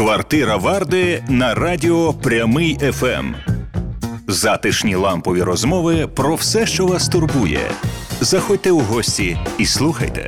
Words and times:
Квартира 0.00 0.56
Варди 0.56 1.24
на 1.28 1.54
радіо 1.54 2.12
Прямий 2.12 2.78
ФМ. 2.92 3.34
Затишні 4.28 4.94
лампові 4.94 5.42
розмови 5.42 6.06
про 6.06 6.34
все, 6.34 6.66
що 6.66 6.86
вас 6.86 7.08
турбує. 7.08 7.70
Заходьте 8.20 8.70
у 8.70 8.78
гості 8.78 9.38
і 9.58 9.66
слухайте. 9.66 10.26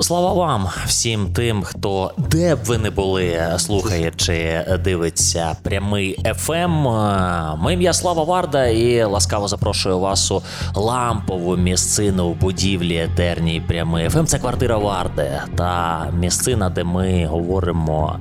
Слава 0.00 0.32
вам 0.32 0.68
всім 0.86 1.32
тим, 1.32 1.62
хто 1.62 2.12
де 2.18 2.54
б 2.54 2.58
ви 2.64 2.78
не 2.78 2.90
були, 2.90 3.52
слухає 3.56 4.12
чи 4.16 4.64
дивиться 4.84 5.56
прямий 5.62 6.18
FM. 6.24 7.56
Моє 7.56 7.92
Слава 7.92 8.22
Варда 8.24 8.66
і 8.66 9.04
ласкаво 9.04 9.48
запрошую 9.48 9.98
вас 9.98 10.30
у 10.30 10.42
лампову 10.74 11.56
місцину 11.56 12.28
в 12.30 12.34
будівлі 12.34 12.96
етерній 12.96 13.60
прямий 13.60 14.08
FM. 14.08 14.24
Це 14.24 14.38
квартира 14.38 14.78
Варди 14.78 15.30
та 15.56 16.06
місцина, 16.18 16.70
де 16.70 16.84
ми 16.84 17.26
говоримо 17.26 18.18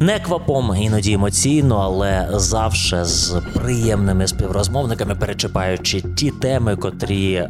не 0.00 0.18
квапом, 0.20 0.74
іноді 0.80 1.12
емоційно, 1.12 1.76
але 1.76 2.28
завжди 2.32 3.04
з 3.04 3.40
приємними 3.54 4.26
співрозмовниками, 4.26 5.14
перечіпаючи 5.14 6.00
ті 6.00 6.30
теми, 6.30 6.76
котрі 6.76 7.32
е, 7.34 7.48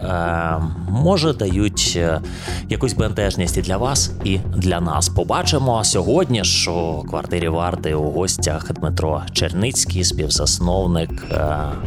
може 0.89 1.33
дають 1.33 1.93
е, 1.97 2.21
якусь 2.69 2.95
бентежність 2.95 3.57
і 3.57 3.63
для 3.63 3.77
вас, 3.77 4.13
і 4.25 4.39
для 4.57 4.81
нас. 4.81 5.09
Побачимо 5.09 5.85
сьогодні, 5.85 6.45
що 6.45 6.73
у 6.73 7.03
квартирі 7.09 7.49
варти 7.49 7.95
у 7.95 8.11
гостях 8.11 8.73
Дмитро 8.73 9.23
Черницький, 9.33 10.05
співзасновник, 10.05 11.11
е, 11.33 11.37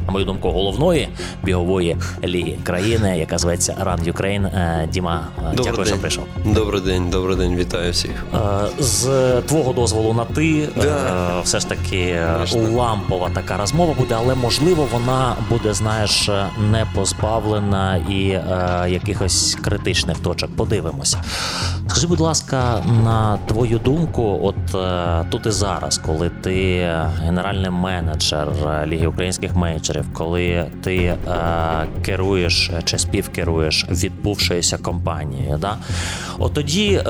на 0.05 0.11
мою 0.11 0.25
думку, 0.25 0.49
головної 0.51 1.09
бігової 1.43 1.97
ліги 2.23 2.57
країни, 2.63 3.17
яка 3.19 3.37
зветься 3.37 3.75
Run 3.85 4.13
Ukraine. 4.13 4.45
Е, 4.45 4.89
Діма, 4.93 5.27
е, 5.37 5.41
Добрий 5.41 5.65
дякую, 5.65 5.75
день. 5.75 5.85
що 5.85 5.97
прийшов. 5.97 6.23
Добрий 6.45 6.81
день, 6.81 7.09
добрий 7.09 7.37
день, 7.37 7.55
вітаю 7.55 7.91
всіх. 7.91 8.25
Е, 8.33 8.37
З 8.79 9.31
твого 9.41 9.73
дозволу 9.73 10.13
на 10.13 10.25
ти 10.25 10.52
Да. 10.75 11.37
е, 11.39 11.41
все 11.43 11.59
ж 11.59 11.69
таки 11.69 11.97
е, 11.97 12.33
Конечно. 12.33 12.77
лампова 12.77 13.29
така 13.29 13.57
розмова 13.57 13.93
буде, 13.93 14.15
але 14.17 14.35
можливо 14.35 14.87
вона 14.91 15.35
буде, 15.49 15.73
знаєш, 15.73 16.29
е, 16.29 16.45
не 16.71 16.85
позбавлена 16.95 17.95
і 18.09 18.29
е, 18.29 18.85
якихось 18.89 19.57
критичних 19.61 20.19
точок. 20.19 20.55
Подивимося. 20.55 21.21
Скажи, 21.87 22.07
будь 22.07 22.19
ласка, 22.19 22.83
на 23.03 23.37
твою 23.45 23.79
думку, 23.79 24.39
от 24.43 24.75
е, 24.75 25.25
тут 25.29 25.45
і 25.45 25.51
зараз, 25.51 25.97
коли 25.97 26.29
ти 26.29 26.89
генеральний 27.23 27.69
менеджер 27.69 28.47
е, 28.67 28.87
Ліги 28.87 29.07
українських 29.07 29.55
менеджерів, 29.55 30.05
коли 30.13 30.65
ти 30.83 30.95
е, 30.97 31.17
керуєш 32.05 32.71
чи 32.83 32.97
співкеруєш 32.97 33.85
відбувшоюся 33.89 34.77
компанією, 34.77 35.57
да? 35.57 35.77
от 36.39 36.53
тоді 36.53 36.93
е, 36.93 37.03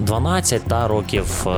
12 0.00 0.62
та 0.64 0.88
років 0.88 1.46
е, 1.48 1.50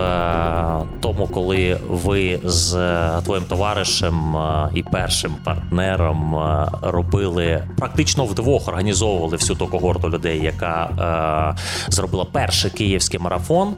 тому, 1.06 1.26
коли 1.26 1.78
ви 1.88 2.40
з 2.44 2.74
е, 2.74 3.20
твоїм 3.24 3.44
товаришем 3.44 4.36
е, 4.36 4.70
і 4.74 4.82
першим 4.82 5.34
партнером 5.44 6.34
е, 6.34 6.66
робили 6.82 7.68
практично 7.78 8.24
вдвох 8.24 8.68
організовували 8.68 9.36
всю 9.36 9.56
ту 9.56 9.66
когорту 9.66 10.10
людей, 10.10 10.42
яка 10.44 11.54
е, 11.58 11.90
зробила 11.92 12.24
перший 12.24 12.70
київський 12.70 13.20
марафон. 13.20 13.74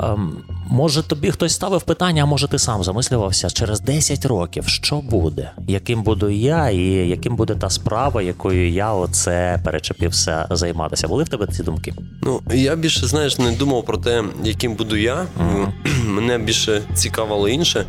Ем, 0.00 0.36
Може, 0.72 1.02
тобі 1.02 1.30
хтось 1.30 1.54
ставив 1.54 1.82
питання, 1.82 2.22
а 2.22 2.26
може 2.26 2.48
ти 2.48 2.58
сам 2.58 2.84
замислювався 2.84 3.50
через 3.50 3.80
10 3.80 4.26
років, 4.26 4.68
що 4.68 4.96
буде, 4.96 5.50
яким 5.68 6.02
буду 6.02 6.30
я, 6.30 6.70
і 6.70 6.78
яким 7.08 7.36
буде 7.36 7.54
та 7.54 7.70
справа, 7.70 8.22
якою 8.22 8.70
я 8.70 8.92
оце 8.92 9.60
перечепився 9.64 10.46
займатися. 10.50 11.08
Були 11.08 11.24
в 11.24 11.28
тебе 11.28 11.46
ці 11.46 11.62
думки? 11.62 11.94
Ну 12.22 12.40
я 12.54 12.76
більше 12.76 13.06
знаєш 13.06 13.38
не 13.38 13.52
думав 13.52 13.84
про 13.84 13.96
те, 13.98 14.24
яким 14.44 14.74
буду 14.74 14.96
я. 14.96 15.26
Мене 16.06 16.38
більше 16.38 16.82
цікавило 16.94 17.48
інше. 17.48 17.86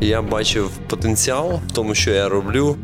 Я 0.00 0.22
бачив 0.22 0.70
потенціал 0.88 1.60
в 1.68 1.72
тому, 1.72 1.94
що 1.94 2.10
я 2.10 2.28
роблю. 2.28 2.76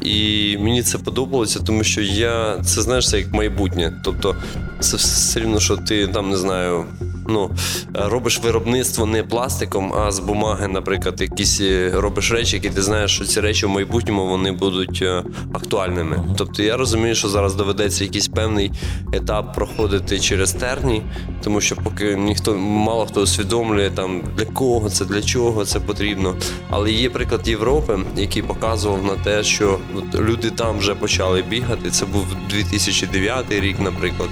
І 0.00 0.56
мені 0.60 0.82
це 0.82 0.98
подобалося, 0.98 1.60
тому 1.60 1.84
що 1.84 2.00
я 2.00 2.58
це 2.64 2.82
знаєш 2.82 3.08
це 3.08 3.18
як 3.18 3.32
майбутнє. 3.32 4.00
Тобто, 4.04 4.36
це 4.80 4.96
все 4.96 5.40
рівно, 5.40 5.60
що 5.60 5.76
ти 5.76 6.06
там 6.06 6.30
не 6.30 6.36
знаю. 6.36 6.84
Ну, 7.28 7.50
робиш 7.94 8.40
виробництво 8.40 9.06
не 9.06 9.22
пластиком, 9.22 9.92
а 9.92 10.10
з 10.10 10.18
бумаги, 10.18 10.68
наприклад, 10.68 11.20
якісь 11.20 11.60
е, 11.60 11.92
робиш 11.94 12.32
речі, 12.32 12.56
які 12.56 12.70
ти 12.70 12.82
знаєш, 12.82 13.14
що 13.14 13.24
ці 13.24 13.40
речі 13.40 13.66
в 13.66 13.68
майбутньому 13.68 14.26
вони 14.26 14.52
будуть 14.52 15.02
е, 15.02 15.22
актуальними. 15.52 16.24
Тобто 16.36 16.62
я 16.62 16.76
розумію, 16.76 17.14
що 17.14 17.28
зараз 17.28 17.54
доведеться 17.54 18.04
якийсь 18.04 18.28
певний 18.28 18.72
етап 19.12 19.54
проходити 19.54 20.20
через 20.20 20.52
терні, 20.52 21.02
тому 21.44 21.60
що 21.60 21.76
поки 21.76 22.16
ніхто 22.16 22.54
мало 22.58 23.06
хто 23.06 23.22
усвідомлює 23.22 23.90
там 23.90 24.22
для 24.36 24.44
кого 24.44 24.90
це, 24.90 25.04
для 25.04 25.22
чого 25.22 25.64
це 25.64 25.80
потрібно. 25.80 26.36
Але 26.70 26.92
є 26.92 27.10
приклад 27.10 27.48
Європи, 27.48 27.98
який 28.16 28.42
показував 28.42 29.04
на 29.04 29.24
те, 29.24 29.42
що 29.42 29.78
от 29.94 30.20
люди 30.20 30.50
там 30.50 30.78
вже 30.78 30.94
почали 30.94 31.42
бігати. 31.42 31.90
Це 31.90 32.06
був 32.06 32.26
2009 32.50 33.44
рік, 33.50 33.80
наприклад, 33.80 34.28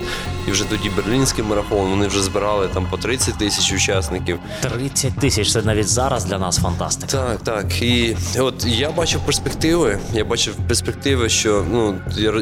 і 0.48 0.50
вже 0.50 0.64
тоді 0.64 0.90
берлінський 0.96 1.44
марафон. 1.44 1.90
Вони 1.90 2.06
вже 2.06 2.22
збирали 2.22 2.68
там 2.74 2.79
по 2.90 2.96
30 2.96 3.38
тисяч 3.38 3.72
учасників. 3.72 4.38
30 4.60 5.18
тисяч 5.18 5.52
це 5.52 5.62
навіть 5.62 5.88
зараз 5.88 6.24
для 6.24 6.38
нас 6.38 6.58
фантастика. 6.58 7.12
Так, 7.12 7.40
так. 7.42 7.82
І 7.82 8.16
от 8.38 8.66
я 8.66 8.90
бачив 8.90 9.20
перспективи. 9.20 9.98
Я 10.14 10.24
бачив 10.24 10.54
перспективи, 10.68 11.28
що 11.28 11.64
ну 11.70 11.94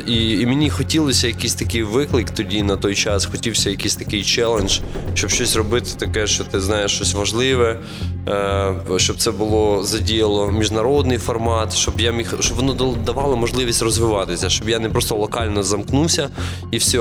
і, 0.06 0.31
і 0.41 0.47
мені 0.47 0.71
хотілося 0.71 1.27
якийсь 1.27 1.54
такий 1.54 1.82
виклик 1.82 2.31
тоді 2.31 2.62
на 2.62 2.77
той 2.77 2.94
час. 2.94 3.27
Хотівся 3.27 3.71
якийсь 3.71 3.97
такий 3.97 4.25
челендж, 4.25 4.78
щоб 5.15 5.31
щось 5.31 5.56
робити, 5.56 5.91
таке, 5.98 6.27
що 6.27 6.44
ти 6.44 6.60
знаєш 6.60 6.93
щось 6.93 7.15
важливе, 7.15 7.81
е, 8.28 8.75
щоб 8.97 9.16
це 9.16 9.31
було 9.31 9.82
задіяло 9.82 10.50
міжнародний 10.50 11.19
формат, 11.19 11.75
щоб 11.75 12.00
я 12.00 12.12
міг, 12.12 12.34
щоб 12.41 12.56
воно 12.56 12.94
давало 13.06 13.37
можливість 13.37 13.82
розвиватися, 13.82 14.50
щоб 14.50 14.69
я 14.69 14.78
не 14.78 14.88
просто 14.88 15.16
локально 15.16 15.62
замкнувся 15.62 16.28
і 16.71 16.77
все. 16.77 17.00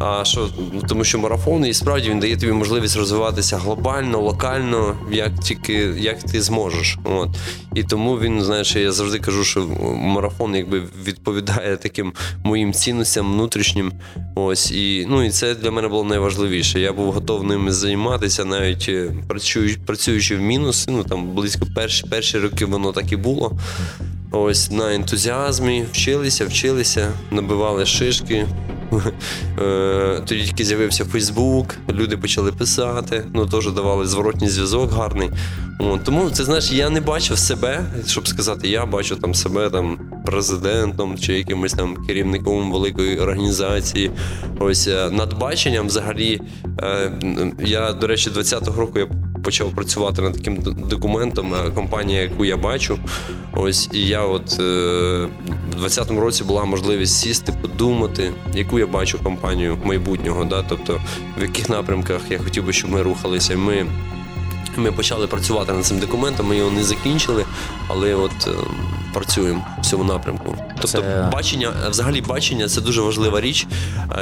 А 0.00 0.24
що 0.24 0.48
тому, 0.88 1.04
що 1.04 1.18
марафон 1.18 1.66
і 1.66 1.74
справді 1.74 2.10
він 2.10 2.20
дає 2.20 2.36
тобі 2.36 2.52
можливість 2.52 2.75
розвиватися 2.80 3.56
глобально, 3.56 4.20
локально, 4.20 4.96
як 5.12 5.40
тільки 5.40 5.72
як 5.98 6.22
ти 6.22 6.42
зможеш. 6.42 6.98
От 7.04 7.28
і 7.74 7.82
тому 7.82 8.18
він, 8.18 8.42
знаєш, 8.42 8.76
я 8.76 8.92
завжди 8.92 9.18
кажу, 9.18 9.44
що 9.44 9.66
марафон 9.96 10.54
якби 10.54 10.82
відповідає 11.06 11.76
таким 11.76 12.12
моїм 12.44 12.72
цінностям 12.72 13.32
внутрішнім. 13.32 13.92
Ось 14.34 14.72
і 14.72 15.06
ну 15.08 15.24
і 15.24 15.30
це 15.30 15.54
для 15.54 15.70
мене 15.70 15.88
було 15.88 16.04
найважливіше. 16.04 16.80
Я 16.80 16.92
був 16.92 17.12
готовий 17.12 17.48
ними 17.48 17.72
займатися, 17.72 18.44
навіть 18.44 18.86
е, 18.88 19.12
працюючи, 19.28 19.78
працюючи 19.86 20.36
в 20.36 20.40
мінус. 20.40 20.86
Ну 20.88 21.04
там 21.04 21.34
близько 21.34 21.66
перші 21.74 22.06
перші 22.06 22.38
роки 22.38 22.64
воно 22.64 22.92
так 22.92 23.12
і 23.12 23.16
було. 23.16 23.52
Ось 24.40 24.70
на 24.70 24.94
ентузіазмі 24.94 25.84
вчилися, 25.92 26.46
вчилися, 26.46 27.12
набивали 27.30 27.86
шишки. 27.86 28.46
Е, 29.62 30.22
Тоді 30.26 30.44
тільки 30.44 30.64
з'явився 30.64 31.04
Фейсбук, 31.04 31.74
люди 31.90 32.16
почали 32.16 32.52
писати, 32.52 33.24
ну 33.34 33.46
теж 33.46 33.72
давали 33.72 34.06
зворотній 34.06 34.48
зв'язок 34.48 34.92
гарний. 34.92 35.30
От, 35.78 36.04
тому 36.04 36.30
це 36.30 36.44
знаєш, 36.44 36.72
я 36.72 36.90
не 36.90 37.00
бачив 37.00 37.38
себе, 37.38 37.84
щоб 38.06 38.28
сказати, 38.28 38.68
я 38.68 38.86
бачу 38.86 39.16
там 39.16 39.34
себе 39.34 39.70
там 39.70 39.98
президентом 40.26 41.18
чи 41.18 41.32
якимось 41.32 41.72
там 41.72 41.96
керівником 42.06 42.72
великої 42.72 43.18
організації. 43.18 44.10
Ось 44.58 44.88
е, 44.88 45.10
над 45.10 45.38
баченням 45.38 45.86
взагалі. 45.86 46.40
е, 46.82 47.12
Я, 47.58 47.92
до 47.92 48.06
речі, 48.06 48.30
20-го 48.30 48.80
року 48.80 48.98
я 48.98 49.06
почав 49.46 49.70
працювати 49.70 50.22
над 50.22 50.34
таким 50.34 50.56
документом, 50.88 51.54
е, 51.54 51.70
компанія, 51.70 52.22
яку 52.22 52.44
я 52.44 52.56
бачу. 52.56 52.98
Ось 53.52 53.88
і 53.92 54.06
я 54.06 54.22
от 54.22 54.60
е, 54.60 54.62
в 55.76 55.84
20-му 55.84 56.20
році 56.20 56.44
була 56.44 56.64
можливість 56.64 57.20
сісти, 57.20 57.52
подумати, 57.62 58.32
яку 58.54 58.78
я 58.78 58.86
бачу 58.86 59.18
компанію 59.22 59.78
майбутнього, 59.84 60.44
да? 60.44 60.64
тобто 60.68 61.00
в 61.38 61.42
яких 61.42 61.68
напрямках 61.68 62.20
я 62.30 62.38
хотів 62.38 62.66
би, 62.66 62.72
щоб 62.72 62.90
ми 62.90 63.02
рухалися. 63.02 63.56
Ми, 63.56 63.86
ми 64.78 64.92
почали 64.92 65.26
працювати 65.26 65.72
над 65.72 65.84
цим 65.86 65.98
документом, 65.98 66.46
ми 66.46 66.56
його 66.56 66.70
не 66.70 66.84
закінчили, 66.84 67.44
але 67.88 68.14
от 68.14 68.30
е, 68.48 68.50
працюємо 69.14 69.64
в 69.80 69.86
цьому 69.86 70.04
напрямку. 70.04 70.56
Тобто, 70.68 70.88
Це- 70.88 71.28
бачення, 71.32 71.72
взагалі, 71.90 72.20
бачення 72.20 72.68
це 72.68 72.80
дуже 72.80 73.00
важлива 73.00 73.40
річ, 73.40 73.66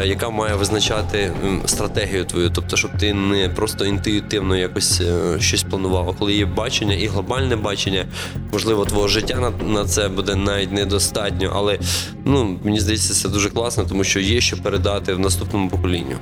е, 0.03 0.07
яка 0.07 0.31
має 0.31 0.55
визначати 0.55 1.33
м, 1.45 1.63
стратегію 1.67 2.25
твою. 2.25 2.51
Тобто, 2.51 2.77
щоб 2.77 2.91
ти 2.99 3.15
не 3.15 3.49
просто 3.49 3.85
інтуїтивно 3.85 4.57
якось 4.57 5.01
е, 5.01 5.41
щось 5.41 5.63
планував. 5.63 6.09
А 6.11 6.13
коли 6.19 6.35
є 6.35 6.47
бачення 6.47 6.95
і 6.95 7.07
глобальне 7.07 7.57
бачення, 7.57 8.07
можливо, 8.53 8.85
твого 8.85 9.09
життя 9.09 9.35
на, 9.37 9.67
на 9.69 9.85
це 9.85 10.09
буде 10.09 10.35
навіть 10.35 10.73
недостатньо. 10.73 11.53
Але 11.55 11.79
ну 12.25 12.59
мені 12.65 12.81
здається, 12.81 13.15
це 13.15 13.29
дуже 13.29 13.51
класно, 13.51 13.85
тому 13.85 14.05
що 14.05 14.21
є 14.21 14.41
що 14.41 14.57
передати 14.57 15.15
в 15.15 15.19
наступному 15.19 15.69
поколінню. 15.71 16.17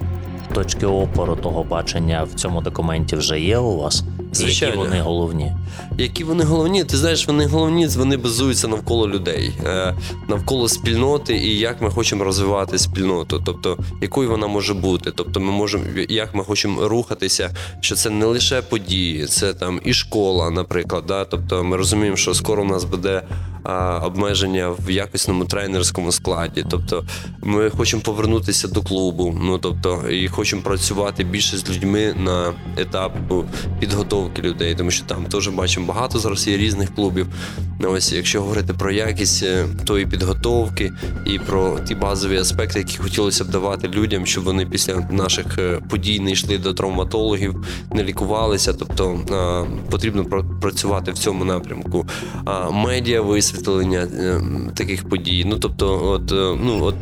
Точки 0.55 0.87
опору 0.87 1.37
того 1.37 1.64
бачення 1.64 2.25
в 2.25 2.35
цьому 2.35 2.61
документі 2.61 3.17
вже 3.17 3.40
є 3.40 3.58
у 3.58 3.78
вас. 3.78 4.05
Звичайно. 4.32 4.75
Які 4.75 4.88
вони 4.88 5.00
головні? 5.00 5.52
Які 5.99 6.25
вони 6.25 6.44
головні? 6.44 6.84
Ти 6.84 6.96
знаєш, 6.96 7.26
вони 7.26 7.46
головні, 7.46 7.87
вони 7.87 8.17
базуються 8.17 8.69
навколо 8.69 9.08
людей, 9.08 9.52
е, 9.64 9.94
навколо 10.29 10.69
спільноти 10.69 11.37
і 11.37 11.58
як 11.58 11.82
ми 11.82 11.90
хочемо 11.90 12.25
розвивати 12.25 12.79
спільноту, 12.79 13.43
тобто 13.46 13.79
якою 14.00 14.31
вона 14.31 14.46
може 14.46 14.75
бути. 14.75 15.11
Тобто, 15.11 15.40
ми 15.40 15.52
можемо, 15.52 15.84
як 16.08 16.34
ми 16.34 16.44
хочемо 16.44 16.88
рухатися, 16.88 17.50
що 17.81 17.94
це 17.94 18.11
не 18.11 18.26
лише 18.26 18.62
події, 18.62 19.26
це 19.26 19.55
там 19.55 19.81
і 19.84 19.93
школа, 19.93 20.50
наприклад. 20.50 21.05
Да? 21.08 21.25
Тобто 21.25 21.64
ми 21.64 21.76
розуміємо, 21.76 22.17
що 22.17 22.35
скоро 22.35 22.62
у 22.62 22.67
нас 22.67 22.85
буде 22.85 23.23
а, 23.62 23.99
обмеження 23.99 24.75
в 24.87 24.90
якісному 24.90 25.44
тренерському 25.44 26.12
складі. 26.12 26.64
Тобто 26.70 27.05
ми 27.43 27.70
хочемо 27.70 28.02
повернутися 28.02 28.69
до 28.69 28.82
клубу. 28.82 29.38
Ну 29.43 29.58
тобто, 29.58 30.11
і 30.11 30.28
хочемо 30.28 30.62
працювати 30.62 31.25
більше 31.25 31.58
з 31.58 31.70
людьми 31.70 32.14
на 32.19 32.52
етапу 32.76 33.44
підготовки 33.81 34.21
людей, 34.38 34.74
тому 34.74 34.90
що 34.90 35.04
там 35.04 35.24
теж 35.24 35.48
бачимо 35.48 35.86
багато 35.86 36.19
зараз 36.19 36.48
є 36.48 36.56
різних 36.56 36.94
клубів. 36.94 37.26
Ось, 37.84 38.12
якщо 38.12 38.40
говорити 38.40 38.72
про 38.72 38.90
якість 38.92 39.42
е, 39.42 39.66
тої 39.84 40.06
підготовки 40.06 40.92
і 41.26 41.38
про 41.38 41.78
ті 41.80 41.94
базові 41.94 42.36
аспекти, 42.36 42.78
які 42.78 42.98
хотілося 42.98 43.44
б 43.44 43.48
давати 43.48 43.88
людям, 43.88 44.26
щоб 44.26 44.44
вони 44.44 44.66
після 44.66 44.94
наших 45.10 45.58
е, 45.58 45.80
подій 45.90 46.20
не 46.20 46.30
йшли 46.30 46.58
до 46.58 46.74
травматологів, 46.74 47.66
не 47.94 48.04
лікувалися. 48.04 48.72
Тобто 48.72 49.20
потрібно 49.90 50.25
працювати 50.60 51.12
в 51.12 51.18
цьому 51.18 51.44
напрямку. 51.44 52.06
А, 52.44 52.70
медіа 52.70 53.20
висвітлення 53.20 53.98
е, 53.98 54.40
таких 54.75 55.08
подій. 55.08 55.44
Ну 55.46 55.58
тобто, 55.58 56.10
от 56.10 56.32
е, 56.32 56.58
ну 56.64 56.84
от 56.84 56.94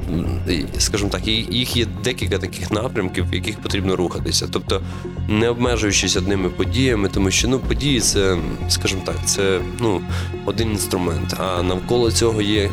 скажімо 0.79 1.11
так, 1.11 1.29
їх 1.29 1.77
є 1.77 1.87
декілька 2.05 2.39
таких 2.39 2.71
напрямків, 2.71 3.31
в 3.31 3.35
яких 3.35 3.59
потрібно 3.59 3.97
рухатися. 3.97 4.49
Тобто, 4.53 4.83
не 5.29 5.49
обмежуючись 5.49 6.17
одними 6.17 6.49
подіями, 6.49 7.09
тому 7.15 7.31
що 7.31 7.49
ну 7.49 7.59
події 7.59 8.01
це, 8.01 8.39
скажімо 8.69 9.03
так, 9.05 9.17
це 9.25 9.61
ну 9.81 10.01
один 10.45 10.71
інструмент. 10.71 11.35
А 11.39 11.63
навколо 11.63 12.11
цього 12.11 12.43
є 12.43 12.71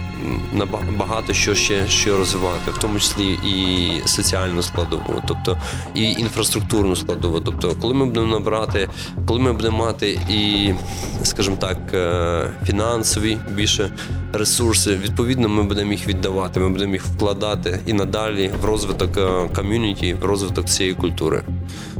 багато 0.97 1.33
що 1.33 1.55
ще 1.55 1.87
що 1.87 2.17
розвивати, 2.17 2.71
в 2.71 2.77
тому 2.77 2.99
числі 2.99 3.31
і 3.31 3.89
соціальну 4.07 4.61
складову, 4.61 5.23
тобто 5.27 5.57
і 5.95 6.03
інфраструктурну 6.11 6.95
складову. 6.95 7.39
Тобто, 7.39 7.75
коли 7.81 7.93
ми 7.93 8.05
будемо 8.05 8.27
набирати, 8.27 8.89
коли 9.25 9.39
ми 9.39 9.53
будемо 9.53 9.77
мати 9.77 10.19
і, 10.29 10.73
скажімо 11.23 11.57
так, 11.59 11.77
е, 11.93 12.51
фінансові 12.65 13.37
більше 13.51 13.91
ресурси, 14.33 14.95
відповідно, 14.95 15.49
ми 15.49 15.63
будемо 15.63 15.91
їх 15.91 16.07
віддавати. 16.07 16.59
Ми 16.59 16.69
будемо 16.69 16.93
їх 16.93 17.05
вкладати 17.05 17.79
і 17.85 17.93
надалі 17.93 18.51
в 18.61 18.65
розвиток 18.65 19.17
е, 19.17 19.49
ком'юніті, 19.55 20.13
в 20.13 20.25
розвиток 20.25 20.65
цієї 20.65 20.95
культури. 20.95 21.43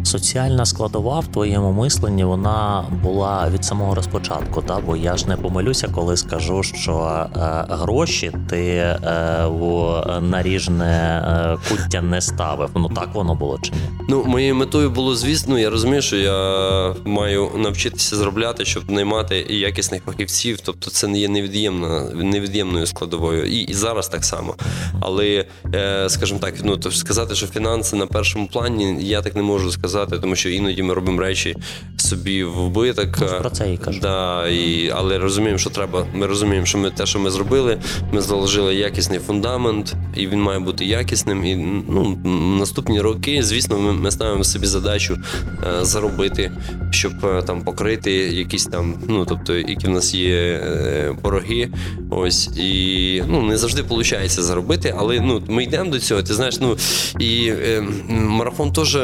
Соціальна 0.04 0.66
складова 0.66 1.20
в 1.20 1.28
твоєму 1.28 1.72
мисленні 1.72 2.24
вона 2.24 2.86
була 3.04 3.50
від 3.50 3.66
самого 3.66 3.96
розпочатку. 3.96 4.62
Та 4.62 4.80
бо 4.80 4.96
я 4.96 5.18
ж 5.18 5.28
не 5.28 5.38
помилюся, 5.38 5.88
коли 5.96 6.18
скажу, 6.18 6.64
що 6.64 6.94
е, 6.94 7.30
гроші 7.70 8.32
ти 8.50 8.66
е, 8.68 9.00
в 9.48 10.22
наріжне 10.22 11.24
куття 11.70 12.02
не 12.02 12.22
ставив. 12.22 12.70
Ну 12.76 12.90
так 12.90 13.10
воно 13.14 13.36
було 13.36 13.60
чи 13.62 13.72
ні? 13.72 13.78
Ну, 14.10 14.24
моєю 14.24 14.56
метою 14.56 14.90
було, 14.90 15.16
звісно, 15.16 15.60
я 15.60 15.70
розумію, 15.70 16.02
що 16.02 16.18
я 16.18 16.96
маю 17.06 17.50
навчитися 17.56 18.16
заробляти, 18.16 18.66
щоб 18.66 18.92
наймати 18.92 19.46
якісних 19.50 20.04
фахівців. 20.04 20.60
Тобто 20.64 20.92
це 20.92 21.08
не 21.08 21.20
є 21.20 21.30
невід'ємна, 21.30 22.12
невід'ємною 22.24 22.86
складовою. 22.86 23.46
І, 23.46 23.60
і 23.60 23.74
зараз 23.74 24.08
так 24.08 24.26
само. 24.26 24.56
Але, 25.02 25.46
е, 25.76 26.10
скажімо 26.10 26.40
так, 26.40 26.54
ну 26.64 26.78
то 26.78 26.92
сказати, 26.92 27.36
що 27.36 27.48
фінанси 27.48 27.96
на 27.96 28.08
першому 28.08 28.48
плані, 28.48 28.98
я 29.00 29.22
так 29.22 29.36
не 29.36 29.42
можу 29.42 29.72
сказати, 29.72 30.20
тому 30.20 30.36
що 30.36 30.50
іноді 30.50 30.84
ми 30.84 30.94
робимо 30.94 31.22
речі 31.22 31.56
собі 31.98 32.44
в 32.44 32.68
вбиток. 32.68 33.18
Ну, 33.22 33.28
про 33.40 33.50
це 33.50 33.74
і 33.74 33.78
кажу. 33.78 34.00
Да, 34.02 34.48
і, 34.48 34.92
але 34.96 35.18
розуміємо, 35.18 35.58
що 35.58 35.70
треба. 35.70 36.08
Ми 36.14 36.28
розуміємо, 36.28 36.66
що 36.66 36.78
ми 36.78 36.92
те, 36.92 37.06
що 37.06 37.20
ми 37.20 37.30
зробили, 37.30 37.78
ми 38.12 38.22
заложили 38.22 38.76
якісний 38.76 39.20
фундамент, 39.20 39.96
і 40.16 40.28
він 40.28 40.42
має 40.42 40.60
бути 40.60 40.86
якісним. 40.86 41.46
І 41.46 41.56
ну, 41.90 42.18
наступні 42.60 43.02
роки, 43.02 43.44
звісно, 43.44 43.80
ми, 43.80 43.94
ми 43.94 44.12
ставимо 44.12 44.44
собі 44.44 44.66
задачу 44.66 45.18
е, 45.64 45.86
заробити, 45.86 46.52
щоб 46.92 47.12
е, 47.26 47.42
там 47.42 47.62
покрити 47.62 48.12
якісь 48.12 48.66
там, 48.66 48.96
ну 49.08 49.26
тобто, 49.26 49.56
які 49.56 49.88
в 49.88 49.90
нас 49.90 50.14
є 50.14 50.36
е, 50.36 51.16
борги. 51.24 51.70
Ось 52.10 52.50
і 52.58 53.24
ну 53.28 53.42
не 53.42 53.58
завжди 53.58 53.82
виходить 53.82 54.32
заробити, 54.32 54.96
але 54.98 55.20
ну 55.20 55.42
ми 55.48 55.64
йдемо 55.64 55.92
до 55.92 56.00
цього. 56.00 56.24
Ти 56.24 56.34
знаєш, 56.34 56.60
ну 56.60 56.78
і 57.20 57.48
е, 57.48 57.84
марафон 58.10 58.72
теж 58.72 58.98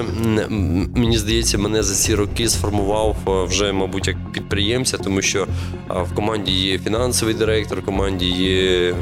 мені 0.96 1.18
здається, 1.18 1.58
мене 1.58 1.84
за 1.84 1.96
ці 1.96 2.16
роки 2.16 2.50
сформував 2.50 3.16
е, 3.28 3.46
вже, 3.48 3.72
мабуть, 3.72 4.08
як 4.08 4.32
підприємця, 4.32 4.98
тому 4.98 5.22
що 5.22 5.48
в 5.90 6.16
команді 6.16 6.52
є 6.52 6.80
фінансовий 6.80 7.34
директор, 7.36 7.80
в 7.80 7.86
команді 7.86 8.26
є 8.26 8.96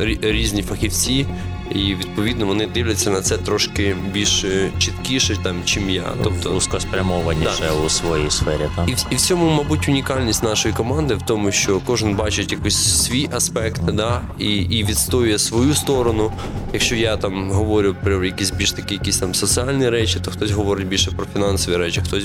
е, 0.00 0.18
різні 0.22 0.62
фахівці. 0.62 1.26
І 1.70 1.94
відповідно 1.94 2.46
вони 2.46 2.66
дивляться 2.66 3.10
на 3.10 3.20
це 3.20 3.36
трошки 3.36 3.96
більш 4.12 4.44
е, 4.44 4.70
чіткіше, 4.78 5.36
там 5.42 5.56
чим 5.64 5.90
я. 5.90 6.04
Тобто 6.22 6.50
Узкоспрямованіше 6.50 7.70
у 7.86 7.88
своїй 7.88 8.30
сфері. 8.30 8.68
Та? 8.76 8.84
і 8.84 8.94
в, 8.94 9.06
і 9.10 9.14
в 9.14 9.20
цьому, 9.20 9.50
мабуть, 9.50 9.88
унікальність 9.88 10.42
нашої 10.42 10.74
команди 10.74 11.14
в 11.14 11.22
тому, 11.22 11.52
що 11.52 11.80
кожен 11.86 12.16
бачить 12.16 12.52
якийсь 12.52 13.02
свій 13.04 13.28
аспект, 13.32 13.82
да, 13.82 14.20
і, 14.38 14.56
і 14.56 14.84
відстоює 14.84 15.38
свою 15.38 15.74
сторону. 15.74 16.32
Якщо 16.72 16.96
я 16.96 17.16
там 17.16 17.50
говорю 17.50 17.96
про 18.04 18.24
якісь 18.24 18.50
більш 18.50 18.72
такі 18.72 18.94
якісь 18.94 19.18
там 19.18 19.34
соціальні 19.34 19.88
речі, 19.88 20.20
то 20.24 20.30
хтось 20.30 20.50
говорить 20.50 20.86
більше 20.86 21.10
про 21.10 21.26
фінансові 21.32 21.76
речі, 21.76 22.00
хтось 22.00 22.24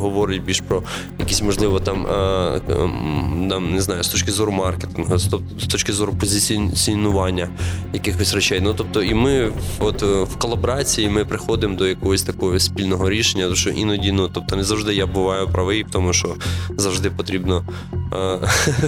говорить 0.00 0.42
більш 0.44 0.60
про 0.60 0.82
якісь, 1.18 1.42
можливо, 1.42 1.80
там, 1.80 2.06
а, 2.06 2.60
ем, 2.70 3.46
там 3.50 3.74
не 3.74 3.80
знаю, 3.80 4.02
з 4.02 4.08
точки 4.08 4.32
зору 4.32 4.52
маркетингу, 4.52 5.18
з 5.18 5.66
точки 5.70 5.92
зору 5.92 6.12
позиціонування 6.20 7.48
якихось 7.92 8.34
речей. 8.34 8.60
Ну 8.60 8.74
тобто, 8.78 9.02
і 9.02 9.14
ми 9.14 9.52
от 9.78 10.02
е, 10.02 10.22
в 10.22 10.36
колаборації 10.36 11.08
ми 11.08 11.24
приходимо 11.24 11.76
до 11.76 11.86
якогось 11.86 12.22
такого 12.22 12.60
спільного 12.60 13.10
рішення, 13.10 13.44
тому 13.44 13.56
що 13.56 13.70
іноді, 13.70 14.12
ну 14.12 14.28
тобто, 14.28 14.56
не 14.56 14.64
завжди 14.64 14.94
я 14.94 15.06
буваю 15.06 15.48
правий 15.48 15.86
тому, 15.90 16.12
що 16.12 16.34
завжди 16.76 17.10
потрібно 17.10 17.64
е, 18.12 18.38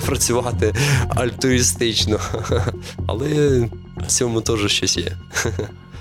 працювати 0.06 0.74
альтруїстично. 1.08 2.20
Але 3.06 3.60
в 3.96 4.06
цьому 4.06 4.40
теж 4.40 4.66
щось 4.66 4.96
є. 4.96 5.16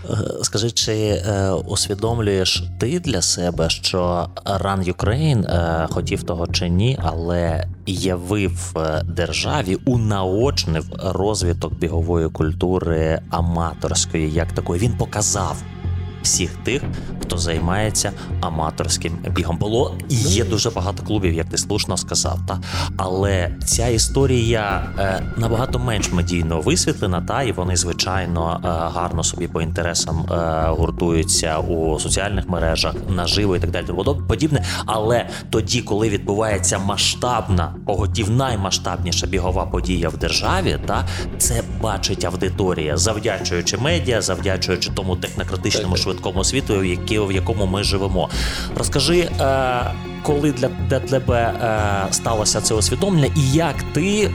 Е, 0.10 0.18
Скажи, 0.42 0.72
чи 0.72 0.94
е, 0.94 1.52
усвідомлюєш 1.52 2.64
ти 2.80 3.00
для 3.00 3.22
себе, 3.22 3.70
що 3.70 4.30
Run 4.46 4.94
Ukraine, 4.94 5.52
е, 5.52 5.88
хотів 5.92 6.24
того 6.24 6.48
чи 6.48 6.70
ні, 6.70 7.00
але 7.02 7.68
явив 7.94 8.74
е, 8.78 9.04
державі, 9.04 9.78
унаочнив 9.86 10.86
розвиток 11.04 11.74
бігової 11.74 12.30
культури 12.30 13.22
аматорської, 13.30 14.32
як 14.32 14.52
такої. 14.52 14.82
Він 14.82 14.94
показав 14.94 15.58
всіх 16.22 16.56
тих, 16.64 16.84
хто 17.22 17.38
займається 17.38 18.12
аматорським 18.42 19.18
бігом. 19.36 19.58
Було 19.58 19.98
і 20.10 20.16
є 20.16 20.46
дуже 20.46 20.70
багато 20.70 21.04
клубів, 21.04 21.34
як 21.34 21.50
ти 21.50 21.58
слушно 21.58 21.98
сказав. 21.98 22.40
Та 22.48 22.60
але 22.98 23.52
ця 23.66 23.88
історія 23.88 24.94
е, 25.00 25.24
набагато 25.38 25.80
менш 25.80 26.12
медійно 26.12 26.62
висвітлена, 26.62 27.22
та 27.22 27.44
і 27.44 27.52
вони 27.52 27.76
звичайно 27.76 28.62
е, 28.64 28.68
гарно 28.68 29.24
собі 29.24 29.48
по 29.48 29.62
інтересам 29.62 30.26
е, 30.32 30.36
гуртуються 30.70 31.58
у 31.58 32.00
соціальних 32.00 32.50
мережах, 32.50 32.94
наживо 33.10 33.56
і 33.56 33.60
так 33.60 33.72
далі. 33.72 33.86
подібне. 34.28 34.66
Але 34.86 35.30
тоді, 35.50 35.82
коли 35.82 36.10
відбувається 36.10 36.80
масштабна, 36.80 37.76
поготів 37.86 38.32
наймасштабніша 38.32 39.28
бігова 39.28 39.66
подія 39.66 40.10
в 40.10 40.18
державі, 40.18 40.80
та 40.86 41.06
це 41.38 41.64
бачить 41.82 42.26
аудиторія, 42.26 42.98
завдячуючи 42.98 43.78
медіа, 43.78 44.22
завдячуючи 44.22 44.92
тому 44.92 45.16
технократичному 45.16 45.96
так. 45.96 46.04
Швидкому 46.10 46.44
світу, 46.44 46.74
в, 47.20 47.32
якому 47.32 47.66
ми 47.66 47.84
живемо. 47.84 48.30
Розкажи, 48.76 49.20
е, 49.20 49.30
коли 50.24 50.52
для, 50.52 50.68
для 50.68 51.00
тебе 51.00 51.38
е, 51.42 52.14
сталося 52.14 52.62
це 52.62 52.74
усвідомлення, 52.74 53.30
і 53.36 53.52
як 53.52 53.76
ти 53.94 54.24
е, 54.24 54.32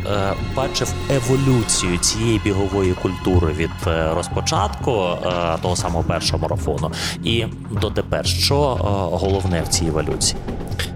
бачив 0.56 0.92
еволюцію 1.10 1.98
цієї 1.98 2.38
бігової 2.44 2.92
культури 2.92 3.52
від 3.56 3.70
е, 3.86 4.10
розпочатку 4.14 4.92
е, 4.92 5.30
того 5.62 5.76
самого 5.76 6.04
першого 6.04 6.42
марафону 6.42 6.90
і 7.24 7.44
до 7.70 7.90
тепер? 7.90 8.26
Що 8.26 8.76
е, 8.78 8.84
головне 9.16 9.62
в 9.62 9.68
цій 9.68 9.86
еволюції? 9.86 10.36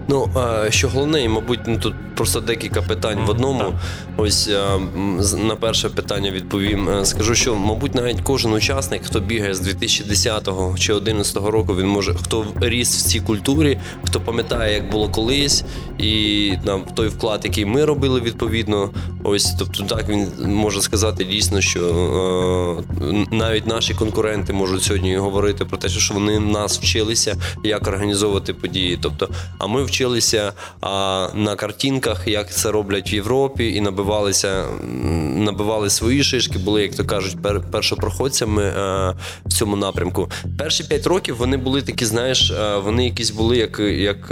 Ну, 0.07 0.29
е, 0.65 0.71
що 0.71 0.89
головне, 0.89 1.23
і, 1.23 1.27
мабуть, 1.29 1.59
ну, 1.67 1.77
тут 1.77 1.93
просто 2.15 2.41
декілька 2.41 2.81
питань 2.81 3.25
в 3.25 3.29
одному. 3.29 3.59
так. 3.59 3.73
Ось 4.17 4.47
е, 4.47 4.79
на 5.37 5.55
перше 5.55 5.89
питання 5.89 6.31
відповім. 6.31 6.89
Скажу, 7.03 7.35
що, 7.35 7.55
мабуть, 7.55 7.95
навіть 7.95 8.21
кожен 8.21 8.53
учасник, 8.53 9.05
хто 9.05 9.19
бігає 9.19 9.53
з 9.53 9.59
2010 9.59 10.45
чи 10.79 10.93
2011 10.93 11.37
року, 11.37 11.75
він 11.75 11.87
може, 11.87 12.13
хто 12.13 12.45
ріс 12.61 12.97
в 12.97 13.07
цій 13.07 13.19
культурі, 13.19 13.79
хто 14.03 14.19
пам'ятає, 14.19 14.78
як 14.79 14.91
було 14.91 15.09
колись, 15.09 15.63
і 15.97 16.53
там 16.65 16.83
той 16.93 17.07
вклад, 17.07 17.41
який 17.43 17.65
ми 17.65 17.85
робили, 17.85 18.21
відповідно. 18.21 18.89
Ось, 19.23 19.53
тобто, 19.59 19.83
так 19.83 20.09
він 20.09 20.27
може 20.45 20.81
сказати 20.81 21.23
дійсно, 21.23 21.61
що 21.61 21.81
е, 23.01 23.25
навіть 23.31 23.67
наші 23.67 23.93
конкуренти 23.93 24.53
можуть 24.53 24.83
сьогодні 24.83 25.17
говорити 25.17 25.65
про 25.65 25.77
те, 25.77 25.89
що 25.89 26.13
вони 26.13 26.39
нас 26.39 26.79
вчилися, 26.79 27.37
як 27.63 27.87
організовувати 27.87 28.53
події. 28.53 28.99
Тобто, 29.01 29.29
а 29.57 29.67
ми 29.67 29.83
вчилися 29.83 30.53
а, 30.81 31.27
на 31.33 31.55
картинках, 31.55 32.27
як 32.27 32.53
це 32.53 32.71
роблять 32.71 33.11
в 33.11 33.13
Європі, 33.13 33.73
і 33.73 33.81
набивалися, 33.81 34.65
набивали 35.35 35.89
свої 35.89 36.23
шишки, 36.23 36.59
були, 36.59 36.81
як 36.81 36.95
то 36.95 37.05
кажуть, 37.05 37.41
пер, 37.41 37.61
першопроходцями 37.71 38.73
а, 38.77 39.13
в 39.45 39.53
цьому 39.53 39.75
напрямку. 39.75 40.29
Перші 40.57 40.83
п'ять 40.83 41.07
років 41.07 41.35
вони 41.37 41.57
були 41.57 41.81
такі, 41.81 42.05
знаєш, 42.05 42.51
а, 42.51 42.77
вони 42.77 43.05
якісь 43.05 43.31
були, 43.31 43.57
як 43.57 43.79
як 43.79 44.31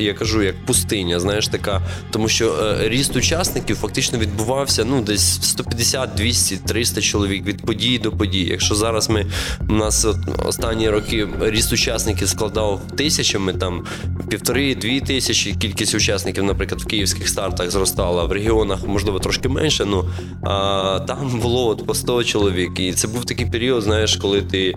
я 0.00 0.14
кажу, 0.14 0.42
як 0.42 0.64
пустиня, 0.64 1.20
знаєш, 1.20 1.48
така, 1.48 1.82
тому 2.10 2.28
що 2.28 2.52
а, 2.52 2.88
ріст 2.88 3.16
учасників 3.16 3.76
фактично 3.76 4.18
відбувався 4.18 4.84
ну, 4.84 5.02
десь 5.02 5.42
150, 5.42 6.14
200, 6.14 6.56
300 6.56 7.00
чоловік 7.00 7.46
від 7.46 7.62
події 7.62 7.98
до 7.98 8.12
події. 8.12 8.48
Якщо 8.48 8.74
зараз 8.74 9.10
ми 9.10 9.26
у 9.68 9.72
нас 9.72 10.04
от, 10.04 10.16
останні 10.46 10.90
роки 10.90 11.28
ріст 11.40 11.72
учасників 11.72 12.28
складав 12.28 12.80
тисячами, 12.96 13.52
там 13.52 13.84
півтори-дві 14.28 15.00
тисячі 15.00 15.54
кількість 15.54 15.94
учасників, 15.94 16.44
наприклад, 16.44 16.80
в 16.82 16.86
київських 16.86 17.28
стартах 17.28 17.70
зростала, 17.70 18.24
в 18.24 18.32
регіонах, 18.32 18.86
можливо, 18.86 19.18
трошки 19.18 19.48
менше. 19.48 19.84
Ну 19.84 20.08
а 20.42 21.00
там 21.06 21.40
було 21.40 21.68
от 21.68 21.86
по 21.86 21.94
100 21.94 22.24
чоловік. 22.24 22.80
І 22.80 22.92
це 22.92 23.08
був 23.08 23.24
такий 23.24 23.46
період, 23.46 23.82
знаєш, 23.82 24.16
коли 24.16 24.42
ти 24.42 24.74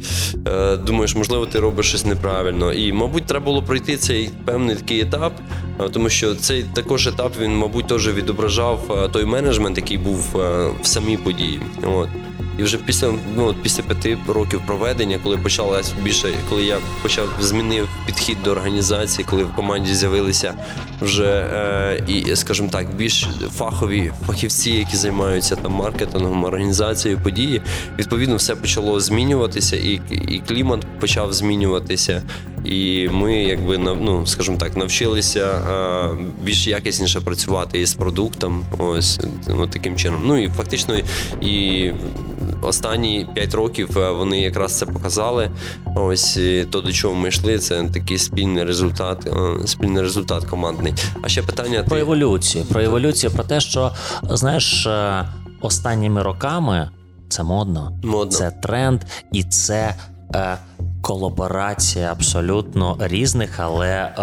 е, 0.47 0.77
думаєш, 0.77 1.15
можливо, 1.15 1.45
ти 1.45 1.59
робиш 1.59 1.87
щось 1.87 2.05
неправильно. 2.05 2.73
І, 2.73 2.93
мабуть, 2.93 3.25
треба 3.25 3.45
було 3.45 3.63
пройти 3.63 3.97
цей 3.97 4.29
певний 4.45 4.70
такий 4.75 5.01
етап, 5.01 5.33
тому 5.91 6.09
що 6.09 6.35
цей 6.35 6.63
також 6.63 7.07
етап 7.07 7.33
він, 7.41 7.57
мабуть, 7.57 7.87
теж 7.87 8.13
відображав 8.13 9.09
той 9.13 9.25
менеджмент, 9.25 9.77
який 9.77 9.97
був 9.97 10.41
е, 10.41 10.71
в 10.81 10.85
самій 10.87 11.17
події. 11.17 11.61
От. 11.83 12.09
І 12.59 12.63
вже 12.63 12.77
після 12.77 13.13
ну, 13.35 13.55
після 13.63 13.83
п'яти 13.83 14.17
років 14.27 14.61
проведення, 14.67 15.19
коли 15.23 15.37
почалась 15.37 15.93
більше, 16.03 16.33
коли 16.49 16.63
я 16.63 16.77
почав 17.01 17.29
змінив 17.39 17.89
підхід 18.05 18.37
до 18.43 18.51
організації, 18.51 19.25
коли 19.29 19.43
в 19.43 19.55
команді 19.55 19.93
з'явилися 19.93 20.53
вже 21.01 21.49
е, 21.53 22.03
і, 22.07 22.35
скажімо 22.35 22.69
так, 22.71 22.95
більш 22.95 23.27
фахові 23.51 24.11
фахівці, 24.27 24.71
які 24.71 24.97
займаються 24.97 25.55
там 25.55 25.71
маркетингом, 25.71 26.43
організацією 26.43 27.19
події, 27.23 27.61
відповідно, 27.99 28.35
все 28.35 28.55
почало 28.55 28.99
змінюватися, 28.99 29.75
і 29.75 30.01
і 30.11 30.41
клімат 30.47 30.85
почав 30.99 31.33
змінюватися. 31.33 32.23
І 32.65 33.09
ми, 33.11 33.43
якби 33.43 33.77
ну, 33.77 34.27
скажімо 34.27 34.57
так, 34.57 34.77
навчилися 34.77 35.45
а, 35.45 36.09
більш 36.43 36.67
якісніше 36.67 37.21
працювати 37.21 37.79
із 37.79 37.93
продуктом. 37.93 38.65
Ось 38.77 39.19
ну, 39.47 39.67
таким 39.67 39.95
чином. 39.95 40.21
Ну 40.25 40.43
і 40.43 40.49
фактично, 40.49 40.95
і 41.41 41.91
останні 42.61 43.27
5 43.33 43.53
років 43.53 43.97
е, 43.97 44.11
вони 44.11 44.41
якраз 44.41 44.77
це 44.77 44.85
показали. 44.85 45.51
Ось 45.95 46.39
то, 46.69 46.81
до 46.81 46.91
чого 46.91 47.15
ми 47.15 47.29
йшли, 47.29 47.59
це 47.59 47.83
такий 47.93 48.17
спільний 48.17 48.63
результат, 48.63 49.27
е, 49.27 49.67
спільний 49.67 50.01
результат 50.01 50.45
командний. 50.45 50.93
А 51.21 51.27
ще 51.27 51.41
питання 51.41 51.83
про 51.83 51.95
ти... 51.95 52.01
еволюцію. 52.01 52.65
Про 52.65 52.81
еволюцію, 52.81 53.31
про 53.31 53.43
те, 53.43 53.59
що 53.59 53.91
знаєш, 54.29 54.85
е, 54.85 55.25
останніми 55.61 56.23
роками 56.23 56.89
це 57.29 57.43
модно, 57.43 57.99
модно. 58.03 58.31
це 58.37 58.51
тренд, 58.51 59.01
і 59.31 59.43
це. 59.43 59.95
Колаборація 61.01 62.11
абсолютно 62.11 62.97
різних, 62.99 63.59
але 63.59 63.87
е, 63.87 64.13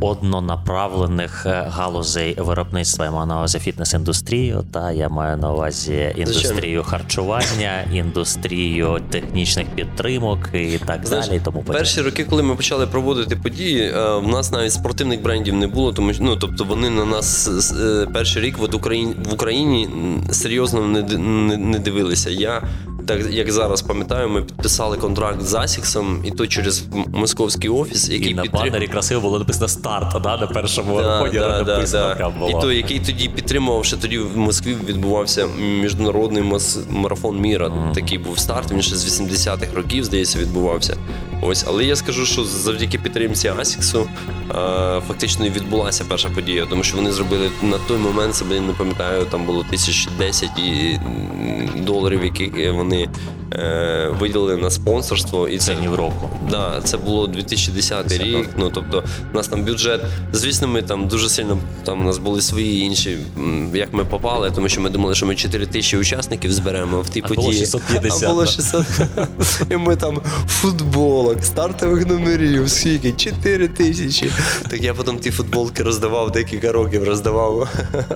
однонаправлених 0.00 1.46
е, 1.46 1.64
галузей 1.68 2.34
виробництва. 2.38 3.04
Я 3.04 3.10
маю 3.10 3.26
на 3.26 3.36
увазі 3.36 3.58
фітнес-індустрію. 3.58 4.64
Та 4.72 4.92
я 4.92 5.08
маю 5.08 5.36
на 5.36 5.52
увазі 5.52 6.14
індустрію 6.16 6.82
харчування, 6.82 7.84
індустрію 7.92 9.00
технічних 9.10 9.66
підтримок 9.66 10.38
і 10.52 10.78
так 10.86 11.06
Знаєш, 11.06 11.26
далі. 11.26 11.40
Тому 11.44 11.62
перші 11.62 12.00
роки, 12.00 12.24
коли 12.24 12.42
ми 12.42 12.54
почали 12.56 12.86
проводити 12.86 13.36
події, 13.36 13.82
е, 13.82 14.16
в 14.16 14.28
нас 14.28 14.52
навіть 14.52 14.72
спортивних 14.72 15.22
брендів 15.22 15.54
не 15.54 15.66
було, 15.66 15.92
тому 15.92 16.12
ну 16.20 16.36
тобто 16.36 16.64
вони 16.64 16.90
на 16.90 17.04
нас 17.04 17.48
е, 17.72 18.06
перший 18.14 18.42
рік 18.42 18.58
в 18.58 18.76
Україні 18.76 19.14
в 19.30 19.34
Україні 19.34 19.88
серйозно 20.30 20.86
не, 20.86 21.02
не, 21.02 21.56
не 21.56 21.78
дивилися. 21.78 22.30
Я 22.30 22.62
так 23.06 23.30
як 23.30 23.52
зараз 23.52 23.82
пам'ятаю, 23.82 24.28
ми 24.28 24.42
підписали 24.42 24.96
контракт 24.96 25.42
з 25.42 25.54
Асіксом, 25.54 26.20
і 26.24 26.30
то 26.30 26.46
через 26.46 26.84
московський 27.06 27.70
офіс, 27.70 28.08
який 28.08 28.30
і 28.30 28.34
на 28.34 28.42
підтрим... 28.42 28.62
банері 28.62 28.88
красиво 28.88 29.20
було 29.20 29.38
написано 29.38 29.68
старт, 29.68 30.22
да, 30.22 30.36
на 30.36 30.46
першому 30.46 31.02
да, 31.02 31.18
ході 31.18 31.38
да, 31.38 31.62
написано. 31.62 32.14
Да, 32.18 32.28
було. 32.30 32.50
І 32.50 32.62
то, 32.62 32.72
який 32.72 33.00
тоді 33.00 33.28
підтримував, 33.28 33.84
що 33.84 33.96
тоді 33.96 34.18
в 34.18 34.36
Москві 34.36 34.76
відбувався 34.86 35.46
міжнародний 35.58 36.44
марафон 36.90 37.40
міра. 37.40 37.66
Mm. 37.68 37.92
Такий 37.92 38.18
був 38.18 38.38
старт. 38.38 38.72
Він 38.72 38.82
ще 38.82 38.96
з 38.96 39.20
80-х 39.20 39.74
років, 39.74 40.04
здається, 40.04 40.38
відбувався. 40.38 40.96
Ось, 41.42 41.64
але 41.68 41.84
я 41.84 41.96
скажу, 41.96 42.26
що 42.26 42.44
завдяки 42.44 42.98
підтримці 42.98 43.48
Асіксу 43.48 44.08
фактично 45.08 45.46
і 45.46 45.50
відбулася 45.50 46.04
перша 46.08 46.28
подія, 46.28 46.66
тому 46.70 46.82
що 46.82 46.96
вони 46.96 47.12
зробили 47.12 47.50
на 47.62 47.78
той 47.78 47.98
момент 47.98 48.34
себе 48.34 48.60
не 48.60 48.72
пам'ятаю, 48.72 49.24
там 49.24 49.46
було 49.46 49.64
тисяч 49.70 50.08
десять 50.18 50.60
доларів, 51.76 52.24
які 52.24 52.70
вони 52.70 53.08
е, 53.52 54.14
виділили 54.20 54.56
на 54.56 54.70
спонсорство. 54.70 55.48
І 55.48 55.58
це 55.58 55.74
ні 55.74 55.88
в 55.88 55.94
року. 55.94 56.30
Да, 56.50 56.80
це 56.84 56.96
було 56.96 57.26
2010 57.26 58.10
це 58.10 58.18
рік. 58.18 58.48
Ну 58.56 58.70
тобто, 58.74 59.04
у 59.32 59.36
нас 59.36 59.48
там 59.48 59.64
бюджет. 59.64 60.00
Звісно, 60.32 60.68
ми 60.68 60.82
там 60.82 61.08
дуже 61.08 61.28
сильно 61.28 61.58
там 61.84 62.00
у 62.00 62.04
нас 62.04 62.18
були 62.18 62.40
свої 62.40 62.80
інші, 62.80 63.18
як 63.74 63.92
ми 63.92 64.04
попали, 64.04 64.50
тому 64.54 64.68
що 64.68 64.80
ми 64.80 64.90
думали, 64.90 65.14
що 65.14 65.26
ми 65.26 65.34
4 65.34 65.66
тисячі 65.66 65.98
учасників 65.98 66.52
зберемо 66.52 67.00
в 67.00 67.08
тій 67.08 67.22
а 67.24 67.28
події. 67.28 67.46
Було 67.46 67.58
650, 67.58 68.22
а 68.22 68.28
було 68.28 68.46
600. 68.46 68.86
І 69.70 69.76
ми 69.76 69.96
там 69.96 70.20
футболок, 71.26 71.44
стартових 71.44 72.06
номерів, 72.06 72.70
скільки 72.70 73.12
4 73.12 73.68
тисячі. 73.68 74.30
Так 74.70 74.82
я 74.82 74.94
потім 74.94 75.18
ті 75.18 75.30
футболки 75.30 75.82
роздавав, 75.82 76.30
декілька 76.30 76.72
років 76.72 77.04
роздавав. 77.04 77.68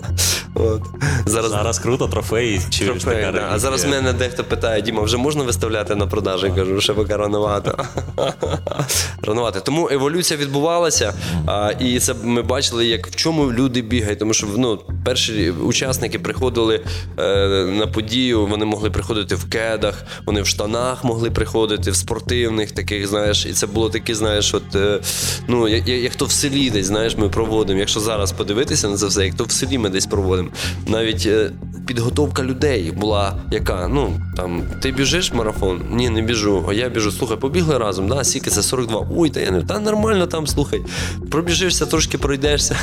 От. 0.54 0.82
Зараз 1.26 1.50
Зараз 1.50 1.78
круто, 1.78 2.08
трофеї. 2.08 2.60
Трофеї, 2.78 3.32
да. 3.32 3.48
А 3.52 3.58
зараз 3.58 3.84
мене 3.84 4.12
дехто 4.12 4.44
питає, 4.44 4.82
Діма, 4.82 5.02
вже 5.02 5.16
можна 5.16 5.44
виставляти 5.44 5.94
на 5.94 6.06
продажу? 6.06 6.46
Я 6.46 6.52
кажу, 6.52 6.80
ще 6.80 6.92
поки 6.92 7.16
рановато. 7.16 7.84
рановато. 9.22 9.60
Тому 9.60 9.88
еволюція 9.92 10.40
відбувалася, 10.40 11.14
а, 11.46 11.72
і 11.80 12.00
це 12.00 12.14
ми 12.24 12.42
бачили, 12.42 12.86
як 12.86 13.06
в 13.06 13.16
чому 13.16 13.52
люди 13.52 13.82
бігають. 13.82 14.18
Тому 14.18 14.34
що 14.34 14.46
ну, 14.56 14.80
перші 15.04 15.50
учасники 15.50 16.18
приходили 16.18 16.80
е, 17.18 17.48
на 17.78 17.86
подію, 17.86 18.46
вони 18.46 18.64
могли 18.64 18.90
приходити 18.90 19.34
в 19.34 19.50
кедах, 19.50 20.04
вони 20.26 20.42
в 20.42 20.46
штанах 20.46 21.04
могли 21.04 21.30
приходити, 21.30 21.90
в 21.90 21.96
спортивних 21.96 22.72
таких, 22.72 22.99
знаєш, 23.06 23.46
і 23.46 23.52
це 23.52 23.66
було 23.66 23.90
таке, 23.90 24.14
знаєш, 24.14 24.54
от 24.54 24.74
е, 24.74 25.00
ну, 25.48 25.68
як, 25.68 25.88
як 25.88 26.14
то 26.14 26.24
в 26.24 26.32
селі 26.32 26.70
десь, 26.70 26.86
знаєш, 26.86 27.16
ми 27.16 27.28
проводимо. 27.28 27.78
Якщо 27.78 28.00
зараз 28.00 28.32
подивитися 28.32 28.88
на 28.88 28.96
це 28.96 29.06
все, 29.06 29.24
як 29.24 29.34
то 29.34 29.44
в 29.44 29.50
селі 29.50 29.78
ми 29.78 29.88
десь 29.88 30.06
проводимо. 30.06 30.48
Навіть 30.86 31.26
е, 31.26 31.50
підготовка 31.86 32.42
людей 32.42 32.92
була 32.92 33.36
яка, 33.50 33.88
ну 33.88 34.20
там 34.36 34.62
ти 34.82 34.92
біжиш 34.92 35.32
марафон? 35.32 35.82
Ні, 35.90 36.10
не 36.10 36.22
біжу. 36.22 36.64
А 36.68 36.72
я 36.72 36.88
біжу. 36.88 37.12
Слухай, 37.12 37.36
побігли 37.36 37.78
разом, 37.78 38.08
да? 38.08 38.24
Скільки 38.24 38.50
це 38.50 38.62
42. 38.62 39.06
Ой, 39.16 39.30
та 39.30 39.40
я 39.40 39.50
не 39.50 39.62
та 39.62 39.78
нормально 39.78 40.26
там, 40.26 40.46
слухай. 40.46 40.82
Пробіжишся, 41.30 41.86
трошки 41.86 42.18
пройдешся. 42.18 42.76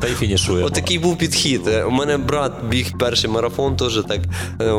Та 0.00 0.08
й 0.08 0.14
фінішуємо. 0.14 0.66
Отакий 0.66 0.98
був 0.98 1.18
підхід. 1.18 1.60
Е, 1.66 1.84
у 1.84 1.90
мене 1.90 2.18
брат 2.18 2.52
біг 2.70 2.98
перший 2.98 3.30
марафон, 3.30 3.76
теж 3.76 4.00
так. 4.08 4.20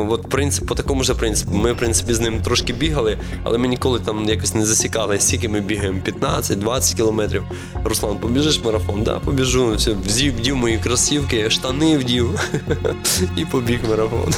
От 0.08 0.28
принцип, 0.28 0.68
по 0.68 0.74
такому 0.74 1.04
ж 1.04 1.14
принципу. 1.14 1.52
Ми, 1.52 1.72
в 1.72 1.76
принципі, 1.76 2.14
з 2.14 2.20
ним 2.20 2.42
трошки 2.42 2.72
бігали, 2.72 3.18
але 3.44 3.58
ми 3.58 3.68
ніколи 3.68 4.00
там 4.00 4.24
якось 4.42 4.54
не 4.54 4.66
засікали, 4.66 5.20
скільки 5.20 5.48
ми 5.48 5.60
бігаємо 5.60 5.98
15-20 6.20 6.96
кілометрів. 6.96 7.44
Руслан, 7.84 8.18
побіжиш 8.18 8.64
марафон? 8.64 9.02
Да, 9.02 9.18
побіжу. 9.18 9.74
Все, 9.74 9.92
вдів, 9.92 10.56
мої 10.56 10.78
кросівки, 10.78 11.50
штани 11.50 11.98
вдів 11.98 12.40
і 13.36 13.44
побіг 13.44 13.78
марафон. 13.90 14.34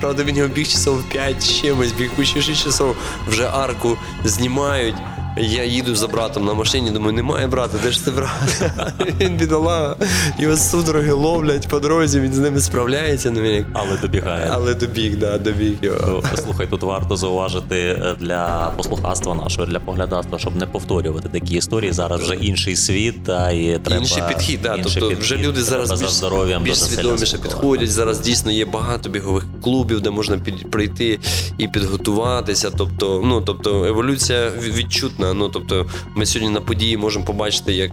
Правда, 0.00 0.24
він 0.24 0.36
його 0.36 0.48
біг 0.48 0.66
часов 0.68 1.02
5 1.02 1.60
чимось, 1.60 1.92
біг 1.92 2.10
6 2.24 2.64
часов 2.64 2.96
вже 3.28 3.48
арку 3.48 3.96
знімають. 4.24 4.96
Я 5.36 5.64
їду 5.64 5.94
за 5.94 6.08
братом 6.08 6.44
на 6.44 6.54
машині, 6.54 6.90
думаю, 6.90 7.12
немає 7.12 7.46
брата, 7.46 7.78
де 7.82 7.90
ж 7.90 8.04
ти 8.04 8.10
брат? 8.10 8.62
Він 9.20 9.36
бідолага, 9.36 9.96
його 10.38 10.56
судороги 10.56 11.12
ловлять 11.12 11.68
по 11.68 11.80
дорозі, 11.80 12.20
він 12.20 12.32
з 12.32 12.38
ними 12.38 12.60
справляється. 12.60 13.30
Ну, 13.30 13.44
як... 13.44 13.66
Але 13.72 13.96
добігає. 13.96 14.50
Але 14.52 14.74
добіг, 14.74 15.18
да, 15.18 15.38
добіг 15.38 15.72
його. 15.82 15.98
Ну, 16.08 16.22
Слухай, 16.44 16.66
тут 16.66 16.82
варто 16.82 17.16
зауважити 17.16 17.76
е, 17.76 18.16
для 18.20 18.72
послухацтва 18.76 19.34
нашого, 19.34 19.66
для 19.66 19.80
поглядацтва, 19.80 20.38
щоб 20.38 20.56
не 20.56 20.66
повторювати 20.66 21.28
такі 21.28 21.54
історії. 21.54 21.92
Зараз 21.92 22.20
вже 22.20 22.34
інший 22.34 22.76
світ, 22.76 23.24
та 23.24 23.50
і 23.50 23.78
треба 23.84 24.00
інший 24.00 24.22
підхід. 24.28 24.60
Да, 24.62 24.74
інший 24.74 24.92
тобто 24.94 25.08
підхід, 25.08 25.24
вже 25.24 25.36
люди 25.36 25.62
зараз 25.62 26.00
більш, 26.00 26.10
здоров'ям 26.10 26.62
більш 26.62 26.84
свідоміше 26.84 27.38
підходять. 27.38 27.90
Зараз 27.90 28.20
дійсно 28.20 28.50
є 28.50 28.64
багато 28.64 29.08
бігових 29.08 29.44
клубів, 29.62 30.00
де 30.00 30.10
можна 30.10 30.38
під, 30.38 30.70
прийти 30.70 31.18
і 31.58 31.68
підготуватися. 31.68 32.70
Тобто, 32.76 33.22
ну 33.24 33.40
тобто 33.40 33.84
еволюція 33.84 34.50
відчутна 34.60 35.23
відчутна. 35.24 35.34
Ну 35.34 35.48
тобто, 35.48 35.86
ми 36.14 36.26
сьогодні 36.26 36.54
на 36.54 36.60
події 36.60 36.96
можемо 36.96 37.24
побачити, 37.24 37.72
як 37.72 37.90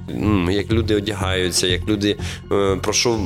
як 0.50 0.72
люди 0.72 0.96
одягаються, 0.96 1.68
як 1.68 1.88
люди 1.88 2.18
е, 2.52 2.76
про 2.76 2.94
що 2.94 3.20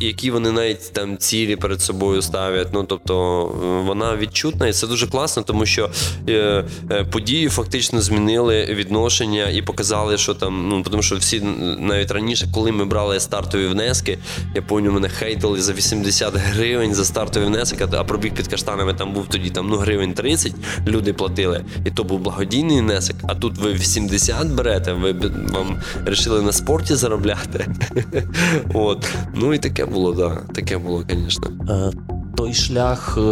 які 0.00 0.30
вони 0.30 0.52
навіть 0.52 0.92
там 0.92 1.18
цілі 1.18 1.56
перед 1.56 1.82
собою 1.82 2.22
ставлять. 2.22 2.68
Ну 2.72 2.84
тобто 2.84 3.44
вона 3.86 4.16
відчутна, 4.16 4.68
і 4.68 4.72
це 4.72 4.86
дуже 4.86 5.06
класно, 5.06 5.42
тому 5.42 5.66
що 5.66 5.90
е, 6.28 6.64
е, 6.90 7.04
події 7.04 7.48
фактично 7.48 8.00
змінили 8.00 8.64
відношення 8.64 9.48
і 9.48 9.62
показали, 9.62 10.18
що 10.18 10.34
там, 10.34 10.68
ну 10.68 10.82
тому 10.82 11.02
що 11.02 11.16
всі 11.16 11.40
навіть 11.78 12.10
раніше, 12.10 12.48
коли 12.54 12.72
ми 12.72 12.84
брали 12.84 13.20
стартові 13.20 13.66
внески, 13.66 14.18
я 14.54 14.62
пам'ятаю, 14.62 14.92
мене 14.92 15.08
хейтили 15.08 15.60
за 15.60 15.72
80 15.72 16.34
гривень 16.36 16.94
за 16.94 17.04
стартовий 17.04 17.48
внесок, 17.48 17.78
а 17.80 18.04
пробіг 18.04 18.34
під 18.34 18.48
каштанами 18.48 18.94
там 18.94 19.12
був 19.12 19.26
тоді 19.28 19.50
там 19.50 19.68
ну 19.68 19.76
гривень 19.76 20.12
30 20.12 20.52
люди 20.86 21.12
платили, 21.12 21.64
і 21.84 21.90
то 21.90 22.04
був 22.04 22.20
благодійний 22.20 22.80
внесок. 22.80 23.16
А 23.28 23.34
тут 23.34 23.47
ви 23.56 23.72
80 23.72 24.46
берете, 24.46 24.92
ви 24.92 25.12
вам 25.52 25.76
вирішили 26.04 26.42
на 26.42 26.52
спорті 26.52 26.94
заробляти. 26.94 27.66
От. 28.74 29.08
Ну 29.34 29.54
і 29.54 29.58
таке 29.58 29.86
було. 29.86 30.12
Да. 30.12 30.42
Таке 30.54 30.78
було, 30.78 31.04
звісно. 31.10 31.50
Е, 31.70 31.90
той 32.36 32.54
шлях 32.54 33.18
е, 33.18 33.22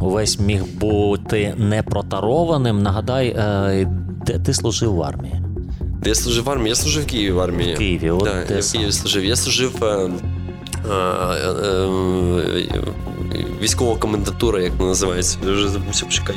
весь 0.00 0.40
міг 0.40 0.64
бути 0.80 1.54
непротарованим. 1.58 2.82
Нагадай, 2.82 3.28
е, 3.28 3.88
де 4.26 4.38
ти 4.38 4.54
служив 4.54 4.94
в 4.94 5.02
армії? 5.02 5.34
Де 6.02 6.08
Я 6.08 6.14
служив 6.14 6.44
в 6.44 6.50
армії, 6.50 6.68
я 6.68 6.74
служив 6.74 7.02
в 7.02 7.06
Києві 7.06 7.32
в 7.32 7.40
армії. 7.40 7.74
В 7.74 7.78
Києві, 7.78 8.10
от 8.10 8.24
да, 8.24 8.44
ти 8.44 8.54
я 8.54 8.60
в 8.60 8.72
Києві 8.72 8.92
служив. 8.92 9.24
Я 9.24 9.36
служив 9.36 9.72
військова 13.62 13.96
комендатура, 13.96 14.62
як 14.62 14.72
вона 14.72 14.88
називається. 14.88 15.38
Я 15.46 15.52
вже 15.52 15.68
забувся, 15.68 16.04
почекай. 16.04 16.36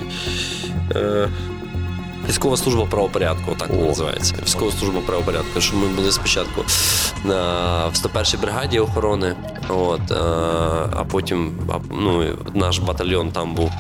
Військова 2.30 2.58
служба 2.58 2.86
правопорядку, 2.86 3.56
так 3.60 3.70
О. 3.74 3.86
називається. 3.86 4.36
Військова 4.44 4.72
служба 4.72 5.02
правопорядку. 5.06 5.62
Що 5.62 5.76
ми 5.76 5.88
були 5.88 6.12
спочатку 6.12 6.66
на 7.24 7.88
в 7.88 7.94
101-й 7.94 8.38
бригаді 8.38 8.80
охорони, 8.80 9.36
от, 9.70 10.12
а 10.96 11.04
потім 11.12 11.52
ну, 11.92 12.38
наш 12.54 12.80
батальйон 12.80 13.32
там 13.32 13.56
був. 13.56 13.72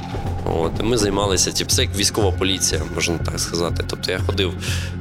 От, 0.46 0.72
і 0.80 0.84
Ми 0.84 0.98
займалися, 0.98 1.52
типу, 1.52 1.70
це 1.70 1.82
як 1.82 1.96
військова 1.96 2.32
поліція, 2.32 2.82
можна 2.96 3.18
так 3.18 3.40
сказати. 3.40 3.84
Тобто 3.88 4.12
я 4.12 4.20
ходив, 4.20 4.54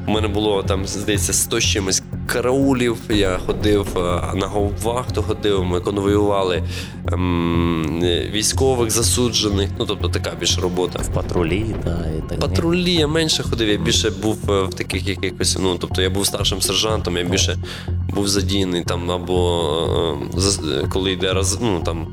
у 0.06 0.10
мене 0.10 0.28
було 0.28 0.62
там, 0.62 0.86
здається, 0.86 1.32
100 1.32 1.60
з 1.60 1.64
чимось 1.64 2.02
караулів. 2.26 2.96
Я 3.08 3.38
ходив 3.46 3.86
на 4.34 4.46
говвахту, 4.46 5.22
ходив, 5.22 5.64
ми 5.64 5.80
конвоювали 5.80 6.62
ем, 7.12 8.00
військових 8.32 8.90
засуджених. 8.90 9.70
Ну, 9.78 9.86
тобто 9.86 10.08
така 10.08 10.30
більше 10.40 10.60
робота. 10.60 10.98
В 11.02 11.08
патрулі, 11.08 11.66
та, 11.84 12.06
і 12.18 12.28
так. 12.28 12.40
Патрулі 12.40 12.94
я 12.94 13.06
менше 13.06 13.42
ходив, 13.42 13.68
я 13.68 13.76
більше 13.76 14.10
був 14.10 14.50
е, 14.50 14.62
в 14.62 14.74
таких 14.74 15.08
якихось. 15.08 15.58
Ну, 15.60 15.76
тобто 15.78 16.02
я 16.02 16.10
був 16.10 16.26
старшим 16.26 16.62
сержантом, 16.62 17.16
я 17.16 17.24
більше 17.24 17.58
був 18.14 18.28
задіяний 18.28 18.84
там, 18.84 19.10
або 19.10 20.18
е, 20.64 20.86
коли 20.88 21.12
йде 21.12 21.32
роз, 21.32 21.58
ну, 21.60 21.80
там 21.84 22.06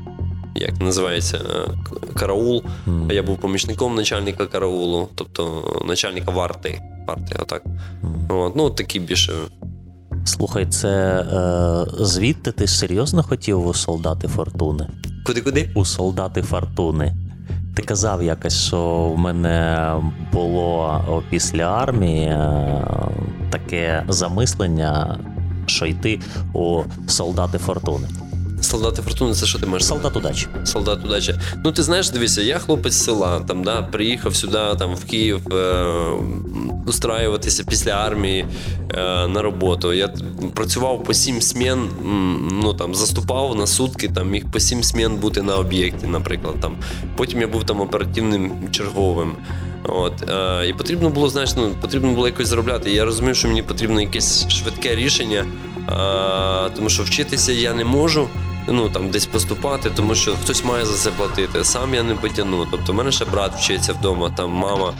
як 0.54 0.80
називається 0.80 1.36
е, 1.36 1.68
караул. 2.14 2.62
Mm. 2.86 3.12
Я 3.12 3.22
був 3.22 3.38
помічником 3.38 3.94
начальника 3.94 4.46
караулу, 4.46 5.08
тобто 5.14 5.62
начальника 5.86 6.30
варти. 6.30 6.82
Варти, 7.06 7.36
отак. 7.42 7.62
Mm. 7.64 8.46
От, 8.46 8.56
Ну, 8.56 8.70
такі 8.70 9.00
більше. 9.00 9.32
Слухай, 10.24 10.66
це 10.66 11.20
е, 11.20 12.04
звідти 12.04 12.52
ти 12.52 12.66
серйозно 12.66 13.22
хотів 13.22 13.66
у 13.66 13.74
солдати 13.74 14.28
фортуни? 14.28 14.86
Куди-куди? 15.26 15.70
У 15.74 15.84
солдати 15.84 16.42
фортуни. 16.42 17.14
Ти 17.74 17.82
казав 17.82 18.22
якось, 18.22 18.66
що 18.66 19.12
в 19.16 19.18
мене 19.18 19.90
було 20.32 21.22
після 21.30 21.64
армії 21.64 22.26
е, 22.26 22.84
таке 23.50 24.04
замислення, 24.08 25.18
що 25.66 25.86
йти 25.86 26.20
у 26.52 26.82
солдати 27.06 27.58
фортуни. 27.58 28.08
Солдати 28.72 29.02
фортуни, 29.02 29.34
це 29.34 29.46
що 29.46 29.58
ти 29.58 29.66
маєш? 29.66 29.86
Солдат 29.86 30.16
удачі. 30.16 30.46
Солдат 30.64 31.04
удачі. 31.04 31.34
Ну 31.64 31.72
ти 31.72 31.82
знаєш, 31.82 32.10
дивися, 32.10 32.42
я 32.42 32.58
хлопець 32.58 32.92
з 32.92 33.04
села, 33.04 33.40
там, 33.40 33.64
да, 33.64 33.82
приїхав 33.82 34.36
сюди, 34.36 34.58
там, 34.78 34.94
в 34.94 35.04
Київ 35.04 35.54
е, 35.54 35.84
устраюватися 36.86 37.64
після 37.64 37.90
армії 37.90 38.46
е, 38.94 39.28
на 39.28 39.42
роботу. 39.42 39.92
Я 39.92 40.08
працював 40.54 41.04
по 41.04 41.14
сім 41.14 41.40
смін, 41.40 41.88
ну 42.62 42.74
там 42.74 42.94
заступав 42.94 43.56
на 43.56 43.66
сутки, 43.66 44.08
там 44.08 44.30
міг 44.30 44.44
по 44.52 44.60
сім 44.60 44.82
смін 44.82 45.16
бути 45.16 45.42
на 45.42 45.56
об'єкті, 45.56 46.06
наприклад. 46.06 46.54
Там. 46.60 46.76
Потім 47.16 47.40
я 47.40 47.46
був 47.46 47.64
там 47.64 47.80
оперативним 47.80 48.52
черговим. 48.70 49.32
От, 49.84 50.30
е, 50.30 50.68
І 50.68 50.72
потрібно 50.72 51.10
було, 51.10 51.28
знаєш, 51.28 51.56
ну, 51.56 51.70
потрібно 51.80 52.12
було 52.12 52.26
якось 52.26 52.48
заробляти. 52.48 52.92
Я 52.92 53.04
розумів, 53.04 53.36
що 53.36 53.48
мені 53.48 53.62
потрібно 53.62 54.00
якесь 54.00 54.48
швидке 54.48 54.94
рішення, 54.94 55.44
е, 55.88 56.70
тому 56.76 56.88
що 56.88 57.02
вчитися 57.02 57.52
я 57.52 57.74
не 57.74 57.84
можу 57.84 58.28
ну 58.68 58.88
там 58.88 59.10
десь 59.10 59.26
поступати, 59.26 59.90
тому 59.96 60.14
що 60.14 60.32
хтось 60.32 60.64
має 60.64 60.86
за 60.86 60.94
це 60.94 61.10
платити. 61.10 61.64
Сам 61.64 61.94
я 61.94 62.02
не 62.02 62.14
потягну. 62.14 62.66
Тобто, 62.70 62.92
в 62.92 62.94
мене 62.94 63.12
ще 63.12 63.24
брат 63.24 63.54
вчиться 63.56 63.92
вдома, 63.92 64.30
там 64.36 64.50
мама. 64.50 64.92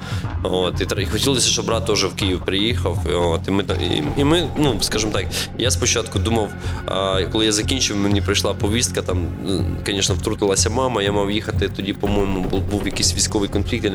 От 0.42 0.94
і 0.98 1.06
хотілося, 1.06 1.48
щоб 1.48 1.66
брат 1.66 1.86
теж 1.86 2.04
в 2.04 2.14
Київ 2.14 2.40
приїхав. 2.44 2.98
От 3.14 3.48
і 3.48 3.50
ми 3.50 3.64
і, 3.80 4.20
і 4.20 4.24
ми, 4.24 4.48
ну 4.56 4.76
скажімо 4.80 5.12
так, 5.12 5.26
я 5.58 5.70
спочатку 5.70 6.18
думав, 6.18 6.48
а 6.86 7.22
коли 7.32 7.44
я 7.44 7.52
закінчив, 7.52 7.96
мені 7.96 8.20
прийшла 8.20 8.54
повістка. 8.54 9.02
Там, 9.02 9.26
звісно, 9.86 10.14
втрутилася 10.14 10.70
мама. 10.70 11.02
Я 11.02 11.12
мав 11.12 11.30
їхати. 11.30 11.68
Тоді, 11.68 11.92
по-моєму, 11.92 12.40
був, 12.40 12.60
був 12.60 12.86
якийсь 12.86 13.14
військовий 13.14 13.48
конфлікт. 13.48 13.84
Я 13.84 13.90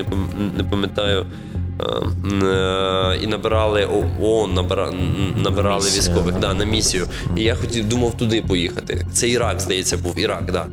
не 0.57 0.63
пам'ятаю. 0.63 1.25
Е, 1.79 3.19
і 3.21 3.27
набирали 3.27 3.87
ООН, 4.21 4.53
набирали 5.35 5.85
військових 5.85 6.39
да, 6.39 6.53
на 6.53 6.65
місію. 6.65 7.07
І 7.35 7.43
я 7.43 7.55
хотів 7.55 7.89
думав 7.89 8.17
туди 8.17 8.41
поїхати. 8.41 9.07
Це 9.13 9.29
Ірак, 9.29 9.59
здається, 9.59 9.97
був 9.97 10.19
Ірак, 10.19 10.51
да. 10.51 10.65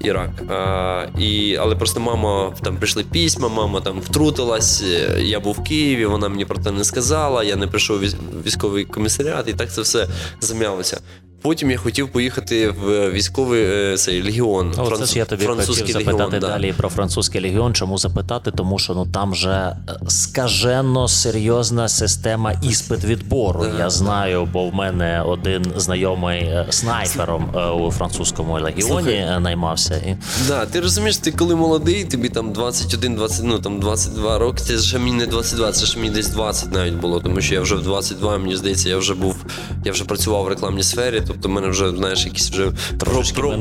Ірак. 0.00 0.30
А, 0.50 1.06
і, 1.18 1.56
Але 1.56 1.76
просто 1.76 2.00
мама 2.00 2.52
там 2.62 2.76
прийшли 2.76 3.04
письма, 3.12 3.48
мама 3.48 3.80
там 3.80 4.00
втрутилась. 4.00 4.84
Я 5.18 5.40
був 5.40 5.54
в 5.54 5.64
Києві, 5.64 6.06
вона 6.06 6.28
мені 6.28 6.44
про 6.44 6.58
це 6.58 6.70
не 6.70 6.84
сказала. 6.84 7.44
Я 7.44 7.56
не 7.56 7.66
прийшов 7.66 8.00
військовий 8.46 8.84
комісаріат, 8.84 9.48
і 9.48 9.52
так 9.52 9.72
це 9.72 9.82
все 9.82 10.08
зам'ялося. 10.40 11.00
Потім 11.44 11.70
я 11.70 11.78
хотів 11.78 12.08
поїхати 12.08 12.70
в 12.70 13.10
військовий 13.10 13.62
е, 13.64 13.96
цей 13.96 14.22
легіон. 14.22 14.74
О, 14.78 14.84
Франц... 14.84 14.98
це 14.98 15.06
ж 15.06 15.18
я 15.18 15.24
тобі 15.24 15.46
хотів 15.46 15.74
запитати 15.74 16.22
легіон, 16.22 16.40
далі 16.40 16.70
да. 16.70 16.76
про 16.76 16.88
французький 16.88 17.42
легіон. 17.42 17.74
Чому 17.74 17.98
запитати? 17.98 18.52
Тому 18.56 18.78
що 18.78 18.94
ну 18.94 19.06
там 19.06 19.34
же 19.34 19.50
е, 19.50 19.76
скажено 20.08 21.08
серйозна 21.08 21.88
система 21.88 22.52
іспит 22.62 23.04
відбору. 23.04 23.60
Да, 23.60 23.78
я 23.78 23.90
знаю, 23.90 24.48
бо 24.52 24.68
в 24.68 24.74
мене 24.74 25.22
один 25.22 25.64
знайомий 25.76 26.40
е, 26.40 26.66
снайпером 26.70 27.54
у 27.80 27.90
французькому 27.90 28.52
легіоні 28.52 28.82
Слухай, 28.82 29.40
наймався. 29.40 29.94
І... 29.94 30.16
Да, 30.48 30.66
ти 30.66 30.80
розумієш, 30.80 31.16
ти 31.16 31.32
коли 31.32 31.56
молодий, 31.56 32.04
тобі 32.04 32.28
там 32.28 32.52
21, 32.52 33.14
20, 33.14 33.44
ну 33.44 33.58
там 33.58 33.80
22 33.80 34.38
роки. 34.38 34.62
Це 34.62 34.76
ж 34.76 34.98
мені 34.98 35.12
не 35.12 35.26
22, 35.26 35.72
це 35.72 35.86
ж 35.86 35.98
мені 35.98 36.10
десь 36.10 36.28
20 36.28 36.72
навіть 36.72 36.94
було, 36.94 37.20
тому 37.20 37.40
що 37.40 37.54
я 37.54 37.60
вже 37.60 37.74
в 37.74 37.82
22, 37.82 38.38
мені 38.38 38.56
здається, 38.56 38.88
я 38.88 38.96
вже 38.96 39.14
був, 39.14 39.36
я 39.84 39.92
вже 39.92 40.04
працював 40.04 40.44
в 40.44 40.48
рекламній 40.48 40.82
сфері. 40.82 41.22
Тобто 41.34 41.48
в 41.48 41.52
мене 41.52 41.68
вже 41.68 41.90
знаєш, 41.90 42.24
якісь 42.24 42.50
вже 42.50 42.72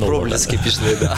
проблески 0.05 0.59
пішли. 0.63 0.97
Да. 1.01 1.17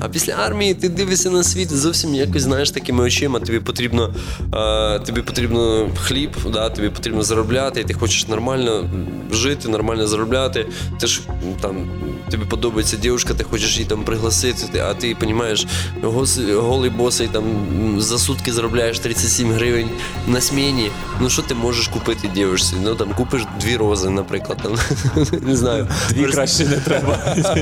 А 0.00 0.08
після 0.08 0.32
армії 0.32 0.74
ти 0.74 0.88
дивишся 0.88 1.30
на 1.30 1.42
світ 1.42 1.72
зовсім 1.72 2.14
якось 2.14 2.42
знаєш 2.42 2.70
такими 2.70 3.04
очима. 3.04 3.40
Тобі 3.40 3.60
потрібно 3.60 4.14
а, 4.52 4.98
тобі 5.06 5.22
потрібно 5.22 5.88
хліб, 6.02 6.30
да, 6.52 6.70
тобі 6.70 6.88
потрібно 6.88 7.22
заробляти, 7.22 7.80
і 7.80 7.84
ти 7.84 7.94
хочеш 7.94 8.28
нормально 8.28 8.90
жити, 9.32 9.68
нормально 9.68 10.06
заробляти. 10.06 10.66
Ти 11.00 11.06
ж 11.06 11.20
там 11.60 11.88
тобі 12.30 12.44
подобається 12.44 12.96
дівчинка, 12.96 13.34
ти 13.34 13.44
хочеш 13.44 13.76
її 13.76 13.88
там 13.88 14.04
пригласити, 14.04 14.78
а 14.78 14.94
ти 14.94 15.16
розумієш, 15.20 15.66
голий 16.54 16.90
босий 16.90 17.28
там 17.28 17.44
за 17.98 18.18
сутки 18.18 18.52
заробляєш 18.52 18.98
37 18.98 19.52
гривень 19.52 19.90
на 20.26 20.40
сміні. 20.40 20.90
Ну 21.20 21.30
що 21.30 21.42
ти 21.42 21.54
можеш 21.54 21.88
купити 21.88 22.28
дівчинці? 22.34 22.74
Ну 22.84 22.94
там 22.94 23.14
купиш 23.14 23.42
дві 23.60 23.76
рози, 23.76 24.10
наприклад. 24.10 24.58
Там 24.62 24.76
не 25.50 25.56
знаю. 25.56 25.88
Дві 26.10 26.24
краще 26.24 26.64
не 26.64 26.76
треба. 26.76 27.18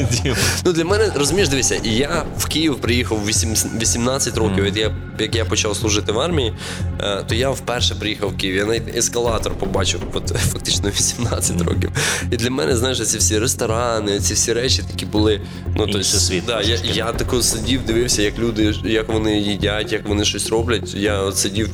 Ну 0.64 0.72
Для 0.72 0.84
мене, 0.84 1.12
розумієш, 1.14 1.48
дивися, 1.48 1.80
я 1.84 2.24
в 2.38 2.46
Київ 2.46 2.76
приїхав 2.80 3.26
18 3.26 4.38
років, 4.38 4.76
я, 4.76 4.94
як 5.18 5.34
я 5.34 5.44
почав 5.44 5.76
служити 5.76 6.12
в 6.12 6.20
армії, 6.20 6.54
е, 7.00 7.24
то 7.28 7.34
я 7.34 7.50
вперше 7.50 7.94
приїхав 7.94 8.30
в 8.30 8.36
Київ. 8.36 8.56
Я 8.56 8.64
навіть 8.64 8.96
ескалатор 8.96 9.54
побачив 9.54 10.00
от, 10.14 10.28
фактично 10.52 10.90
18 10.90 11.62
років. 11.62 11.90
І 12.30 12.36
для 12.36 12.50
мене, 12.50 12.76
знаєш, 12.76 13.08
ці 13.08 13.18
всі 13.18 13.38
ресторани, 13.38 14.20
ці 14.20 14.34
всі 14.34 14.52
речі 14.52 14.82
такі 14.90 15.06
були. 15.06 15.40
Ну, 15.76 15.86
то, 15.86 16.02
світ, 16.02 16.42
да, 16.46 16.62
Я 16.62 16.78
я 16.94 17.12
тако 17.12 17.42
сидів, 17.42 17.86
дивився, 17.86 18.22
як 18.22 18.38
люди, 18.38 18.74
як 18.84 19.08
вони 19.08 19.38
їдять, 19.38 19.92
як 19.92 20.08
вони 20.08 20.24
щось 20.24 20.50
роблять. 20.50 20.94
Я 20.94 21.18
от 21.18 21.38
сидів, 21.38 21.70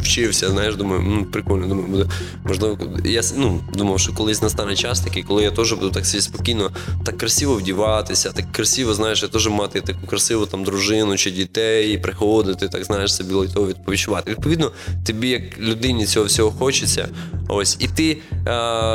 вчився, 0.00 0.50
знаєш, 0.50 0.76
думаю, 0.76 1.26
прикольно, 1.32 1.66
думаю, 1.66 1.88
буде 1.88 2.06
можливо, 2.44 2.78
я 3.04 3.22
ну, 3.36 3.60
думав, 3.74 4.00
що 4.00 4.12
колись 4.12 4.42
настане 4.42 4.76
час 4.76 5.00
такий, 5.00 5.21
коли 5.22 5.42
я 5.42 5.50
теж 5.50 5.72
буду 5.72 5.90
так 5.90 6.06
собі 6.06 6.22
спокійно, 6.22 6.70
так 7.04 7.18
красиво 7.18 7.54
вдіватися, 7.54 8.32
так 8.32 8.52
красиво, 8.52 8.94
знаєш, 8.94 9.22
я 9.22 9.28
теж 9.28 9.48
мати 9.48 9.80
таку 9.80 10.06
красиву 10.06 10.46
там 10.46 10.64
дружину 10.64 11.16
чи 11.16 11.30
дітей, 11.30 11.94
і 11.94 11.98
приходити, 11.98 12.68
так 12.68 12.84
знаєш, 12.84 13.14
собі 13.14 13.34
лайтово 13.34 13.66
відпочивати. 13.66 14.30
Відповідно, 14.30 14.72
тобі, 15.06 15.28
як 15.28 15.58
людині, 15.58 16.06
цього 16.06 16.26
всього 16.26 16.50
хочеться. 16.50 17.08
Ось, 17.48 17.76
і 17.80 17.88
ти, 17.88 18.18
е, 18.30 18.50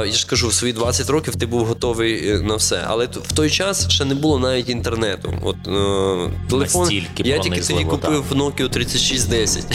я 0.07 0.11
ж 0.11 0.27
кажу, 0.27 0.47
в 0.47 0.53
свої 0.53 0.73
20 0.73 1.09
років 1.09 1.35
ти 1.35 1.45
був 1.45 1.65
готовий 1.65 2.29
е, 2.29 2.41
на 2.41 2.55
все. 2.55 2.83
Але 2.87 3.05
в 3.05 3.31
той 3.33 3.49
час 3.49 3.89
ще 3.89 4.05
не 4.05 4.15
було 4.15 4.39
навіть 4.39 4.69
інтернету. 4.69 5.33
От 5.43 5.55
е, 5.67 6.31
телефон 6.49 6.81
Настільки 6.81 7.23
я 7.25 7.39
тільки 7.39 7.61
тоді 7.61 7.83
купив 7.83 8.23
Nokia 8.31 8.69
3610. 8.69 9.65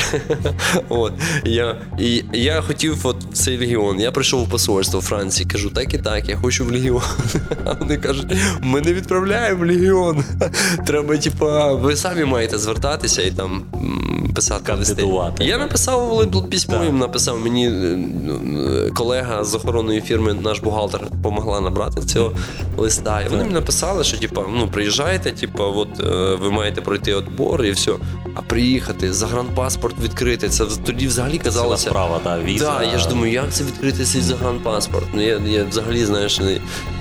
От 0.88 1.12
я 1.44 1.80
і 1.98 2.24
я 2.32 2.62
хотів 2.62 3.06
от 3.06 3.24
в 3.24 3.32
цей 3.32 3.58
легіон. 3.58 4.00
Я 4.00 4.12
прийшов 4.12 4.42
у 4.42 4.46
посольство 4.46 5.00
Франції. 5.00 5.48
Кажу, 5.48 5.70
так 5.70 5.94
і 5.94 5.98
так, 5.98 6.28
я 6.28 6.36
хочу 6.42 6.64
в 6.64 6.72
легіон. 6.72 7.02
А 7.64 7.72
вони 7.72 7.96
кажуть, 7.96 8.35
ми 8.62 8.81
не 8.81 8.92
відправляємо 8.92 9.64
в 9.64 9.68
легіон. 9.68 10.24
Треба, 10.87 11.16
типа, 11.16 11.72
ви 11.72 11.96
самі 11.96 12.24
маєте 12.24 12.59
звертатися 12.59 13.22
і 13.22 13.31
там 13.31 13.62
писати 14.35 14.72
листи. 14.72 15.07
Я 15.40 15.59
написав 15.59 16.31
письмо, 16.50 16.85
їм 16.85 16.98
написав 16.98 17.40
мені 17.40 17.68
е, 17.68 18.90
колега 18.94 19.44
з 19.44 19.55
охоронної 19.55 20.00
фірми, 20.00 20.35
наш 20.35 20.61
бухгалтер, 20.61 21.00
допомогла 21.11 21.61
набрати 21.61 22.00
цього 22.00 22.33
листа. 22.76 23.20
І 23.20 23.28
вони 23.28 23.42
мені 23.42 23.55
написали, 23.55 24.05
що 24.05 24.18
типа, 24.18 24.44
ну 24.55 24.68
приїжджайте, 24.68 25.31
типа, 25.33 25.64
от 25.64 26.00
е, 26.00 26.35
ви 26.42 26.50
маєте 26.50 26.81
пройти 26.81 27.14
отбор 27.14 27.64
і 27.64 27.70
все. 27.70 27.92
А 28.35 28.42
приїхати, 28.42 29.12
загранпаспорт 29.12 29.96
відкрити. 30.02 30.48
Це 30.48 30.64
тоді 30.87 31.07
взагалі 31.07 31.38
казалося. 31.38 31.88
справа, 31.88 32.20
та, 32.24 32.38
віза. 32.38 32.64
Да, 32.64 32.85
я 32.92 32.98
ж 32.98 33.09
думаю, 33.09 33.33
як 33.33 33.52
це 33.52 33.64
відкрити 33.64 34.05
цей 34.05 34.20
загранпаспорт? 34.20 35.07
Ну, 35.14 35.22
я, 35.22 35.38
я 35.38 35.64
взагалі, 35.64 36.05
знаєш, 36.05 36.31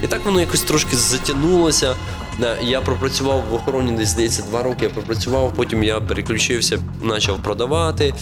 і 0.03 0.07
так 0.07 0.25
воно 0.25 0.39
якось 0.39 0.61
трошки 0.61 0.95
затягнулося. 0.95 1.95
Я 2.63 2.81
пропрацював 2.81 3.43
в 3.49 3.53
охороні 3.53 3.91
десь 3.91 4.09
здається 4.09 4.41
два 4.41 4.63
роки. 4.63 4.83
Я 4.83 4.89
пропрацював, 4.89 5.53
потім 5.55 5.83
я 5.83 5.99
переключився, 5.99 6.79
почав 7.09 7.43
продавати. 7.43 8.13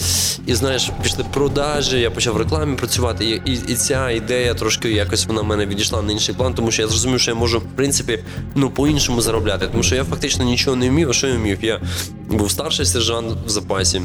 І 0.45 0.55
знаєш, 0.55 0.91
пішли 1.03 1.25
продажі, 1.33 1.99
я 1.99 2.11
почав 2.11 2.33
в 2.33 2.37
рекламі 2.37 2.75
працювати. 2.75 3.25
І, 3.25 3.51
і, 3.51 3.61
і 3.67 3.75
ця 3.75 4.11
ідея 4.11 4.53
трошки 4.53 4.91
якось 4.91 5.25
вона 5.25 5.41
в 5.41 5.45
мене 5.45 5.65
відійшла 5.65 6.01
на 6.01 6.11
інший 6.11 6.35
план, 6.35 6.53
тому 6.53 6.71
що 6.71 6.81
я 6.81 6.87
зрозумів, 6.87 7.19
що 7.19 7.31
я 7.31 7.35
можу, 7.35 7.59
в 7.59 7.75
принципі, 7.75 8.19
ну 8.55 8.69
по-іншому 8.69 9.21
заробляти. 9.21 9.67
Тому 9.67 9.83
що 9.83 9.95
я 9.95 10.03
фактично 10.03 10.45
нічого 10.45 10.75
не 10.75 10.89
вмів. 10.89 11.09
А 11.09 11.13
що 11.13 11.27
я 11.27 11.35
вмів? 11.35 11.57
Я 11.61 11.81
був 12.29 12.51
старший 12.51 12.85
сержант 12.85 13.37
в 13.45 13.49
запасі. 13.49 14.01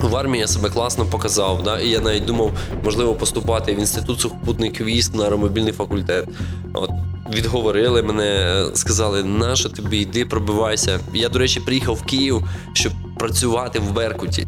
В 0.00 0.16
армії 0.16 0.40
я 0.40 0.46
себе 0.46 0.70
класно 0.70 1.04
показав, 1.04 1.62
да? 1.62 1.80
і 1.80 1.88
я 1.88 2.00
навіть 2.00 2.24
думав, 2.24 2.52
можливо, 2.84 3.14
поступати 3.14 3.74
в 3.74 3.78
інститут 3.78 4.20
сухопутних 4.20 4.80
військ 4.80 5.14
на 5.14 5.24
аеромобільний 5.24 5.72
факультет. 5.72 6.28
От 6.72 6.90
відговорили 7.34 8.02
мене, 8.02 8.64
сказали, 8.74 9.24
нащо 9.24 9.68
тобі 9.68 9.98
йди, 9.98 10.24
пробивайся. 10.24 11.00
Я, 11.14 11.28
до 11.28 11.38
речі, 11.38 11.60
приїхав 11.60 11.94
в 11.94 12.02
Київ, 12.02 12.44
щоб 12.72 12.92
працювати 13.22 13.78
в 13.78 13.92
Беркуті. 13.92 14.46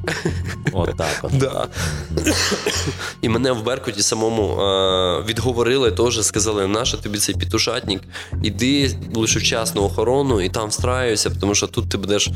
От 0.72 0.96
так 0.96 1.20
от. 1.22 1.38
Да. 1.38 1.68
І 3.22 3.28
мене 3.28 3.52
в 3.52 3.64
Беркуті 3.64 4.02
самому 4.02 4.60
е, 4.60 5.24
відговорили, 5.28 5.92
теж 5.92 6.22
сказали, 6.24 6.66
наша 6.66 6.96
тобі 6.96 7.18
цей 7.18 7.34
пітушатник, 7.34 8.00
іди 8.42 8.96
лише 9.14 9.38
вчасну 9.38 9.82
охорону 9.82 10.40
і 10.40 10.48
там 10.48 10.68
встраюся, 10.68 11.30
тому 11.40 11.54
що 11.54 11.66
тут 11.66 11.88
ти 11.88 11.98
будеш 11.98 12.28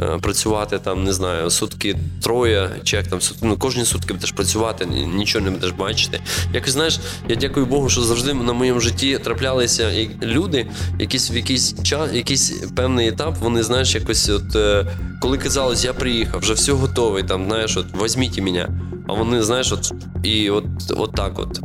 е, 0.00 0.18
працювати 0.22 0.78
там, 0.78 1.04
не 1.04 1.12
знаю, 1.12 1.50
сутки 1.50 1.96
троє, 2.22 2.70
чи 2.84 2.96
як 2.96 3.06
там 3.06 3.18
ну, 3.42 3.56
кожні 3.56 3.84
сутки 3.84 4.14
будеш 4.14 4.32
працювати, 4.32 4.86
нічого 5.14 5.44
не 5.44 5.50
будеш 5.50 5.70
бачити. 5.70 6.20
Якось 6.52 6.72
знаєш, 6.72 7.00
я 7.28 7.36
дякую 7.36 7.66
Богу, 7.66 7.88
що 7.88 8.00
завжди 8.00 8.34
на 8.34 8.52
моєму 8.52 8.80
житті 8.80 9.18
траплялися 9.18 10.08
люди, 10.22 10.66
якісь 10.98 11.30
в 11.30 11.36
якийсь 11.36 11.82
час, 11.82 12.12
якийсь 12.12 12.50
певний 12.76 13.08
етап, 13.08 13.36
вони 13.40 13.62
знаєш, 13.62 13.94
якось, 13.94 14.28
от 14.28 14.56
е, 14.56 14.86
коли 15.20 15.38
казалось, 15.38 15.84
я 15.84 15.92
приїхав, 15.92 16.40
вже 16.40 16.52
все 16.54 16.72
готовий, 16.72 17.22
там, 17.22 17.46
знаєш, 17.46 17.76
от 17.76 17.86
візьміть 18.02 18.40
мене. 18.40 18.68
А 19.08 19.12
вони, 19.12 19.42
знаєш, 19.42 19.72
от 19.72 19.92
і 20.22 20.50
от, 20.50 20.64
от 20.96 21.12
так 21.12 21.38
от. 21.38 21.60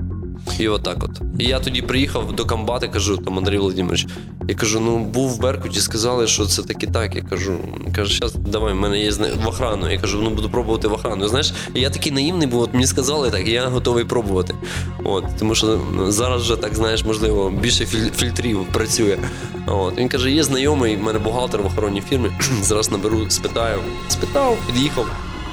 І 0.60 0.68
отак 0.68 1.04
от. 1.04 1.22
І 1.40 1.44
я 1.44 1.60
тоді 1.60 1.82
приїхав 1.82 2.34
до 2.34 2.46
комбати, 2.46 2.88
кажу, 2.88 3.18
там 3.18 3.38
Андрій 3.38 3.58
Володимирович, 3.58 4.08
я 4.48 4.56
кажу, 4.56 4.80
ну 4.80 5.00
був 5.00 5.30
в 5.30 5.40
Беркуті, 5.40 5.80
сказали, 5.80 6.28
що 6.28 6.46
це 6.46 6.64
таки 6.64 6.88
так. 6.88 7.16
Я 7.16 7.22
кажу, 7.22 7.58
кажу, 7.96 8.14
зараз 8.14 8.34
давай, 8.36 8.74
в 8.74 8.76
мене 8.76 9.00
є 9.00 9.12
в 9.12 9.48
охрану. 9.48 9.92
Я 9.92 10.00
кажу, 10.00 10.22
ну 10.24 10.30
буду 10.30 10.50
пробувати 10.50 10.88
в 10.88 10.94
охрану. 10.94 11.28
Знаєш, 11.28 11.54
я 11.76 11.90
такий 11.90 12.12
наївний 12.12 12.48
був, 12.48 12.62
от 12.62 12.74
мені 12.74 12.88
сказали 12.88 13.32
так, 13.32 13.48
і 13.48 13.52
я 13.52 13.68
готовий 13.68 14.06
пробувати. 14.06 14.56
От, 15.04 15.24
Тому 15.40 15.56
що 15.56 15.80
зараз 16.08 16.42
вже 16.42 16.56
так, 16.56 16.76
знаєш, 16.76 17.06
можливо, 17.06 17.50
більше 17.50 17.86
фільтрів 18.16 18.66
працює. 18.72 19.18
От. 19.68 19.98
Він 19.98 20.10
каже, 20.10 20.32
є 20.32 20.44
знайомий, 20.44 20.96
в 20.96 21.04
мене 21.04 21.20
бухгалтер 21.20 21.62
в 21.62 21.66
охоронній 21.66 22.02
фірмі. 22.02 22.30
зараз 22.62 22.92
наберу, 22.92 23.30
спитаю. 23.30 23.80
Спитав, 24.10 24.58
під'їхав, 24.68 25.06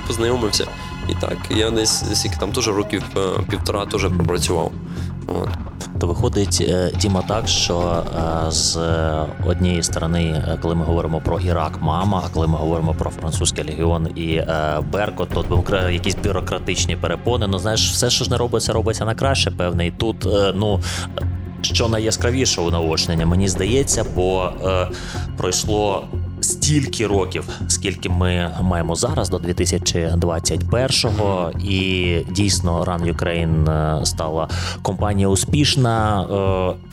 познайомився. 0.06 0.66
І 1.08 1.14
так, 1.20 1.36
я 1.50 1.70
десь 1.70 2.04
скільки 2.20 2.36
там 2.36 2.52
теж 2.52 2.68
років 2.68 3.02
е, 3.16 3.20
півтора 3.50 3.86
теж 3.86 4.02
пропрацював. 4.02 4.72
От. 5.26 5.48
То 6.00 6.06
виходить, 6.06 6.66
е, 6.68 6.92
Діма, 7.00 7.22
так, 7.28 7.48
що 7.48 8.04
е, 8.48 8.50
з 8.50 8.78
однієї 9.46 9.82
сторони, 9.82 10.44
коли 10.62 10.74
ми 10.74 10.84
говоримо 10.84 11.20
про 11.20 11.40
Ірак, 11.40 11.78
мама, 11.80 12.22
а 12.26 12.34
коли 12.34 12.46
ми 12.46 12.58
говоримо 12.58 12.94
про 12.94 13.10
французький 13.10 13.64
легіон 13.64 14.06
і 14.06 14.42
Беркот, 14.92 15.28
то 15.28 15.90
якісь 15.90 16.16
бюрократичні 16.24 16.96
перепони. 16.96 17.46
Ну 17.46 17.58
знаєш, 17.58 17.90
все, 17.90 18.10
що 18.10 18.24
ж 18.24 18.30
не 18.30 18.36
робиться, 18.36 18.72
робиться 18.72 19.04
на 19.04 19.14
краще, 19.14 19.50
певне. 19.50 19.86
І 19.86 19.90
тут 19.90 20.26
ну. 20.54 20.80
Що 21.62 21.88
найяскравіше 21.88 22.60
у 22.60 22.70
наочнення, 22.70 23.26
мені 23.26 23.48
здається, 23.48 24.04
бо 24.14 24.52
е, 24.64 24.88
пройшло 25.36 26.04
стільки 26.68 27.06
років, 27.06 27.48
скільки 27.68 28.08
ми 28.08 28.50
маємо 28.62 28.94
зараз, 28.94 29.30
до 29.30 29.36
2021-го. 29.36 31.52
І 31.64 32.16
дійсно 32.30 32.84
Run 32.84 33.14
Ukraine 33.14 33.70
е, 33.70 34.06
стала 34.06 34.48
компанія 34.82 35.28
успішна, 35.28 36.22
е, 36.22 36.26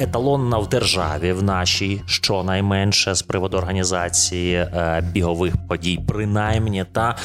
еталонна 0.04 0.58
в 0.58 0.70
державі 0.70 1.34
в 1.34 1.44
нашій, 1.44 2.02
щонайменше 2.06 3.16
з 3.16 3.22
приводу 3.22 3.58
організації 3.58 4.56
е, 4.56 5.04
бігових 5.14 5.54
подій, 5.68 6.00
принаймні 6.08 6.86
та 6.92 7.16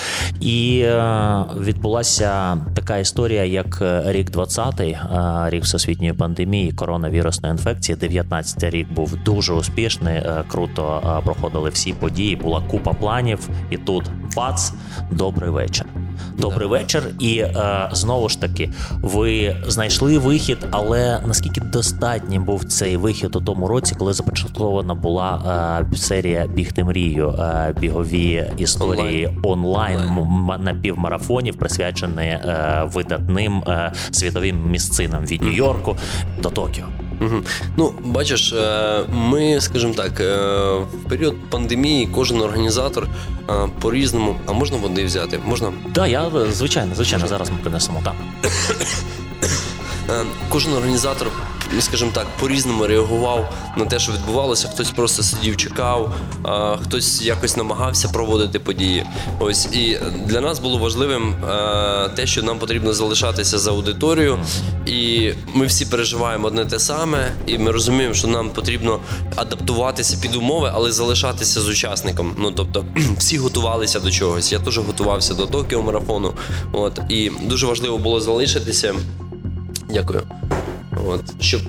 і 0.40 0.86
відбулася 1.60 2.58
така 2.74 2.96
історія, 2.96 3.44
як 3.44 3.82
рік 4.06 4.30
20-й, 4.30 4.96
рік 5.50 5.64
всесвітньої 5.64 6.12
пандемії, 6.12 6.72
коронавірусної 6.72 7.52
інфекції. 7.52 7.98
19-й 7.98 8.70
рік 8.70 8.92
був 8.92 9.16
дуже 9.24 9.52
успішний, 9.52 10.22
круто 10.48 11.02
проходили 11.24 11.70
всі 11.70 11.92
події 11.92 12.39
була 12.42 12.60
купа 12.60 12.92
планів, 12.92 13.48
і 13.70 13.76
тут 13.76 14.10
бац, 14.36 14.72
добрий 15.10 15.50
вечір. 15.50 15.86
Добрий 16.38 16.68
да. 16.68 16.74
вечір, 16.74 17.02
і 17.18 17.38
е, 17.38 17.88
знову 17.92 18.28
ж 18.28 18.40
таки, 18.40 18.70
ви 19.02 19.56
знайшли 19.66 20.18
вихід, 20.18 20.58
але 20.70 21.20
наскільки 21.26 21.60
достатнім 21.60 22.44
був 22.44 22.64
цей 22.64 22.96
вихід 22.96 23.36
у 23.36 23.40
тому 23.40 23.68
році, 23.68 23.94
коли 23.98 24.12
започаткована 24.12 24.94
була 24.94 25.86
е, 25.92 25.96
серія 25.96 26.46
Бігти 26.46 26.84
мрію, 26.84 27.28
е, 27.28 27.74
бігові 27.80 28.52
історії 28.56 29.38
онлайн, 29.42 29.98
онлайн 29.98 30.64
напівмарафонів, 30.64 31.56
присвячені 31.56 32.22
е, 32.22 32.82
видатним 32.92 33.62
е, 33.68 33.92
світовим 34.10 34.70
місцинам 34.70 35.26
від 35.26 35.42
Нью-Йорку 35.42 35.96
до 36.42 36.50
Токіо. 36.50 36.84
Угу. 37.20 37.42
Ну, 37.76 37.92
бачиш, 38.04 38.52
е, 38.52 39.00
ми, 39.12 39.60
скажімо 39.60 39.94
так, 39.94 40.20
е, 40.20 40.36
в 40.74 41.08
період 41.08 41.36
пандемії 41.50 42.08
кожен 42.14 42.40
організатор 42.40 43.08
е, 43.50 43.52
по-різному, 43.80 44.36
а 44.46 44.52
можна 44.52 44.76
води 44.76 45.04
взяти? 45.04 45.40
Можна? 45.44 45.66
Так, 45.66 45.92
да, 45.92 46.06
я 46.06 46.30
звичайно, 46.50 46.94
звичайно, 46.94 47.26
зараз 47.26 47.50
ми 47.50 47.56
принесемо 47.62 48.02
так. 48.04 48.14
Кожен 50.48 50.72
організатор 50.72 51.28
скажімо 51.80 52.10
так, 52.14 52.26
по-різному 52.40 52.86
реагував 52.86 53.54
на 53.76 53.84
те, 53.84 53.98
що 53.98 54.12
відбувалося. 54.12 54.68
Хтось 54.68 54.90
просто 54.90 55.22
сидів, 55.22 55.56
чекав, 55.56 56.14
а 56.42 56.76
хтось 56.76 57.22
якось 57.22 57.56
намагався 57.56 58.08
проводити 58.08 58.58
події. 58.58 59.06
Ось 59.38 59.66
і 59.66 59.98
для 60.26 60.40
нас 60.40 60.58
було 60.58 60.78
важливим 60.78 61.34
те, 62.16 62.26
що 62.26 62.42
нам 62.42 62.58
потрібно 62.58 62.92
залишатися 62.92 63.58
за 63.58 63.70
аудиторією, 63.70 64.38
і 64.86 65.32
ми 65.54 65.66
всі 65.66 65.86
переживаємо 65.86 66.46
одне 66.46 66.66
те 66.66 66.78
саме, 66.78 67.32
і 67.46 67.58
ми 67.58 67.70
розуміємо, 67.70 68.14
що 68.14 68.28
нам 68.28 68.50
потрібно 68.50 69.00
адаптуватися 69.36 70.18
під 70.22 70.36
умови, 70.36 70.70
але 70.74 70.92
залишатися 70.92 71.60
з 71.60 71.68
учасником. 71.68 72.34
Ну 72.38 72.52
тобто, 72.52 72.84
всі 73.18 73.38
готувалися 73.38 74.00
до 74.00 74.10
чогось. 74.10 74.52
Я 74.52 74.58
теж 74.58 74.78
готувався 74.78 75.34
до 75.34 75.46
Токіо 75.46 75.82
марафону. 75.82 76.34
От 76.72 77.00
і 77.08 77.30
дуже 77.42 77.66
важливо 77.66 77.98
було 77.98 78.20
залишитися. 78.20 78.94
Дякую. 79.88 80.22
От, 81.06 81.22
Щоб 81.40 81.60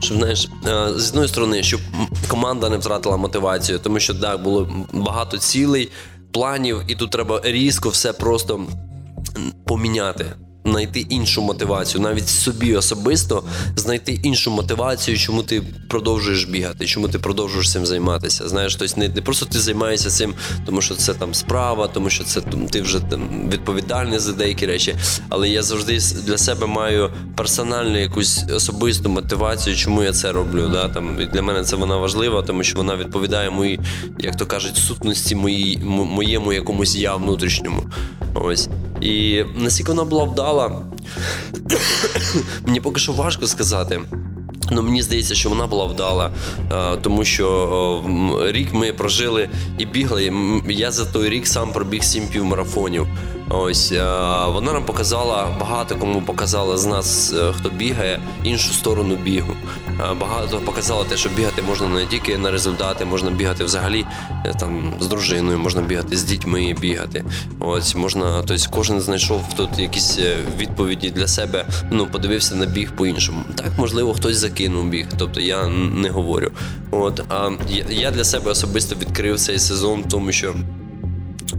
щоб 0.00 0.18
знаєш, 0.18 0.48
е, 0.66 0.92
з 0.96 1.10
одної 1.10 1.28
сторони, 1.28 1.62
щоб 1.62 1.80
команда 2.28 2.68
не 2.68 2.76
втратила 2.76 3.16
мотивацію, 3.16 3.78
тому 3.78 4.00
що 4.00 4.14
так 4.14 4.42
було 4.42 4.86
багато 4.92 5.38
цілей, 5.38 5.90
планів, 6.32 6.82
і 6.88 6.94
тут 6.94 7.10
треба 7.10 7.40
різко 7.44 7.88
все 7.88 8.12
просто 8.12 8.66
поміняти. 9.64 10.26
Знайти 10.64 11.00
іншу 11.00 11.42
мотивацію, 11.42 12.00
навіть 12.00 12.28
собі 12.28 12.74
особисто 12.76 13.44
знайти 13.76 14.12
іншу 14.12 14.50
мотивацію, 14.50 15.18
чому 15.18 15.42
ти 15.42 15.62
продовжуєш 15.88 16.44
бігати, 16.44 16.86
чому 16.86 17.08
ти 17.08 17.18
продовжуєш 17.18 17.72
цим 17.72 17.86
займатися. 17.86 18.48
Знаєш, 18.48 18.76
тобто 18.76 19.00
не, 19.00 19.08
не 19.08 19.20
просто 19.22 19.46
ти 19.46 19.60
займаєшся 19.60 20.10
цим, 20.10 20.34
тому 20.66 20.82
що 20.82 20.94
це 20.94 21.14
там 21.14 21.34
справа, 21.34 21.88
тому 21.88 22.10
що 22.10 22.24
це 22.24 22.40
ти 22.70 22.82
вже 22.82 23.00
там 23.00 23.50
відповідальний 23.52 24.18
за 24.18 24.32
деякі 24.32 24.66
речі. 24.66 24.94
Але 25.28 25.48
я 25.48 25.62
завжди 25.62 25.98
для 26.26 26.38
себе 26.38 26.66
маю 26.66 27.10
персональну 27.36 27.98
якусь 27.98 28.44
особисту 28.56 29.08
мотивацію, 29.08 29.76
чому 29.76 30.02
я 30.02 30.12
це 30.12 30.32
роблю. 30.32 30.68
Да? 30.72 30.88
Там, 30.88 31.20
і 31.20 31.26
Для 31.26 31.42
мене 31.42 31.64
це 31.64 31.76
вона 31.76 31.96
важлива, 31.96 32.42
тому 32.42 32.62
що 32.62 32.76
вона 32.76 32.96
відповідає 32.96 33.50
моїй, 33.50 33.80
як 34.18 34.36
то 34.36 34.46
кажуть, 34.46 34.76
сутності 34.76 35.34
моїй, 35.34 35.78
моєму 35.88 36.52
якомусь 36.52 36.96
я 36.96 37.14
внутрішньому. 37.16 37.82
Ось. 38.34 38.68
І 39.00 39.44
наскільки 39.56 39.92
вона 39.92 40.04
була 40.04 40.24
вдала, 40.24 40.49
мені 42.66 42.80
поки 42.80 43.00
що 43.00 43.12
важко 43.12 43.46
сказати. 43.46 44.00
Ну, 44.70 44.82
мені 44.82 45.02
здається, 45.02 45.34
що 45.34 45.48
вона 45.48 45.66
була 45.66 45.84
вдала, 45.84 46.32
тому 47.02 47.24
що 47.24 48.04
рік 48.46 48.74
ми 48.74 48.92
прожили 48.92 49.48
і 49.78 49.86
бігли. 49.86 50.32
Я 50.68 50.90
за 50.90 51.04
той 51.04 51.28
рік 51.28 51.46
сам 51.46 51.72
пробіг 51.72 52.02
сім 52.02 52.28
півмарафонів. 52.28 53.06
Ось 53.52 53.92
вона 54.46 54.72
нам 54.72 54.84
показала 54.84 55.56
багато 55.60 55.96
кому 55.96 56.22
показала 56.22 56.78
з 56.78 56.86
нас, 56.86 57.32
е, 57.32 57.52
хто 57.52 57.70
бігає, 57.70 58.20
іншу 58.44 58.72
сторону 58.72 59.16
бігу. 59.16 59.54
Багато 60.20 60.58
показала 60.58 61.04
те, 61.04 61.16
що 61.16 61.28
бігати 61.28 61.62
можна 61.62 61.88
не 61.88 62.06
тільки 62.06 62.38
на 62.38 62.50
результати, 62.50 63.04
можна 63.04 63.30
бігати 63.30 63.64
взагалі 63.64 64.06
е, 64.44 64.54
там 64.60 64.94
з 65.00 65.06
дружиною, 65.06 65.58
можна 65.58 65.82
бігати 65.82 66.16
з 66.16 66.24
дітьми, 66.24 66.76
бігати. 66.80 67.24
Ось 67.60 67.94
можна, 67.94 68.42
тобто 68.46 68.64
кожен 68.70 69.00
знайшов 69.00 69.44
тут 69.56 69.78
якісь 69.78 70.18
е, 70.18 70.36
відповіді 70.58 71.10
для 71.10 71.26
себе. 71.26 71.66
Ну, 71.90 72.06
подивився 72.06 72.54
на 72.54 72.66
біг 72.66 72.92
по-іншому. 72.96 73.42
Так, 73.54 73.66
можливо, 73.78 74.14
хтось 74.14 74.36
закинув 74.36 74.88
біг, 74.88 75.06
тобто 75.18 75.40
я 75.40 75.66
не 75.68 76.10
говорю. 76.10 76.50
От 76.90 77.22
а 77.28 77.50
я 77.88 78.10
для 78.10 78.24
себе 78.24 78.50
особисто 78.50 78.94
відкрив 78.94 79.40
цей 79.40 79.58
сезон, 79.58 80.04
тому 80.04 80.32
що. 80.32 80.54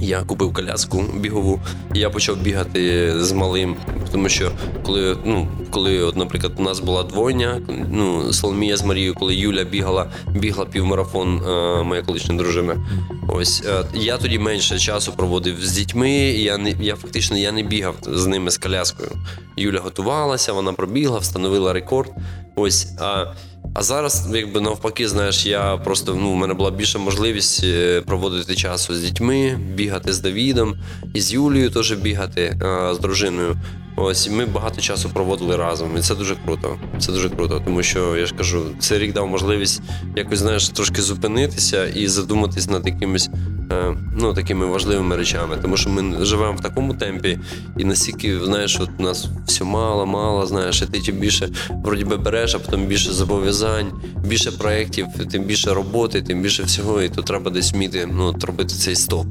Я 0.02 0.22
купив 0.22 0.54
коляску 0.54 1.06
бігову, 1.16 1.62
я 1.94 2.10
почав 2.10 2.38
бігати 2.38 3.14
з 3.24 3.32
малим. 3.32 3.76
Тому 4.12 4.30
що 4.30 4.52
коли, 4.84 5.18
ну, 5.26 5.48
коли, 5.70 6.00
от, 6.00 6.16
наприклад, 6.16 6.54
у 6.58 6.62
нас 6.62 6.80
була 6.80 7.04
двойня, 7.04 7.62
ну, 7.92 8.34
Соломія 8.34 8.78
з 8.78 8.84
Марією, 8.84 9.14
коли 9.14 9.36
Юля 9.36 9.64
бігала, 9.64 10.12
бігла 10.36 10.66
півмарафон, 10.66 11.38
е, 11.38 11.84
моя 11.84 12.02
колишня 12.02 12.36
дружина. 12.36 12.76
Ось 13.30 13.64
е, 13.66 13.84
я 13.94 14.18
тоді 14.18 14.40
менше 14.40 14.80
часу 14.80 15.12
проводив 15.12 15.66
з 15.66 15.72
дітьми. 15.72 16.12
Я 16.20 16.58
не 16.58 16.70
я 16.70 16.96
фактично 16.96 17.38
я 17.38 17.52
не 17.52 17.64
бігав 17.64 17.96
з 18.02 18.28
ними 18.28 18.52
з 18.52 18.58
коляскою. 18.58 19.10
Юля 19.58 19.80
готувалася, 19.80 20.54
вона 20.54 20.74
пробігла, 20.74 21.20
встановила 21.20 21.74
рекорд. 21.74 22.12
Ось. 22.56 22.88
А 23.00 23.26
а 23.74 23.84
зараз, 23.84 24.28
якби 24.34 24.62
навпаки, 24.62 25.08
знаєш, 25.08 25.46
я 25.46 25.78
просто 25.78 26.16
ну, 26.16 26.32
в 26.32 26.36
мене 26.36 26.54
була 26.54 26.72
більша 26.72 27.00
можливість 27.00 27.64
е, 27.64 28.02
проводити 28.02 28.56
часу 28.56 28.96
з 28.96 29.02
дітьми, 29.02 29.60
бігати 29.74 30.14
з 30.14 30.20
Давідом, 30.20 30.76
і 31.14 31.22
з 31.22 31.34
Юлією 31.34 31.70
теж 31.70 31.94
бігати 31.94 32.60
а, 32.62 32.94
з 32.94 33.00
дружиною. 33.00 33.58
Ось 33.95 34.27
і 34.27 34.30
ми 34.30 34.45
багато 34.45 34.82
часу 34.82 35.10
проводили 35.10 35.56
разом, 35.56 35.97
і 35.97 36.01
це 36.01 36.15
дуже 36.15 36.36
круто. 36.36 36.77
Це 36.99 37.12
дуже 37.12 37.30
круто, 37.30 37.62
тому 37.65 37.84
що 37.84 38.17
я 38.17 38.25
ж 38.25 38.36
кажу, 38.36 38.63
цей 38.80 38.99
рік 38.99 39.13
дав 39.13 39.27
можливість 39.27 39.82
якось 40.15 40.39
знаєш 40.39 40.69
трошки 40.69 41.01
зупинитися 41.01 41.86
і 41.88 42.08
задуматись 42.08 42.69
над 42.69 42.88
якимись 42.88 43.30
е, 43.71 43.97
ну, 44.17 44.34
такими 44.34 44.65
важливими 44.65 45.15
речами. 45.15 45.58
Тому 45.62 45.77
що 45.77 45.89
ми 45.89 46.25
живемо 46.25 46.54
в 46.54 46.62
такому 46.62 46.93
темпі, 46.93 47.39
і 47.77 47.84
настільки 47.84 48.39
знаєш, 48.39 48.80
от 48.80 48.99
нас 48.99 49.27
все 49.45 49.63
мало, 49.63 50.06
мало, 50.06 50.45
знаєш, 50.45 50.82
і 50.82 50.86
ти 50.86 51.01
тим 51.01 51.15
більше 51.15 51.49
вроді 51.84 52.06
би 52.06 52.17
береш, 52.17 52.56
а 52.56 52.60
потім 52.60 52.86
більше 52.86 53.12
зобов'язань, 53.12 53.91
більше 54.25 54.51
проєктів, 54.51 55.06
тим 55.32 55.43
більше 55.43 55.73
роботи, 55.73 56.21
тим 56.21 56.41
більше 56.41 56.63
всього, 56.63 57.01
і 57.01 57.10
тут 57.10 57.25
треба 57.25 57.51
десь 57.51 57.73
вміти 57.73 58.10
ну, 58.13 58.36
робити 58.41 58.73
цей 58.75 58.95
стоп. 58.95 59.25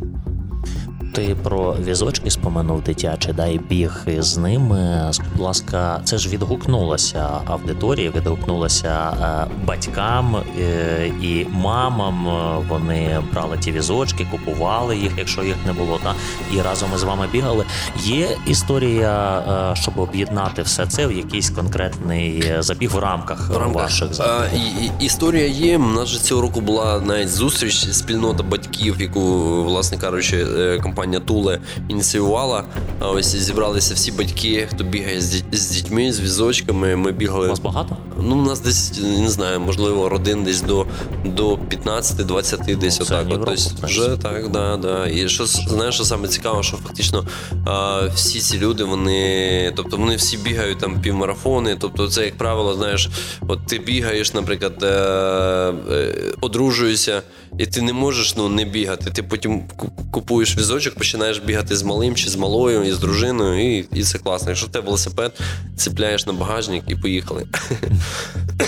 Ти 1.13 1.37
про 1.43 1.77
візочки 1.87 2.31
споминув 2.31 2.83
дитячий, 2.83 3.33
да, 3.33 3.47
і 3.47 3.59
біг 3.59 4.03
з 4.19 4.37
ними. 4.37 5.09
Скажіть, 5.13 5.33
будь 5.33 5.43
ласка, 5.43 6.01
це 6.05 6.19
ж 6.19 6.29
відгукнулося 6.29 7.29
аудиторії, 7.47 8.13
відгукнулося 8.17 9.17
е, 9.23 9.55
батькам 9.65 10.37
е, 10.61 11.07
і 11.23 11.47
мамам. 11.51 12.27
Вони 12.69 13.21
брали 13.33 13.59
ті 13.59 13.73
візочки, 13.73 14.27
купували 14.31 14.97
їх, 14.97 15.13
якщо 15.19 15.43
їх 15.43 15.57
не 15.67 15.73
було. 15.73 16.01
Та 16.03 16.15
і 16.53 16.63
разом 16.63 16.89
із 16.95 17.03
вами 17.03 17.27
бігали. 17.33 17.65
Є 18.05 18.29
історія, 18.47 19.39
е, 19.73 19.77
щоб 19.77 19.99
об'єднати 19.99 20.63
все 20.63 20.87
це 20.87 21.07
в 21.07 21.13
якийсь 21.13 21.51
конкретний 21.51 22.55
забіг 22.59 22.91
в 22.91 22.99
рамках, 22.99 23.49
в 23.49 23.57
рамках. 23.57 23.83
ваших 23.83 24.15
заходів? 24.15 24.61
Історія 25.01 25.47
є. 25.47 25.79
У 25.79 25.87
нас 25.87 26.09
же 26.09 26.19
цього 26.19 26.43
року 26.43 26.61
була 26.61 27.01
навіть 27.01 27.29
зустріч 27.29 27.75
спільнота 27.75 28.43
батьків, 28.43 28.97
яку 29.01 29.21
власне 29.65 29.99
кажучи, 29.99 30.47
компанія 30.83 31.00
компанія 31.01 31.21
Туле 31.21 31.61
ініціювала. 31.89 32.65
Ось 33.01 33.37
зібралися 33.37 33.95
всі 33.95 34.13
батьки, 34.13 34.69
хто 34.71 34.85
бігає 34.85 35.21
з 35.53 35.71
дітьми, 35.71 36.13
з 36.13 36.21
візочками. 36.21 36.97
Ми 36.97 37.13
бігали. 37.13 37.47
У 37.47 37.51
вас 37.51 37.61
багато? 37.61 37.97
Ну, 38.23 38.39
у 38.39 38.43
нас 38.43 38.61
десь 38.61 39.01
не 39.03 39.29
знаю, 39.29 39.61
можливо, 39.61 40.09
родин 40.09 40.45
десь 40.45 40.63
до 40.63 40.87
до 41.25 41.55
15-20 41.55 42.77
десь 42.77 42.97
Це 42.97 43.03
отак. 43.03 43.29
Європу, 43.29 43.53
тобто, 43.69 43.87
вже 43.87 44.17
так, 44.23 44.51
да, 44.51 44.77
да. 44.77 45.07
І 45.07 45.29
що 45.29 45.47
знаєш, 45.47 45.95
що 45.95 46.05
саме 46.05 46.29
цікаво, 46.29 46.63
що 46.63 46.77
фактично 46.77 47.27
а, 47.67 48.01
всі 48.15 48.41
ці 48.41 48.59
люди, 48.59 48.85
вони, 48.85 49.73
тобто 49.77 49.97
вони 49.97 50.17
всі 50.17 50.37
бігають 50.37 50.79
там 50.79 51.01
півмарафони. 51.01 51.77
Тобто, 51.81 52.09
це, 52.09 52.25
як 52.25 52.37
правило, 52.37 52.75
знаєш, 52.75 53.09
от 53.49 53.67
ти 53.67 53.79
бігаєш, 53.79 54.35
наприклад, 54.35 54.83
е, 54.83 54.87
е, 54.87 56.15
одружуєшся, 56.41 57.23
і 57.59 57.67
ти 57.67 57.83
не 57.83 57.93
можеш 57.93 58.37
ну, 58.37 58.49
не 58.49 58.65
бігати. 58.65 59.11
Ти 59.11 59.23
потім 59.23 59.63
купуєш 60.11 60.57
візочок, 60.57 60.95
починаєш 60.95 61.39
бігати 61.39 61.77
з 61.77 61.83
малим 61.83 62.15
чи 62.15 62.31
з 62.31 62.37
малою, 62.37 62.85
і 62.85 62.93
з 62.93 62.99
дружиною, 62.99 63.77
і 63.77 63.89
і 63.95 64.03
це 64.03 64.19
класно. 64.19 64.49
Якщо 64.49 64.67
в 64.67 64.71
тебе 64.71 64.85
велосипед, 64.85 65.33
цепляєш 65.77 66.27
на 66.27 66.33
багажник 66.33 66.85
і 66.89 66.97
поїхали. 66.97 67.47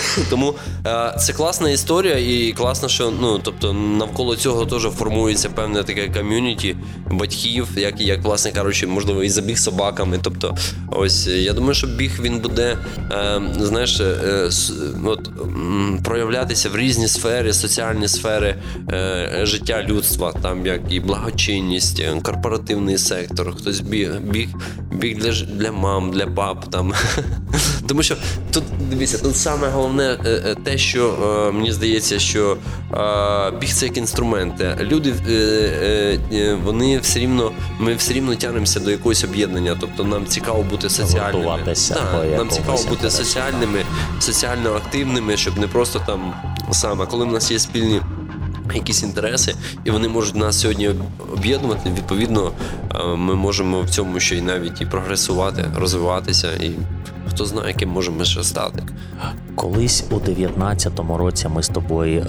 Тому 0.29 0.55
е, 0.85 1.15
це 1.19 1.33
класна 1.33 1.69
історія, 1.69 2.17
і 2.17 2.53
класно, 2.57 2.89
що 2.89 3.13
ну 3.21 3.39
тобто 3.43 3.73
навколо 3.73 4.35
цього 4.35 4.65
теж 4.65 4.81
формується 4.81 5.49
певне 5.49 5.83
таке 5.83 6.09
ком'юніті 6.09 6.75
батьків, 7.11 7.67
як 7.75 8.01
як 8.01 8.23
власне 8.23 8.51
кажучи, 8.51 8.87
можливо, 8.87 9.23
і 9.23 9.29
забіг 9.29 9.57
собаками. 9.57 10.19
Тобто, 10.21 10.55
ось 10.91 11.27
я 11.27 11.53
думаю, 11.53 11.73
що 11.73 11.87
біг 11.87 12.21
він 12.21 12.39
буде 12.39 12.77
е, 13.11 13.41
знаєш, 13.59 13.99
е, 13.99 14.49
от, 15.05 15.29
проявлятися 16.03 16.69
в 16.69 16.77
різні 16.77 17.07
сфери, 17.07 17.53
соціальні 17.53 18.07
сфери 18.07 18.55
е, 18.89 19.39
життя 19.43 19.83
людства, 19.87 20.33
там 20.41 20.65
як 20.65 20.81
і 20.89 20.99
благочинність, 20.99 21.99
е, 21.99 22.21
корпоративний 22.21 22.97
сектор, 22.97 23.55
хтось 23.55 23.79
біг 23.79 24.19
біг, 24.21 24.49
біг 24.91 25.17
для 25.17 25.31
для 25.31 25.71
мам, 25.71 26.11
для 26.11 26.25
баб 26.25 26.69
там. 26.69 26.93
Тому 27.87 28.03
що 28.03 28.15
тут 28.51 28.63
дивіться, 28.89 29.17
тут 29.17 29.35
саме 29.35 29.67
головне 29.67 29.82
е, 29.99 30.17
е, 30.25 30.55
те, 30.63 30.77
що 30.77 31.13
е, 31.49 31.51
мені 31.51 31.71
здається, 31.71 32.19
що 32.19 32.57
біг 33.59 33.73
це 33.73 33.85
як 33.85 33.97
інструмент. 33.97 34.63
Люди 34.81 35.13
вони 36.63 36.99
все 36.99 37.19
рівно, 37.19 37.51
ми 37.79 37.95
все 37.95 38.13
рівно 38.13 38.35
тягнемося 38.35 38.79
до 38.79 38.91
якогось 38.91 39.23
об'єднання. 39.23 39.77
Тобто 39.79 40.03
нам 40.03 40.25
цікаво 40.25 40.63
бути 40.63 40.89
соціальними. 40.89 41.59
Так, 41.89 42.37
Нам 42.37 42.49
цікаво 42.49 42.83
бути 42.89 43.11
соціальними, 43.11 43.85
соціально 44.19 44.73
активними, 44.73 45.37
щоб 45.37 45.57
не 45.57 45.67
просто 45.67 46.01
там 46.05 46.33
саме, 46.71 47.05
коли 47.05 47.25
в 47.25 47.31
нас 47.31 47.51
є 47.51 47.59
спільні. 47.59 48.01
Якісь 48.73 49.03
інтереси, 49.03 49.55
і 49.83 49.91
вони 49.91 50.07
можуть 50.07 50.35
нас 50.35 50.59
сьогодні 50.59 50.89
об'єднувати. 51.33 51.89
Відповідно, 51.97 52.51
ми 53.17 53.35
можемо 53.35 53.81
в 53.81 53.89
цьому 53.89 54.19
ще 54.19 54.35
й 54.35 54.41
навіть 54.41 54.81
і 54.81 54.85
прогресувати, 54.85 55.65
розвиватися 55.75 56.47
і 56.51 56.71
хто 57.29 57.45
знає, 57.45 57.67
яким 57.67 57.89
можемо 57.89 58.23
ще 58.23 58.43
стати. 58.43 58.83
Колись 59.55 60.05
у 60.11 60.15
19-му 60.15 61.17
році 61.17 61.47
ми 61.47 61.63
з 61.63 61.67
тобою 61.67 62.21
е, 62.21 62.25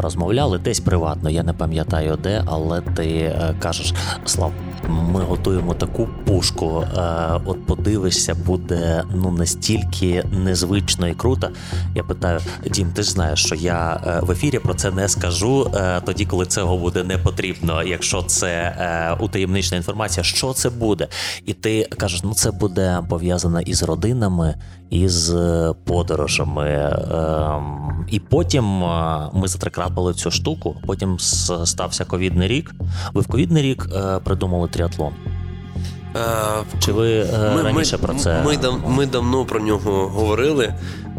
розмовляли 0.00 0.58
десь 0.58 0.80
приватно. 0.80 1.30
Я 1.30 1.42
не 1.42 1.52
пам'ятаю 1.52 2.18
де, 2.22 2.42
але 2.46 2.80
ти 2.80 3.06
е, 3.06 3.54
кажеш, 3.58 3.94
Слав, 4.24 4.52
ми 4.88 5.20
готуємо 5.20 5.74
таку 5.74 6.08
пушку. 6.26 6.84
Е, 6.96 7.00
от 7.44 7.66
подивишся, 7.66 8.34
буде 8.34 9.04
ну 9.14 9.30
настільки 9.30 10.24
незвично 10.32 11.08
і 11.08 11.14
круто. 11.14 11.48
Я 11.94 12.02
питаю: 12.02 12.40
Дім, 12.70 12.88
ти 12.94 13.02
ж 13.02 13.10
знаєш, 13.10 13.44
що 13.44 13.54
я 13.54 14.00
е, 14.06 14.20
в 14.22 14.30
ефірі 14.30 14.58
про 14.58 14.74
це 14.74 14.90
не 14.90 15.08
скажу 15.08 15.70
е, 15.74 15.75
тоді, 16.04 16.24
коли 16.24 16.46
цього 16.46 16.78
буде 16.78 17.04
не 17.04 17.18
потрібно. 17.18 17.82
Якщо 17.82 18.22
це 18.22 18.48
е, 18.48 19.16
утаємнична 19.20 19.76
інформація, 19.76 20.24
що 20.24 20.52
це 20.52 20.70
буде? 20.70 21.08
І 21.46 21.52
ти 21.52 21.88
кажеш, 21.98 22.22
ну 22.22 22.34
це 22.34 22.50
буде 22.50 23.02
пов'язано 23.08 23.60
із 23.60 23.82
родинами 23.82 24.54
із 24.90 25.34
е, 25.34 25.74
подорожами. 25.84 26.98
Ем, 27.12 28.06
і 28.10 28.20
потім 28.20 28.84
е, 28.84 29.28
ми 29.32 29.48
затрикрапали 29.48 30.14
цю 30.14 30.30
штуку. 30.30 30.76
Потім 30.86 31.18
стався 31.64 32.04
ковідний 32.04 32.48
рік. 32.48 32.74
Ви 33.12 33.20
в 33.20 33.26
ковідний 33.26 33.62
рік 33.62 33.88
е, 33.96 34.18
придумали 34.18 34.68
тріатлон. 34.68 35.12
Чи 36.78 36.92
ви 36.92 37.18
е, 37.18 37.62
раніше 37.64 37.98
про 37.98 38.14
це? 38.14 38.42
Ми, 38.44 38.58
ми 38.88 39.06
давно 39.06 39.44
про 39.44 39.60
нього 39.60 40.08
говорили. 40.08 40.74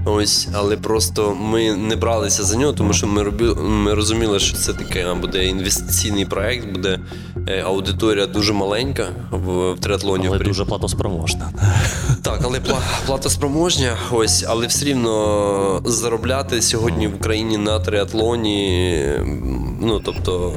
Ось, 0.09 0.47
але 0.53 0.77
просто 0.77 1.35
ми 1.41 1.75
не 1.75 1.95
бралися 1.95 2.43
за 2.43 2.55
нього, 2.55 2.73
тому 2.73 2.93
що 2.93 3.07
ми 3.07 3.23
робили, 3.23 3.55
ми 3.55 3.93
розуміли, 3.93 4.39
що 4.39 4.57
це 4.57 4.73
таке 4.73 5.13
буде 5.13 5.45
інвестиційний 5.45 6.25
проект, 6.25 6.71
буде 6.71 6.99
е, 7.47 7.61
аудиторія 7.65 8.25
дуже 8.25 8.53
маленька 8.53 9.07
в, 9.31 9.73
в 9.73 9.79
триатлоні. 9.79 10.27
Але 10.27 10.39
дуже 10.39 10.65
платоспроможна. 10.65 11.51
Так, 12.21 12.41
але 12.43 12.59
пла- 12.59 13.05
плата 13.05 13.29
ось, 14.11 14.45
але 14.47 14.67
все 14.67 14.85
рівно 14.85 15.81
заробляти 15.85 16.61
сьогодні 16.61 17.07
в 17.07 17.15
Україні 17.15 17.57
на 17.57 17.79
триатлоні. 17.79 19.03
Ну 19.81 19.99
тобто, 19.99 20.53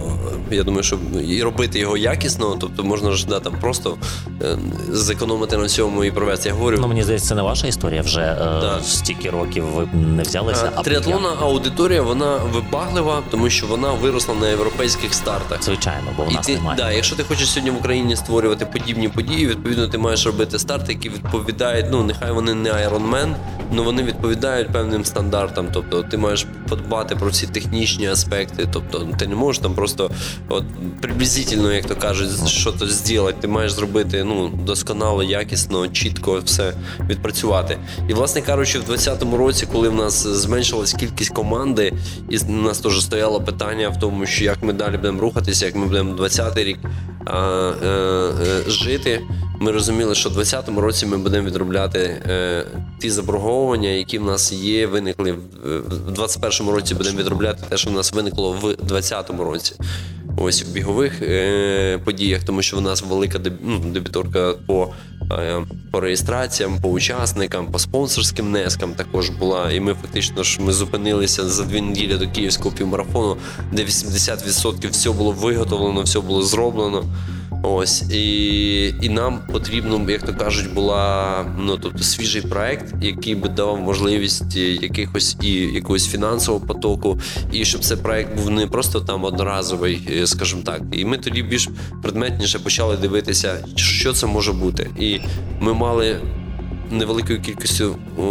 я 0.50 0.62
думаю, 0.62 0.82
що 0.82 0.98
і 1.28 1.42
робити 1.42 1.78
його 1.78 1.96
якісно, 1.96 2.56
тобто 2.60 2.84
можна 2.84 3.10
ж 3.12 3.26
да, 3.26 3.40
там 3.40 3.52
просто 3.60 3.96
е, 4.42 4.58
зекономити 4.90 5.56
на 5.56 5.68
цьому 5.68 6.04
і 6.04 6.10
провести. 6.10 6.48
Я 6.48 6.54
говорю, 6.54 6.78
Ну 6.80 6.88
мені 6.88 7.02
здається, 7.02 7.28
це 7.28 7.34
не 7.34 7.42
ваша 7.42 7.66
історія. 7.66 8.02
Вже 8.02 8.20
е, 8.20 8.36
Да. 8.40 8.80
стільки 8.82 9.30
років 9.30 9.64
ви 9.64 9.88
не 10.16 10.22
взялися. 10.22 10.72
е, 10.78 10.82
триатлонна 10.82 11.28
аудиторія 11.40 12.02
вона 12.02 12.36
вибаглива, 12.36 13.22
тому 13.30 13.50
що 13.50 13.66
вона 13.66 13.92
виросла 13.92 14.34
на 14.40 14.48
європейських 14.48 15.14
стартах. 15.14 15.62
Звичайно, 15.62 16.06
бо 16.16 16.24
в 16.24 16.32
І 16.32 16.36
ти, 16.44 16.54
немає. 16.54 16.76
да, 16.76 16.92
якщо 16.92 17.16
ти 17.16 17.22
хочеш 17.24 17.50
сьогодні 17.50 17.70
в 17.70 17.76
Україні 17.76 18.16
створювати 18.16 18.66
подібні 18.66 19.08
події, 19.08 19.46
відповідно 19.46 19.88
ти 19.88 19.98
маєш 19.98 20.26
робити 20.26 20.58
старти, 20.58 20.92
які 20.92 21.08
відповідають. 21.08 21.86
Ну 21.90 22.02
нехай 22.02 22.32
вони 22.32 22.54
не 22.54 22.70
Iron 22.70 23.10
Man, 23.10 23.34
але 23.72 23.82
вони 23.82 24.02
відповідають 24.02 24.68
певним 24.72 25.04
стандартам. 25.04 25.68
Тобто 25.72 26.02
ти 26.02 26.16
маєш 26.16 26.46
подбати 26.68 27.16
про 27.16 27.28
всі 27.28 27.46
технічні 27.46 28.06
аспекти. 28.08 28.68
Тобто 28.72 29.06
ти 29.18 29.26
не 29.26 29.34
можеш 29.34 29.62
там 29.62 29.74
просто 29.74 30.10
от 30.48 30.64
приблизительно, 31.00 31.72
як 31.72 31.86
то 31.86 31.96
кажуть, 31.96 32.48
що 32.48 32.72
то 32.72 32.86
зробити. 32.86 33.36
Ти 33.40 33.48
маєш 33.48 33.72
зробити 33.72 34.24
ну 34.24 34.48
досконало, 34.48 35.22
якісно, 35.22 35.88
чітко 35.88 36.40
все 36.44 36.72
відпрацювати. 37.08 37.78
І 38.08 38.14
власне 38.14 38.42
кажучи, 38.42 38.78
в 38.78 38.84
2020 38.84 39.38
році, 39.38 39.66
коли 39.72 39.88
в 39.88 39.94
нас 39.94 40.26
зменшилась 40.26 40.92
кількість 40.92 41.34
команди, 41.34 41.92
і 42.28 42.36
в 42.36 42.50
нас 42.50 42.78
теж 42.78 43.02
стояло 43.02 43.40
питання 43.40 43.88
в 43.88 44.00
тому, 44.00 44.26
що 44.26 44.44
як 44.44 44.62
ми 44.62 44.72
далі 44.72 44.96
будемо 44.96 45.20
рухатися, 45.20 45.66
як 45.66 45.76
ми 45.76 45.86
будемо 45.86 46.14
20-й 46.14 46.64
рік 46.64 46.78
а, 47.26 47.72
е, 47.82 47.86
е, 47.86 48.70
жити. 48.70 49.20
Ми 49.62 49.72
розуміли, 49.72 50.14
що 50.14 50.28
в 50.28 50.32
2020 50.32 50.82
році 50.82 51.06
ми 51.06 51.18
будемо 51.18 51.48
відробляти 51.48 51.98
е, 51.98 52.64
ті 52.98 53.10
заборговування, 53.10 53.88
які 53.88 54.18
в 54.18 54.24
нас 54.24 54.52
є, 54.52 54.86
виникли 54.86 55.32
в, 55.32 55.36
в 55.78 56.12
2021 56.12 56.74
році. 56.74 56.94
Будемо 56.94 57.18
відробляти 57.18 57.62
те, 57.68 57.76
що 57.76 57.90
в 57.90 57.92
нас 57.92 58.12
виникло 58.12 58.52
в 58.62 58.74
2020 59.00 59.30
році. 59.50 59.74
Ось 60.36 60.62
в 60.62 60.72
бігових 60.72 61.22
е, 61.22 61.98
подіях, 62.04 62.42
тому 62.44 62.62
що 62.62 62.76
в 62.76 62.80
нас 62.80 63.02
велика 63.02 63.38
деб- 63.38 63.58
ну, 63.62 63.78
дебіторка 63.78 64.54
по, 64.66 64.88
е, 65.32 65.62
по 65.90 66.00
реєстраціям, 66.00 66.80
по 66.82 66.88
учасникам, 66.88 67.66
по 67.66 67.78
спонсорським 67.78 68.46
внескам 68.46 68.94
також 68.94 69.30
була. 69.30 69.72
І 69.72 69.80
ми 69.80 69.94
фактично 69.94 70.42
ж 70.42 70.60
ми 70.62 70.72
зупинилися 70.72 71.48
за 71.48 71.64
дві 71.64 71.80
неділі 71.80 72.14
до 72.16 72.28
київського 72.28 72.74
півмарафону, 72.74 73.36
де 73.72 73.84
80% 73.84 74.90
все 74.90 75.10
було 75.10 75.32
виготовлено, 75.32 76.02
все 76.02 76.20
було 76.20 76.42
зроблено. 76.42 77.04
Ось 77.62 78.02
і, 78.10 78.94
і 79.02 79.08
нам 79.08 79.38
потрібно, 79.52 80.10
як 80.10 80.22
то 80.22 80.34
кажуть, 80.34 80.74
була 80.74 81.44
ну 81.58 81.78
тобто 81.82 81.98
свіжий 81.98 82.42
проект, 82.42 82.94
який 83.02 83.34
би 83.34 83.48
давав 83.48 83.80
можливість 83.80 84.56
якихось 84.56 85.36
і 85.42 85.52
якогось 85.52 86.08
фінансового 86.08 86.66
потоку, 86.66 87.18
і 87.52 87.64
щоб 87.64 87.84
цей 87.84 87.96
проект 87.96 88.36
був 88.36 88.50
не 88.50 88.66
просто 88.66 89.00
там 89.00 89.24
одноразовий, 89.24 90.08
е, 90.12 90.26
скажімо 90.26 90.62
так. 90.64 90.82
І 90.92 91.04
ми 91.04 91.18
тоді 91.18 91.42
більш 91.42 91.68
предметніше 92.02 92.58
почали 92.58 92.96
дивитися, 92.96 93.64
що 93.76 94.12
це 94.12 94.26
може 94.26 94.52
бути. 94.52 94.90
І 94.98 95.20
ми 95.60 95.74
мали 95.74 96.20
невеликою 96.90 97.40
кількістю 97.40 97.96
е, 98.18 98.22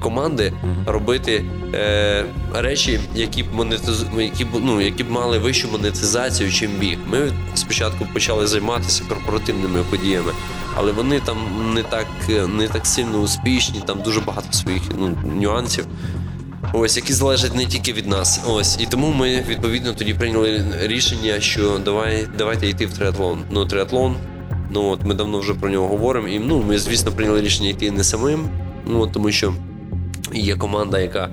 команди 0.00 0.52
робити 0.86 1.44
е, 1.74 2.24
речі, 2.54 3.00
які 3.14 3.42
б 3.42 3.46
монетиз... 3.54 4.04
які 4.18 4.44
б 4.44 4.48
ну, 4.62 4.80
які 4.80 5.04
б 5.04 5.10
мали 5.10 5.38
вищу 5.38 5.68
монетизацію, 5.72 6.52
чим 6.52 6.70
біг. 6.70 6.98
Ми 7.06 7.32
спочатку 7.54 8.06
почали 8.12 8.46
займатися 8.46 9.02
корпоративними 9.08 9.80
подіями, 9.90 10.32
але 10.76 10.92
вони 10.92 11.20
там 11.20 11.36
не 11.74 11.82
так 11.82 12.06
не 12.48 12.68
так 12.68 12.86
сильно 12.86 13.18
успішні, 13.18 13.82
там 13.86 14.02
дуже 14.02 14.20
багато 14.20 14.52
своїх 14.52 14.82
ну, 14.98 15.18
нюансів. 15.40 15.86
Ось, 16.72 16.96
які 16.96 17.12
залежать 17.12 17.54
не 17.54 17.66
тільки 17.66 17.92
від 17.92 18.06
нас. 18.06 18.40
Ось. 18.48 18.80
І 18.80 18.86
тому 18.86 19.12
ми 19.12 19.44
відповідно 19.48 19.92
тоді 19.92 20.14
прийняли 20.14 20.64
рішення, 20.80 21.40
що 21.40 21.78
давай, 21.84 22.26
давайте 22.38 22.68
йти 22.68 22.86
в 22.86 22.98
триатлон. 22.98 23.38
Ну, 23.50 23.66
триатлон, 23.66 24.16
ну 24.70 24.88
от 24.90 25.04
ми 25.04 25.14
давно 25.14 25.38
вже 25.38 25.54
про 25.54 25.70
нього 25.70 25.88
говоримо. 25.88 26.28
І 26.28 26.38
ну, 26.38 26.62
ми, 26.68 26.78
звісно, 26.78 27.12
прийняли 27.12 27.40
рішення 27.40 27.68
йти 27.68 27.90
не 27.90 28.04
самим, 28.04 28.48
ну, 28.86 29.00
от, 29.00 29.12
тому 29.12 29.30
що 29.32 29.54
є 30.34 30.56
команда, 30.56 30.98
яка 30.98 31.28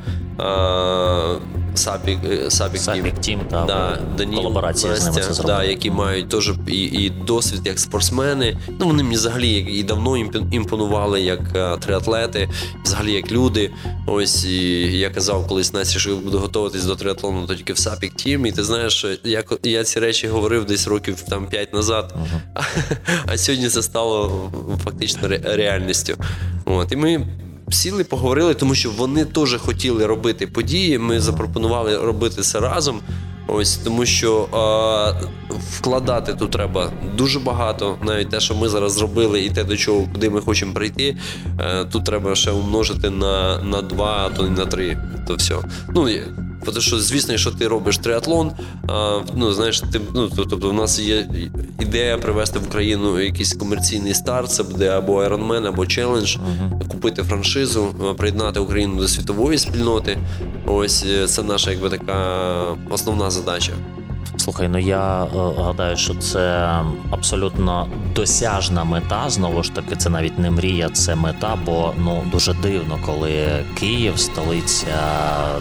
Сапік, 1.75 2.19
е, 2.31 2.51
Сапік, 2.51 2.81
Team. 2.81 2.84
Сапік 2.83 3.19
Team, 3.21 3.39
та, 3.49 3.99
колаборація 4.35 4.95
з 4.95 5.05
ними 5.05 5.21
це 5.21 5.43
да, 5.43 5.63
які 5.63 5.91
мають 5.91 6.29
теж 6.29 6.53
і, 6.67 6.83
і 6.83 7.09
досвід 7.09 7.61
як 7.65 7.79
спортсмени. 7.79 8.57
Ну 8.79 8.87
вони 8.87 9.03
мені 9.03 9.15
взагалі 9.15 9.51
і 9.51 9.83
давно 9.83 10.17
імпонували 10.51 11.21
як 11.21 11.39
е, 11.55 11.77
триатлети, 11.77 12.49
взагалі 12.83 13.13
як 13.13 13.31
люди. 13.31 13.71
Ось 14.07 14.45
і 14.45 14.99
я 14.99 15.09
казав 15.09 15.47
колись 15.47 15.73
Насті, 15.73 15.99
що 15.99 16.15
буду 16.15 16.39
готуватись 16.39 16.85
до 16.85 16.95
триатлону, 16.95 17.47
то 17.47 17.55
тільки 17.55 17.73
в 17.73 17.77
Сапік 17.77 18.13
Тім. 18.15 18.45
І 18.45 18.51
ти 18.51 18.63
знаєш, 18.63 18.93
що 18.93 19.07
я, 19.23 19.43
я 19.63 19.83
ці 19.83 19.99
речі 19.99 20.27
говорив 20.27 20.65
десь 20.65 20.87
років 20.87 21.21
там 21.21 21.47
5 21.47 21.73
назад, 21.73 22.15
а, 22.53 22.61
а 23.25 23.37
сьогодні 23.37 23.69
це 23.69 23.81
стало 23.81 24.51
фактично 24.83 25.27
ре- 25.27 25.55
реальністю. 25.55 26.13
От 26.65 26.91
і 26.91 26.95
ми. 26.95 27.27
Сіли, 27.71 28.03
поговорили, 28.03 28.53
тому 28.53 28.75
що 28.75 28.89
вони 28.91 29.25
теж 29.25 29.55
хотіли 29.55 30.05
робити 30.05 30.47
події. 30.47 30.97
Ми 30.97 31.19
запропонували 31.19 31.97
робити 31.97 32.41
це 32.41 32.60
разом. 32.60 33.01
Ось 33.47 33.77
тому, 33.77 34.05
що 34.05 34.47
е, 34.53 35.27
вкладати 35.71 36.34
тут 36.34 36.51
треба 36.51 36.91
дуже 37.17 37.39
багато. 37.39 37.97
Навіть 38.03 38.29
те, 38.29 38.39
що 38.39 38.55
ми 38.55 38.69
зараз 38.69 38.93
зробили, 38.93 39.41
і 39.41 39.49
те, 39.49 39.63
до 39.63 39.77
чого 39.77 40.07
куди 40.13 40.29
ми 40.29 40.41
хочемо 40.41 40.73
прийти, 40.73 41.17
е, 41.60 41.86
тут 41.86 42.05
треба 42.05 42.36
ще 42.36 42.51
умножити 42.51 43.10
на, 43.10 43.63
на 43.63 43.81
два, 43.81 44.25
а 44.25 44.38
то 44.38 44.45
й 44.45 44.49
на 44.49 44.65
три. 44.65 44.97
То 45.27 45.36
все. 45.36 45.55
Ну 45.95 46.10
тому 46.65 46.82
що, 46.82 47.00
звісно, 47.00 47.32
якщо 47.32 47.52
ти 47.52 47.67
робиш 47.67 47.97
триатлон, 47.97 48.52
а, 48.88 49.19
ну 49.36 49.54
знаєш, 49.54 49.80
ти 49.80 50.02
ну 50.15 50.30
тобто, 50.36 50.69
в 50.69 50.74
нас 50.74 51.00
є 51.00 51.28
ідея 51.80 52.17
привести 52.17 52.60
в 52.60 52.63
Україну 52.67 53.19
якийсь 53.19 53.54
комерційний 53.54 54.13
старт, 54.13 54.52
це 54.52 54.63
буде 54.63 54.89
або 54.89 55.24
Ironman, 55.24 55.67
або 55.67 55.86
челендж, 55.86 56.38
купити 56.88 57.24
франшизу, 57.24 58.15
приєднати 58.17 58.60
Україну 58.60 58.95
до 58.95 59.08
світової 59.08 59.58
спільноти. 59.58 60.17
Ось 60.65 61.06
е, 61.08 61.28
це 61.28 61.43
наша 61.43 61.71
якби 61.71 61.89
така 61.89 62.52
основна 62.89 63.32
задача. 63.32 63.74
Слухай, 64.41 64.67
ну 64.67 64.77
я 64.80 65.23
е, 65.23 65.27
гадаю, 65.58 65.97
що 65.97 66.15
це 66.15 66.69
абсолютно 67.12 67.88
досяжна 68.15 68.84
мета. 68.84 69.30
Знову 69.30 69.63
ж 69.63 69.71
таки, 69.71 69.95
це 69.95 70.10
навіть 70.10 70.39
не 70.39 70.51
мрія, 70.51 70.89
це 70.89 71.15
мета, 71.15 71.58
бо 71.65 71.93
ну 71.97 72.23
дуже 72.32 72.54
дивно, 72.54 72.99
коли 73.06 73.65
Київ, 73.80 74.19
столиця 74.19 74.86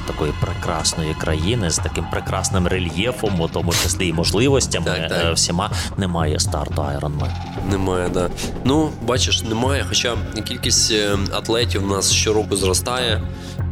такої 0.07 0.33
прекрасної 0.40 1.14
країни 1.14 1.71
з 1.71 1.77
таким 1.79 2.05
прекрасним 2.11 2.66
рельєфом, 2.66 3.40
у 3.40 3.49
тому 3.49 3.73
числі 3.73 4.09
і 4.09 4.12
можливостями, 4.12 4.87
Так, 4.87 5.09
так. 5.09 5.23
е, 5.25 5.33
всіма 5.33 5.71
немає 5.97 6.40
старту 6.40 6.83
Ironman. 6.83 7.31
Немає, 7.71 8.09
да. 8.09 8.31
Ну, 8.64 8.90
бачиш, 9.03 9.43
немає. 9.43 9.85
Хоча 9.88 10.16
кількість 10.49 10.93
е, 10.93 11.19
атлетів 11.33 11.85
у 11.85 11.87
нас 11.87 12.12
щороку 12.12 12.57
зростає. 12.57 13.23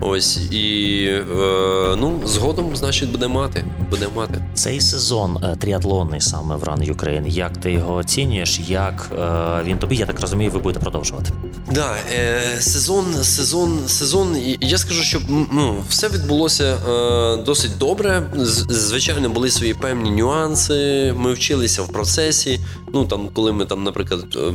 Ось 0.01 0.53
і 0.53 1.05
е, 1.11 1.97
ну, 1.99 2.21
згодом, 2.25 2.77
значить, 2.77 3.11
буде 3.11 3.29
мати. 3.29 3.65
Буде 3.91 4.07
мати. 4.17 4.45
Цей 4.55 4.81
сезон 4.81 4.98
е, 5.45 5.57
тріатлонний 5.57 6.21
саме 6.21 6.57
в 6.57 6.63
Run 6.65 6.95
Ukraine, 6.97 7.29
Як 7.29 7.57
ти 7.57 7.73
його 7.73 7.95
оцінюєш? 7.95 8.61
Як 8.69 9.11
е, 9.13 9.63
він 9.65 9.79
тобі? 9.79 9.97
Я 9.97 10.07
так 10.07 10.21
розумію, 10.21 10.51
ви 10.51 10.59
будете 10.59 10.81
продовжувати. 10.81 11.33
Да, 11.73 11.97
е, 12.13 12.61
сезон, 12.61 13.05
сезон, 13.23 13.79
сезон. 13.87 14.37
Я 14.61 14.79
скажу, 14.79 15.03
що 15.03 15.21
ну, 15.53 15.77
все 15.89 16.09
відбулося 16.09 16.65
е, 16.65 17.43
досить 17.43 17.79
добре. 17.79 18.23
Звичайно, 18.69 19.29
були 19.29 19.51
свої 19.51 19.75
певні 19.75 20.11
нюанси. 20.11 21.15
Ми 21.17 21.33
вчилися 21.33 21.83
в 21.83 21.89
процесі. 21.89 22.61
Ну 22.95 23.05
там, 23.05 23.29
коли 23.33 23.53
ми 23.53 23.65
там, 23.65 23.85
наприклад, 23.85 24.25
е, 24.37 24.53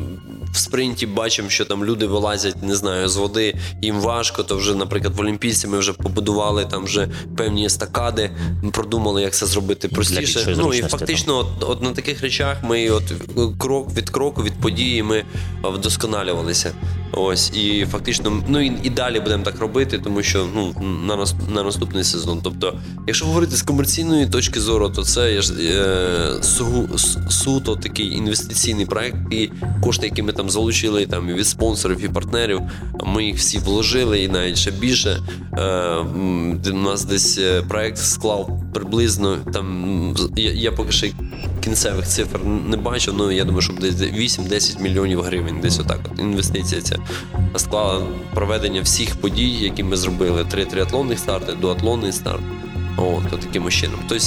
в 0.52 0.58
спринті 0.58 1.06
бачимо, 1.06 1.50
що 1.50 1.66
там 1.66 1.86
люди 1.86 2.06
вилазять, 2.06 2.64
не 2.64 2.76
знаю, 2.76 3.08
з 3.10 3.16
води, 3.16 3.56
їм 3.82 4.00
важко, 4.00 4.44
то 4.44 4.58
вже, 4.58 4.76
наприклад, 4.76 5.16
в 5.16 5.20
Олімпійці 5.20 5.68
ми 5.68 5.80
вже 5.80 5.94
побудували 5.94 6.66
там 6.66 6.84
вже 6.84 7.10
певні 7.38 7.66
естакади, 7.66 8.32
ми 8.64 8.72
продумали, 8.72 9.22
як 9.22 9.34
це 9.34 9.46
зробити 9.46 9.88
простіше. 9.88 10.56
Ну 10.58 10.74
і 10.74 10.82
фактично, 10.82 11.38
от, 11.38 11.48
от 11.70 11.82
на 11.82 11.92
таких 11.92 12.22
речах 12.22 12.58
ми 12.64 12.90
от 12.90 13.04
крок 13.58 13.94
від 13.94 14.10
кроку, 14.10 14.44
від 14.44 14.54
події 14.54 15.04
ми 15.04 15.24
вдосконалювалися. 15.64 16.74
Ось 17.16 17.52
і 17.54 17.86
фактично, 17.92 18.44
ну 18.48 18.62
і, 18.62 18.72
і 18.84 18.90
далі 18.90 19.20
будемо 19.20 19.44
так 19.44 19.60
робити, 19.60 20.00
тому 20.00 20.24
що 20.24 20.48
ну 20.56 20.76
на 21.08 21.16
нас 21.16 21.36
на 21.50 21.64
наступний 21.64 22.04
сезон. 22.04 22.40
Тобто, 22.44 22.80
якщо 23.08 23.26
говорити 23.26 23.56
з 23.56 23.62
комерційної 23.62 24.28
точки 24.28 24.60
зору, 24.60 24.90
то 24.90 25.04
це 25.04 25.42
е, 25.60 26.44
су, 26.44 26.90
суто 27.30 27.76
такий 27.76 28.08
інвестиційний 28.24 28.86
проект, 28.86 29.18
і 29.32 29.50
кошти, 29.82 30.06
які 30.06 30.22
ми 30.22 30.34
там 30.34 30.50
залучили 30.50 31.06
там 31.06 31.28
від 31.28 31.48
спонсорів 31.48 32.06
і 32.06 32.08
партнерів, 32.08 32.62
ми 33.06 33.26
їх 33.26 33.36
всі 33.38 33.60
вложили, 33.60 34.24
і 34.24 34.28
навіть 34.28 34.58
ще 34.58 34.72
більше. 34.72 35.20
Е, 35.58 35.96
У 36.72 36.78
нас 36.78 37.06
десь 37.06 37.38
е, 37.38 37.62
проект 37.62 37.98
склав 37.98 38.60
приблизно 38.74 39.38
там. 39.54 40.16
Я, 40.36 40.52
я 40.52 40.72
поки 40.72 40.92
ще 40.92 41.12
кінцевих 41.64 42.08
цифр 42.08 42.40
не 42.44 42.78
бачу, 42.78 43.12
але 43.16 43.26
ну, 43.26 43.32
я 43.32 43.44
думаю, 43.44 43.62
що 43.62 43.74
десь 43.74 43.96
8-10 43.96 44.82
мільйонів 44.82 45.22
гривень, 45.22 45.60
десь 45.62 45.80
отак. 45.80 46.00
От 46.14 46.20
інвестиція 46.20 46.82
ця 46.82 46.98
склала 47.56 48.06
проведення 48.34 48.82
всіх 48.82 49.16
подій, 49.16 49.52
які 49.52 49.84
ми 49.84 49.98
зробили: 49.98 50.46
три 50.46 50.66
триатлонних 50.66 51.20
старти, 51.20 51.54
дуатлонний 51.62 52.12
старт. 52.12 52.42
От, 52.98 53.34
от 53.34 53.40
таким 53.40 53.70
чином. 53.70 54.00
Тобто, 54.10 54.26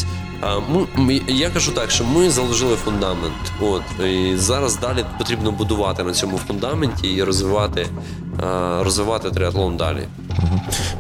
я 1.29 1.51
кажу 1.51 1.73
так, 1.73 1.91
що 1.91 2.05
ми 2.05 2.31
заложили 2.31 2.77
фундамент. 2.77 3.53
От, 3.61 3.83
і 4.07 4.37
зараз 4.37 4.79
далі 4.79 5.05
потрібно 5.19 5.53
будувати 5.53 6.03
на 6.03 6.13
цьому 6.13 6.39
фундаменті 6.39 7.09
і 7.09 7.23
розвивати, 7.23 7.87
розвивати 8.81 9.31
триатлон 9.31 9.77
далі. 9.77 10.09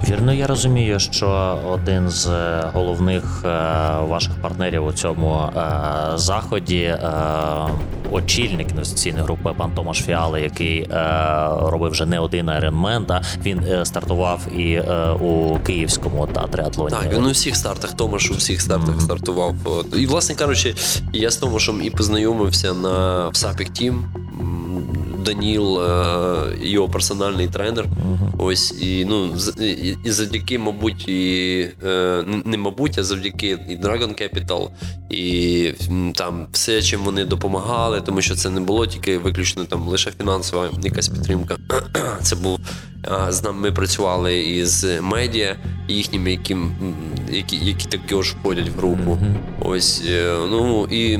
Вірно, 0.08 0.32
я 0.32 0.46
розумію, 0.46 1.00
що 1.00 1.58
один 1.66 2.10
з 2.10 2.26
е, 2.26 2.70
головних 2.72 3.42
е, 3.44 3.48
ваших 4.00 4.34
партнерів 4.42 4.86
у 4.86 4.92
цьому 4.92 5.50
е, 5.56 5.62
заході 6.14 6.94
очільник 8.12 8.70
інвестиційної 8.70 9.24
групи 9.24 9.50
пан 9.56 9.70
Томаш 9.70 9.98
Фіали, 9.98 10.40
який 10.40 10.88
робив 11.60 11.90
вже 11.90 12.06
не 12.06 12.20
один 12.20 12.50
да, 13.08 13.22
він 13.42 13.84
стартував 13.84 14.40
і 14.56 14.80
у 15.20 15.58
київському 15.58 16.26
та 16.26 16.46
триатлоні. 16.46 16.90
Так, 16.90 17.12
він 17.12 17.24
у 17.24 17.30
всіх 17.30 17.56
стартах 17.56 17.92
Томаш 17.92 18.30
у 18.30 18.34
всіх 18.34 18.60
стартах 18.60 18.96
mm-hmm. 18.96 19.00
стартував. 19.00 19.54
І, 19.96 20.06
власне 20.06 20.34
кажучи, 20.34 20.74
я 21.12 21.30
з 21.30 21.36
Томашем 21.36 21.82
і 21.82 21.90
познайомився 21.90 22.74
на 22.74 23.28
Сапік 23.32 23.68
Team. 23.68 24.04
Даніл, 25.26 25.82
е, 25.82 26.56
його 26.62 26.88
персональний 26.88 27.48
тренер. 27.48 27.84
Uh-huh. 27.84 28.30
Ось 28.38 28.82
і 28.82 29.04
ну 29.04 29.30
і, 29.60 29.96
і 30.04 30.10
завдяки, 30.10 30.58
мабуть, 30.58 31.08
і 31.08 31.68
е, 31.84 32.24
не 32.44 32.56
мабуть, 32.56 32.98
а 32.98 33.02
завдяки 33.02 33.58
і 33.68 33.76
Dragon 33.76 34.22
Capital, 34.22 34.68
і 35.10 35.72
там 36.14 36.46
все, 36.52 36.82
чим 36.82 37.00
вони 37.00 37.24
допомагали, 37.24 38.00
тому 38.00 38.20
що 38.22 38.34
це 38.34 38.50
не 38.50 38.60
було 38.60 38.86
тільки 38.86 39.18
виключно 39.18 39.64
там 39.64 39.88
лише 39.88 40.10
фінансова 40.10 40.68
якась 40.82 41.08
підтримка. 41.08 41.56
Це 42.22 42.36
був 42.36 42.60
з 43.28 43.42
нами. 43.42 43.60
Ми 43.60 43.72
працювали 43.72 44.40
із 44.40 44.86
медіа 45.00 45.56
їхніми, 45.88 46.30
які 46.30 46.56
які, 47.32 47.56
які 47.56 47.98
також 47.98 48.32
входять 48.32 48.68
в 48.68 48.78
групу. 48.78 49.10
Uh-huh. 49.10 49.36
Ось 49.60 50.02
е, 50.08 50.36
ну 50.50 50.86
і. 50.90 51.18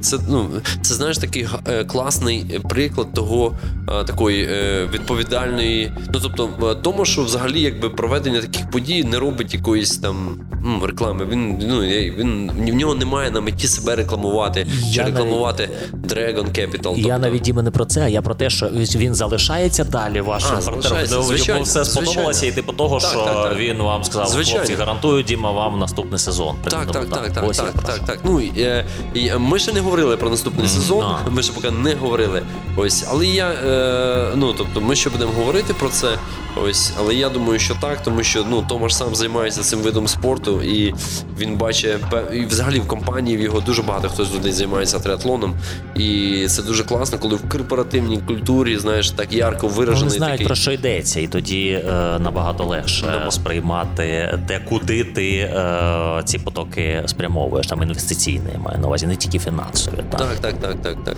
Це 0.00 0.18
ну 0.28 0.48
це 0.82 0.94
знаєш 0.94 1.18
такий 1.18 1.48
е, 1.68 1.84
класний 1.84 2.60
приклад 2.68 3.14
того 3.14 3.52
е, 3.88 4.04
такої 4.04 4.44
е, 4.44 4.88
відповідальної. 4.92 5.92
Ну 6.14 6.20
тобто, 6.22 6.74
тому 6.74 7.04
що 7.04 7.22
взагалі 7.22 7.60
якби 7.60 7.90
проведення 7.90 8.40
таких 8.40 8.70
подій 8.70 9.04
не 9.04 9.18
робить 9.18 9.54
якоїсь 9.54 9.98
там 9.98 10.40
ну, 10.64 10.86
реклами. 10.86 11.26
Він 11.30 11.58
ну 11.68 11.80
він 11.80 12.50
в 12.72 12.74
нього 12.74 12.94
немає 12.94 13.30
на 13.30 13.40
меті 13.40 13.66
себе 13.66 13.96
рекламувати 13.96 14.66
я 14.84 14.92
чи 14.92 15.10
рекламувати 15.10 15.68
навіть, 15.92 16.12
Dragon 16.12 16.44
Capital. 16.44 16.80
Тобто... 16.82 17.00
Я 17.00 17.18
навіть 17.18 17.48
іме 17.48 17.62
не 17.62 17.70
про 17.70 17.84
це, 17.84 18.00
а 18.00 18.08
я 18.08 18.22
про 18.22 18.34
те, 18.34 18.50
що 18.50 18.68
він 18.96 19.14
залишається 19.14 19.84
далі. 19.84 20.20
Вашим 20.20 20.58
партнером. 20.64 21.36
Йому 21.36 21.62
все 21.62 21.84
сподобалося, 21.84 22.46
і 22.46 22.52
типу 22.52 22.72
того, 22.72 23.00
так, 23.00 23.10
що 23.10 23.20
так, 23.20 23.48
так. 23.48 23.58
він 23.58 23.78
вам 23.78 24.04
сказав, 24.04 24.28
звичайно. 24.28 24.58
хлопці, 24.58 24.74
гарантую 24.74 25.22
Діма 25.22 25.50
вам 25.50 25.78
наступний 25.78 26.18
сезон. 26.18 26.56
Так, 26.64 26.70
так, 26.70 27.06
так, 27.10 27.32
так, 27.32 27.52
так, 27.56 27.72
так, 27.86 27.98
так. 28.06 28.18
Ну 28.24 28.40
і 28.40 29.32
ми 29.38 29.58
ще 29.58 29.72
не 29.72 29.80
говорили 29.90 30.16
про 30.16 30.30
наступний 30.30 30.68
сезон. 30.68 31.04
No. 31.04 31.30
Ми 31.30 31.42
ще 31.42 31.52
поки 31.52 31.70
не 31.70 31.94
говорили. 31.94 32.42
Ось, 32.76 33.04
але 33.10 33.26
я 33.26 33.48
е, 33.50 34.32
ну 34.36 34.52
тобто, 34.52 34.80
ми 34.80 34.96
ще 34.96 35.10
будемо 35.10 35.32
говорити 35.32 35.74
про 35.74 35.88
це. 35.88 36.08
Ось, 36.56 36.92
але 36.98 37.14
я 37.14 37.28
думаю, 37.28 37.58
що 37.58 37.74
так, 37.80 38.02
тому 38.02 38.22
що 38.22 38.44
ну 38.50 38.64
Томаш 38.68 38.94
сам 38.94 39.14
займається 39.14 39.60
цим 39.62 39.78
видом 39.78 40.08
спорту, 40.08 40.62
і 40.62 40.94
він 41.38 41.56
бачить 41.56 41.96
і 42.34 42.44
взагалі 42.44 42.80
в 42.80 42.86
компанії 42.86 43.36
в 43.36 43.40
його 43.40 43.60
дуже 43.60 43.82
багато 43.82 44.08
хтось 44.08 44.34
людей 44.34 44.52
займається 44.52 44.98
триатлоном. 44.98 45.54
І 45.94 46.46
це 46.48 46.62
дуже 46.62 46.84
класно, 46.84 47.18
коли 47.18 47.36
в 47.36 47.48
корпоративній 47.48 48.18
культурі 48.18 48.78
знаєш 48.78 49.10
так 49.10 49.32
ярко 49.32 49.68
виражений. 49.68 50.08
Вони 50.08 50.16
знають 50.16 50.34
такий... 50.34 50.46
про 50.46 50.54
що 50.54 50.72
йдеться, 50.72 51.20
і 51.20 51.26
тоді 51.26 51.82
е, 51.88 52.18
набагато 52.18 52.64
легше 52.64 53.06
Набаг... 53.06 53.32
сприймати, 53.32 54.38
де 54.48 54.60
куди 54.68 55.04
ти 55.04 55.36
е, 55.36 56.22
ці 56.24 56.38
потоки 56.38 57.02
спрямовуєш. 57.06 57.66
Там 57.66 57.82
інвестиційні 57.82 58.40
маю 58.58 58.78
на 58.78 58.86
увазі, 58.86 59.06
не 59.06 59.16
тільки 59.16 59.38
фінансові. 59.38 59.79
Так, 59.86 60.38
так, 60.40 60.54
так, 60.60 60.82
так, 60.82 60.96
так. 61.04 61.16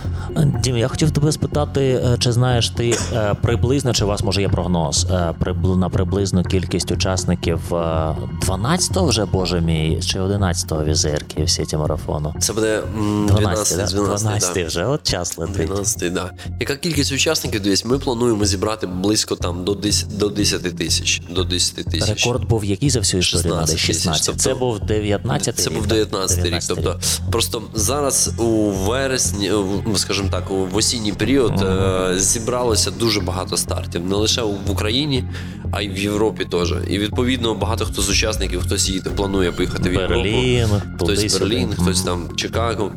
Дім, 0.63 0.77
я 0.77 0.87
хотів 0.87 1.11
тебе 1.11 1.31
спитати, 1.31 1.81
е, 1.81 2.17
чи 2.19 2.31
знаєш 2.31 2.69
ти 2.69 2.97
е, 3.13 3.33
приблизно, 3.41 3.93
чи 3.93 4.05
у 4.05 4.07
вас 4.07 4.23
може 4.23 4.41
є 4.41 4.49
прогноз 4.49 5.07
е, 5.11 5.33
на 5.77 5.89
приблизну 5.89 6.43
кількість 6.43 6.91
учасників 6.91 7.59
12-го 7.71 9.07
вже, 9.07 9.25
боже 9.25 9.61
мій, 9.61 9.99
чи 10.05 10.19
11-го 10.19 10.83
візирки 10.83 11.43
в 11.43 11.49
сіті 11.49 11.77
марафону? 11.77 12.33
Це 12.39 12.53
буде 12.53 12.81
12, 13.27 13.77
12, 13.77 13.95
12, 13.95 14.53
да. 14.53 14.65
вже 14.65 14.85
от 14.85 15.03
час 15.03 15.37
летить. 15.37 15.67
12, 15.67 16.13
да. 16.13 16.31
Яка 16.59 16.75
кількість 16.75 17.11
учасників 17.11 17.61
десь? 17.61 17.85
Ми 17.85 17.99
плануємо 17.99 18.45
зібрати 18.45 18.87
близько 18.87 19.35
там 19.35 19.63
до 19.63 19.73
10 19.73 20.17
до 20.17 20.29
10 20.29 20.77
тисяч. 20.77 21.21
До 21.29 21.43
10 21.43 21.85
тисяч. 21.85 22.25
Рекорд 22.25 22.47
був 22.47 22.65
який 22.65 22.89
за 22.89 22.99
всю 22.99 23.19
історію? 23.19 23.53
16. 23.53 23.77
16. 23.77 24.25
Тобто, 24.25 24.41
це 24.41 24.53
був 24.53 24.79
19 24.79 25.55
Це 25.57 25.69
був 25.69 25.87
19 25.87 26.45
рік. 26.45 26.63
Тобто 26.67 26.99
просто 27.31 27.61
зараз 27.73 28.31
у 28.37 28.52
вересні, 28.69 29.51
скажімо 29.95 30.29
так, 30.31 30.51
у 30.51 30.67
осінній 30.73 31.13
період 31.13 31.61
uh-huh. 31.61 32.19
зібралося 32.19 32.91
дуже 32.91 33.21
багато 33.21 33.57
стартів. 33.57 34.05
Не 34.05 34.15
лише 34.15 34.41
в 34.41 34.71
Україні, 34.71 35.23
а 35.71 35.81
й 35.81 35.89
в 35.89 35.97
Європі 35.97 36.45
теж. 36.45 36.73
І 36.89 36.99
відповідно 36.99 37.53
багато 37.53 37.85
хто 37.85 38.01
з 38.01 38.09
учасників, 38.09 38.61
хтось 38.61 38.89
їде, 38.89 39.09
планує 39.09 39.51
поїхати 39.51 39.89
в 39.89 39.93
Європу, 39.93 40.13
Берлін, 40.13 40.67
хтось 40.95 41.39
Берлін, 41.39 41.73
хтось 41.73 42.01
там 42.01 42.35
Чикаго 42.35 42.91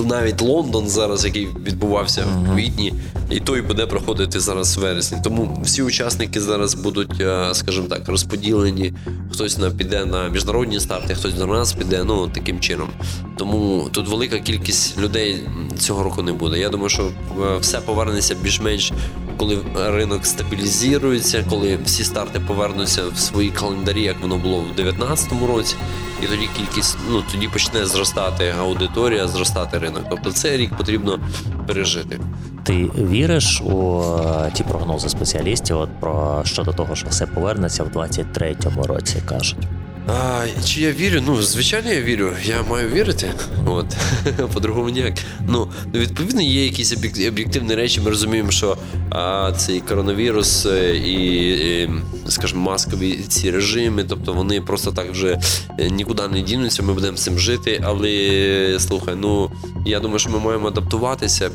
навіть 0.00 0.40
Лондон 0.40 0.88
зараз, 0.88 1.24
який 1.24 1.48
відбувався 1.66 2.24
в 2.24 2.54
квітні, 2.54 2.94
і 3.30 3.40
той 3.40 3.62
буде 3.62 3.86
проходити 3.86 4.40
зараз 4.40 4.76
в 4.76 4.80
вересні. 4.80 5.18
Тому 5.24 5.60
всі 5.64 5.82
учасники 5.82 6.40
зараз 6.40 6.74
будуть, 6.74 7.20
е, 7.20 7.48
скажімо 7.52 7.86
так, 7.88 8.08
розподілені. 8.08 8.92
Хтось 9.32 9.58
на 9.58 9.70
піде 9.70 10.04
на 10.04 10.28
міжнародні 10.28 10.80
старти, 10.80 11.14
хтось 11.14 11.34
до 11.34 11.46
нас 11.46 11.72
піде. 11.72 12.04
Ну 12.04 12.28
таким 12.28 12.60
чином. 12.60 12.88
Тому 13.36 13.88
тут 13.92 14.08
велика 14.08 14.38
кількість 14.38 14.98
людей 14.98 15.48
цього 15.78 16.02
року 16.02 16.22
не 16.22 16.32
буде. 16.32 16.58
Я 16.58 16.68
думаю, 16.68 16.88
що 16.88 17.02
е, 17.02 17.58
все 17.60 17.78
повернеться 17.78 18.34
більш-менш. 18.42 18.92
Коли 19.36 19.58
ринок 19.74 20.26
стабілізується, 20.26 21.44
коли 21.50 21.78
всі 21.84 22.04
старти 22.04 22.40
повернуться 22.40 23.02
в 23.14 23.18
свої 23.18 23.50
календарі, 23.50 24.02
як 24.02 24.20
воно 24.22 24.36
було 24.36 24.58
в 24.58 24.76
2019 24.76 25.32
році, 25.48 25.76
і 26.22 26.26
тоді 26.26 26.48
кількість 26.56 26.96
ну 27.10 27.22
тоді 27.32 27.48
почне 27.48 27.86
зростати 27.86 28.54
аудиторія, 28.60 29.28
зростати 29.28 29.78
ринок. 29.78 29.91
Тобто 30.10 30.32
цей 30.32 30.56
рік 30.56 30.76
потрібно 30.76 31.20
пережити. 31.66 32.20
Ти 32.62 32.90
віриш 32.98 33.60
у 33.60 34.02
е, 34.02 34.50
ті 34.54 34.62
прогнози 34.62 35.08
спеціалістів? 35.08 35.78
От 35.78 35.90
про 36.00 36.42
щодо 36.44 36.72
того, 36.72 36.94
що 36.94 37.08
все 37.08 37.26
повернеться 37.26 37.84
в 37.84 37.88
23-му 37.88 38.82
році, 38.82 39.22
кажуть. 39.26 39.68
А, 40.06 40.46
Чи 40.64 40.80
я 40.80 40.92
вірю? 40.92 41.22
Ну, 41.26 41.42
звичайно, 41.42 41.92
я 41.92 42.02
вірю. 42.02 42.32
Я 42.44 42.62
маю 42.62 42.88
вірити. 42.88 43.32
От. 43.66 43.86
По-другому 44.54 44.88
ніяк. 44.88 45.14
Ну, 45.48 45.68
відповідно, 45.94 46.42
є 46.42 46.64
якісь 46.64 46.92
об'єктивні 47.28 47.74
речі. 47.74 48.00
Ми 48.00 48.10
розуміємо, 48.10 48.50
що 48.50 48.76
а, 49.10 49.52
цей 49.56 49.80
коронавірус 49.80 50.66
е, 50.66 50.96
і, 50.96 51.50
і, 51.82 51.90
скажімо, 52.28 52.60
маскові 52.60 53.18
ці 53.28 53.50
режими, 53.50 54.04
тобто 54.04 54.32
вони 54.32 54.60
просто 54.60 54.92
так 54.92 55.10
вже 55.10 55.38
е, 55.78 55.90
нікуди 55.90 56.28
не 56.28 56.40
дінуться, 56.40 56.82
ми 56.82 56.92
будемо 56.94 57.16
з 57.16 57.22
цим 57.22 57.38
жити. 57.38 57.80
Але 57.84 58.76
слухай, 58.78 59.14
ну 59.18 59.50
я 59.86 60.00
думаю, 60.00 60.18
що 60.18 60.30
ми 60.30 60.38
маємо 60.38 60.68
адаптуватися 60.68 61.50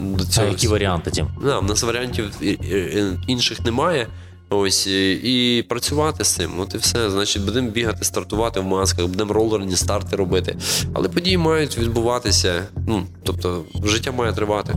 до 0.00 0.24
цього. 0.24 0.46
А 0.46 0.50
які 0.50 0.68
варіанти? 0.68 1.10
Тім? 1.10 1.26
Да, 1.44 1.58
в 1.58 1.64
нас 1.64 1.82
варіантів 1.82 2.30
інших 3.26 3.60
немає. 3.64 4.06
Ось 4.50 4.86
і 4.86 5.64
працювати 5.68 6.24
з 6.24 6.28
цим. 6.28 6.60
От 6.60 6.74
і 6.74 6.78
все. 6.78 7.10
Значить, 7.10 7.44
будемо 7.44 7.70
бігати, 7.70 8.04
стартувати 8.04 8.60
в 8.60 8.64
масках, 8.64 9.06
будемо 9.06 9.32
ролерні 9.32 9.76
старти 9.76 10.16
робити. 10.16 10.56
Але 10.94 11.08
події 11.08 11.36
мають 11.36 11.78
відбуватися. 11.78 12.66
Ну 12.88 13.06
тобто, 13.22 13.64
життя 13.84 14.12
має 14.12 14.32
тривати. 14.32 14.74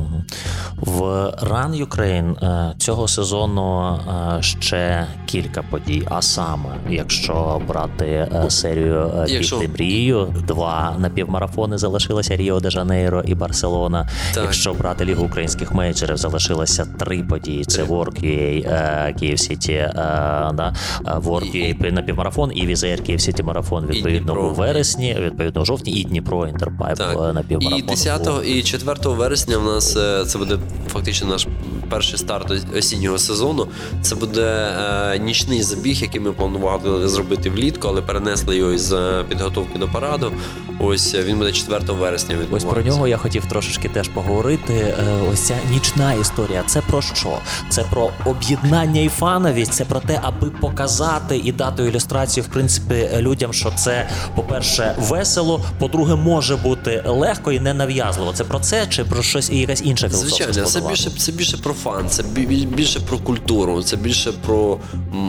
В 0.77 1.01
Run 1.43 1.85
Ukraine 1.87 2.45
е, 2.45 2.75
цього 2.77 3.07
сезону 3.07 3.99
е, 4.37 4.41
ще 4.41 5.07
кілька 5.25 5.61
подій. 5.61 6.03
А 6.09 6.21
саме, 6.21 6.69
якщо 6.89 7.61
брати 7.67 8.05
е, 8.05 8.49
серію 8.49 9.11
Якщо- 9.27 9.59
«Піти 9.59 9.71
мрію, 9.73 10.33
два 10.47 10.95
напівмарафони 10.99 11.77
залишилися 11.77 12.35
Ріо 12.35 12.59
де 12.59 12.69
Жанейро 12.69 13.21
і 13.25 13.35
Барселона. 13.35 14.09
Так. 14.33 14.43
Якщо 14.43 14.73
брати 14.73 15.05
Лігу 15.05 15.25
українських 15.25 15.71
менеджерів, 15.71 16.17
залишилося 16.17 16.85
три 16.99 17.23
події: 17.23 17.65
це 17.65 17.83
Work.ua, 17.83 19.19
Kyiv 19.19 19.39
City, 19.39 19.89
да, 19.95 20.73
Work.ua 21.05 21.91
напівмарафон 21.91 22.51
і 22.55 22.65
Wizz 22.65 22.87
Air 22.87 23.03
Kyiv 23.03 23.21
City 23.21 23.43
марафон 23.43 23.85
відповідно 23.85 24.41
у 24.41 24.53
вересні, 24.53 25.17
відповідно 25.19 25.61
у 25.61 25.65
жовтні, 25.65 25.91
і 25.93 26.03
Дніпро 26.03 26.47
Інтерпайп 26.47 26.99
напівмарафон. 27.33 27.79
І 27.79 27.81
10 27.81 28.29
і 28.45 28.63
4 28.63 29.15
вересня 29.15 29.57
в 29.57 29.63
нас 29.63 29.93
це 30.27 30.37
буде 30.37 30.57
фактично 30.93 31.27
наш 31.27 31.47
перший 31.89 32.19
старт 32.19 32.53
осіннього 32.77 33.17
сезону. 33.17 33.67
Це 34.01 34.15
буде 34.15 34.43
е, 34.43 35.19
нічний 35.19 35.63
забіг, 35.63 36.01
який 36.01 36.21
ми 36.21 36.31
планували 36.31 37.07
зробити 37.07 37.49
влітку, 37.49 37.87
але 37.87 38.01
перенесли 38.01 38.57
його 38.57 38.71
із 38.71 38.93
е, 38.93 39.25
підготовки 39.29 39.79
до 39.79 39.87
параду. 39.87 40.31
Ось 40.79 41.13
е, 41.13 41.23
він 41.23 41.37
буде 41.37 41.51
4 41.51 41.79
вересня 41.87 42.37
Ось 42.51 42.63
про 42.63 42.81
нього 42.81 43.07
я 43.07 43.17
хотів 43.17 43.45
трошечки 43.45 43.89
теж 43.89 44.07
поговорити. 44.07 44.73
Е, 44.73 44.93
Ось 45.33 45.39
ця 45.39 45.55
нічна 45.71 46.13
історія. 46.13 46.63
Це 46.67 46.81
про 46.81 47.01
що? 47.01 47.37
Це 47.69 47.83
про 47.83 48.09
об'єднання 48.25 49.01
і 49.01 49.09
фановість. 49.09 49.73
Це 49.73 49.85
про 49.85 49.99
те, 49.99 50.19
аби 50.23 50.49
показати 50.49 51.37
і 51.37 51.51
дати 51.51 51.83
ілюстрацію, 51.83 52.43
в 52.43 52.47
принципі, 52.47 53.09
людям, 53.17 53.53
що 53.53 53.71
це, 53.75 54.09
по-перше, 54.35 54.95
весело, 54.99 55.61
по-друге, 55.79 56.15
може 56.15 56.55
бути 56.55 57.03
легко 57.05 57.51
і 57.51 57.59
ненав'язливо. 57.59 58.33
Це 58.33 58.43
про 58.43 58.59
це 58.59 58.87
чи 58.89 59.03
про 59.03 59.23
щось 59.23 59.49
і 59.49 59.57
якась 59.57 59.81
інша 59.81 60.09
філософія? 60.09 60.45
Звичайно, 60.45 60.53
це 60.63 60.69
складова? 60.69 60.91
більше, 60.91 61.09
це 61.17 61.31
більше 61.31 61.57
про 61.57 61.73
фан, 61.73 62.09
це 62.09 62.23
бі- 62.23 62.45
бі- 62.45 62.65
більше 62.65 62.99
про 62.99 63.17
культуру, 63.17 63.83
це 63.83 63.95
більше 63.97 64.31
про 64.31 64.77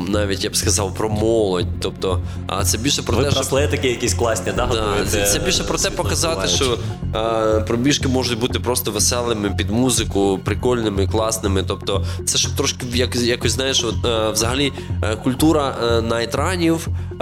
навіть 0.09 0.45
я 0.45 0.51
б 0.51 0.57
сказав 0.57 0.95
про 0.95 1.09
молодь. 1.09 1.67
Тобто, 1.81 2.21
а 2.47 2.65
це 2.65 2.79
більше 2.79 3.03
про 3.03 3.17
Ви 3.17 3.25
те, 3.25 3.31
що 3.31 3.37
браслетики 3.41 3.89
якісь 3.89 4.15
класні, 4.15 4.53
да, 4.57 4.67
Да, 4.67 4.95
це, 5.07 5.27
це 5.27 5.39
більше 5.39 5.65
про 5.65 5.79
те 5.79 5.91
показати, 5.91 6.49
що 6.49 6.79
е, 7.15 7.61
пробіжки 7.61 8.09
можуть 8.09 8.39
бути 8.39 8.61
просто 8.61 8.91
веселими 8.91 9.51
під 9.59 9.71
музику, 9.71 10.41
прикольними, 10.45 11.07
класними. 11.07 11.65
Тобто, 11.69 12.05
це 12.27 12.39
щоб 12.39 12.53
трошки 12.57 12.87
як, 12.95 13.17
якось 13.17 13.53
знаєш, 13.53 13.85
от, 13.85 14.07
е, 14.07 14.31
взагалі 14.31 14.73
е, 15.03 15.17
культура 15.17 15.77
е, 15.85 16.03
найтранів, 16.03 16.89
е, 16.89 17.15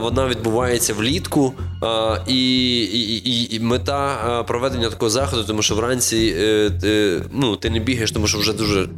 вона 0.00 0.26
відбувається 0.28 0.94
влітку. 0.94 1.52
е, 1.82 2.20
і, 2.26 2.78
і, 2.84 3.16
і, 3.30 3.56
і 3.56 3.60
мета 3.60 4.16
е, 4.40 4.42
проведення 4.42 4.90
такого 4.90 5.10
заходу, 5.10 5.44
тому 5.44 5.62
що 5.62 5.74
вранці 5.74 6.34
е, 6.38 6.70
ти, 6.80 7.22
ну, 7.44 7.56
ти 7.56 7.70
не 7.70 7.78
бігаєш, 7.78 8.12
тому 8.12 8.26
що 8.26 8.38
вже 8.38 8.52
дуже 8.52 8.88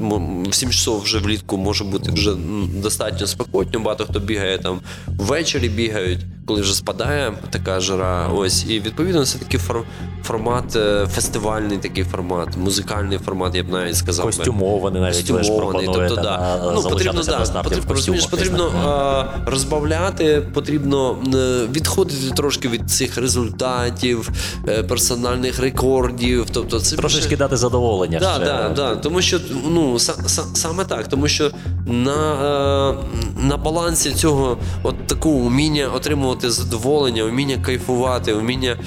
в 0.49 0.55
7 0.55 0.70
часов 0.70 1.03
вже 1.03 1.18
влітку 1.18 1.57
може 1.57 1.84
бути 1.84 2.11
вже 2.12 2.34
достатньо 2.82 3.26
спекотно. 3.26 3.80
Багато 3.80 4.05
хто 4.05 4.20
бігає 4.20 4.59
там 4.59 4.80
ввечері 5.07 5.68
бігають, 5.68 6.20
коли 6.47 6.61
вже 6.61 6.74
спадає 6.74 7.32
така 7.51 7.80
жара. 7.80 8.28
Ось 8.34 8.64
і 8.68 8.80
відповідно 8.80 9.24
це 9.26 9.38
такий 9.38 9.61
фор- 9.61 9.82
формат, 10.24 10.76
е, 10.76 11.07
фестивальний 11.14 11.78
такий 11.78 12.05
формат, 12.05 12.57
музикальний 12.57 13.18
формат, 13.18 13.55
я 13.55 13.62
б 13.62 13.68
навіть 13.68 13.97
сказав. 13.97 14.26
Костюмований 14.26 15.03
навіть 15.03 15.16
Костюмований, 15.30 15.86
тобто, 15.86 16.14
да. 16.16 16.61
ну, 16.74 16.82
потрібно, 16.82 17.22
да, 17.22 17.62
потрібно, 17.62 17.94
розумієш, 17.94 18.26
потрібно 18.26 18.72
а, 18.86 19.24
розбавляти, 19.51 20.42
потрібно 20.55 21.16
е, 21.34 21.66
відходити 21.72 22.30
трошки 22.36 22.68
від 22.68 22.90
цих 22.90 23.16
результатів, 23.16 24.30
е, 24.68 24.82
персональних 24.82 25.59
рекордів. 25.61 26.47
Тобто, 26.53 26.80
це 26.80 26.97
Трошечки 26.97 27.28
більше- 27.28 27.36
дати 27.38 27.57
задоволення. 27.57 28.18
Да, 28.20 28.36
да, 28.39 28.68
да. 28.68 28.97
Тому 28.97 29.22
що 29.22 29.41
ну 29.70 29.95
са- 29.95 30.24
са- 30.24 30.55
саме 30.55 30.84
так, 30.84 31.09
тому 31.09 31.28
що 31.28 31.51
на, 31.87 32.32
е, 32.91 32.95
на 33.41 33.57
балансі 33.57 34.11
цього 34.11 34.59
от 34.82 35.07
такого 35.07 35.34
уміння 35.34 35.89
отримувати 35.89 36.51
задоволення, 36.51 37.24
уміння 37.24 37.57
кайфувати, 37.62 38.32
уміння 38.32 38.70
е, 38.70 38.78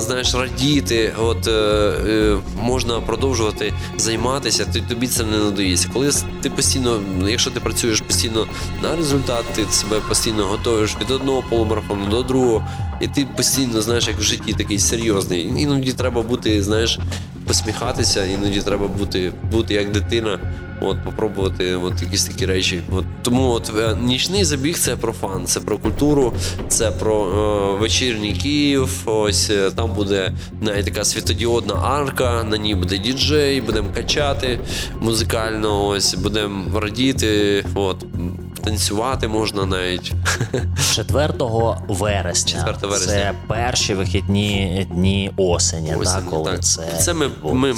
знаєш, 0.00 0.34
радіти, 0.34 1.12
от 1.22 1.48
е, 1.48 2.36
можна 2.62 3.00
продовжувати 3.00 3.72
займатися, 3.96 4.66
ти 4.72 4.80
тобі 4.80 5.06
це 5.06 5.24
не 5.24 5.38
надоїться. 5.38 5.88
Коли 5.92 6.10
ти 6.42 6.50
постійно, 6.50 7.00
якщо 7.26 7.50
ти 7.50 7.60
працюєш 7.60 8.00
постійно 8.00 8.46
на 8.82 8.96
результат, 8.96 9.44
ти 9.54 9.64
себе 9.70 9.96
постійно 10.08 10.44
готуєш 10.44 10.96
від 11.00 11.10
одного 11.10 11.44
полумарафону 11.50 12.06
до 12.10 12.22
другого, 12.22 12.66
і 13.00 13.08
ти 13.08 13.26
постійно 13.36 13.82
знаєш, 13.82 14.08
як 14.08 14.18
в 14.18 14.22
житті 14.22 14.52
такий 14.52 14.78
серйозний. 14.78 15.52
Іноді 15.56 15.92
треба 15.92 16.22
бути, 16.22 16.62
знаєш 16.62 16.98
посміхатися, 17.48 18.24
іноді 18.24 18.60
треба 18.60 18.88
бути, 18.88 19.32
бути 19.50 19.74
як 19.74 19.92
дитина. 19.92 20.38
От, 20.80 21.04
попробувати 21.04 21.74
от 21.74 22.02
якісь 22.02 22.24
такі 22.24 22.46
речі. 22.46 22.80
От, 22.92 23.04
тому 23.22 23.48
от 23.50 23.72
е, 23.78 23.96
нічний 24.02 24.44
забіг 24.44 24.78
це 24.78 24.96
про 24.96 25.12
фан, 25.12 25.46
це 25.46 25.60
про 25.60 25.78
культуру, 25.78 26.32
це 26.68 26.90
про 26.90 27.26
е, 27.26 27.80
вечірній 27.80 28.32
Київ. 28.32 29.02
Ось 29.06 29.50
е, 29.50 29.70
там 29.70 29.94
буде 29.94 30.32
навіть 30.60 30.84
така 30.84 31.04
світодіодна 31.04 31.74
арка, 31.74 32.44
на 32.44 32.56
ній 32.56 32.74
буде 32.74 32.98
діджей, 32.98 33.60
будемо 33.60 33.88
качати 33.94 34.60
музикально, 35.00 35.86
ось 35.86 36.14
будемо 36.14 36.80
радіти, 36.80 37.64
от, 37.74 38.04
танцювати 38.58 39.28
можна 39.28 39.66
навіть. 39.66 40.12
4 40.94 41.32
вересня. 41.88 42.64
4 42.66 42.76
вересня. 42.82 43.12
Це 43.12 43.34
перші 43.48 43.94
вихідні 43.94 44.86
дні 44.90 45.30
осені, 45.36 45.94
Осінь, 45.94 46.22
да, 46.24 46.30
коли 46.30 46.50
так. 46.50 46.64
це. 46.64 46.82
це 47.00 47.14
ми, 47.14 47.30
ми, 47.52 47.74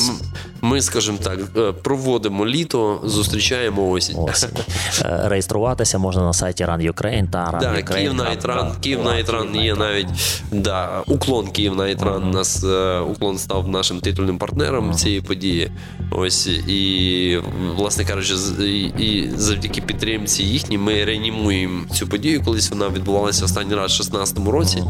ми, 0.60 0.82
скажімо 0.82 1.18
так, 1.22 1.38
е, 1.56 1.72
проводимо 1.72 2.46
літо, 2.46 3.00
зустрічаємо 3.04 3.90
осінь. 3.90 4.16
Осінь. 4.18 4.48
Е, 5.04 5.20
Реєструватися 5.24 5.98
можна 5.98 6.22
на 6.22 6.32
сайті 6.32 6.64
Run 6.64 6.92
Ukraine 6.92 7.30
та 7.30 7.38
Run 7.44 7.60
Так, 7.60 7.76
Ukraine. 7.76 7.94
Київ 7.94 8.14
Night 8.14 8.48
Run, 8.48 8.74
Kyiv 8.80 9.04
Night 9.04 9.37
Run 9.37 9.56
є 9.56 9.74
навіть 9.74 10.08
да, 10.52 11.02
Uklon 11.06 11.48
Kyiv 11.48 11.76
Night 11.76 12.02
Run. 12.02 12.22
Мгм. 12.22 12.30
Нас 12.30 12.64
е, 12.64 12.98
Uklon 13.00 13.38
став 13.38 13.68
нашим 13.68 14.00
титульним 14.00 14.38
партнером 14.38 14.94
цієї 14.94 15.20
події. 15.20 15.70
Ось 16.10 16.46
і, 16.46 17.38
власне 17.76 18.04
кажучи, 18.04 18.34
і, 18.64 18.82
і 18.82 19.30
завдяки 19.36 19.80
підтримці 19.80 20.42
їхній 20.70 20.84
ми 20.84 21.04
реанімуємо 21.04 21.84
цю 21.94 22.08
подію. 22.08 22.42
Колись 22.44 22.70
вона 22.70 22.88
відбувалася 22.88 23.44
останній 23.44 23.74
раз 23.74 24.00
в 24.00 24.02
16-му 24.02 24.50
році 24.50 24.82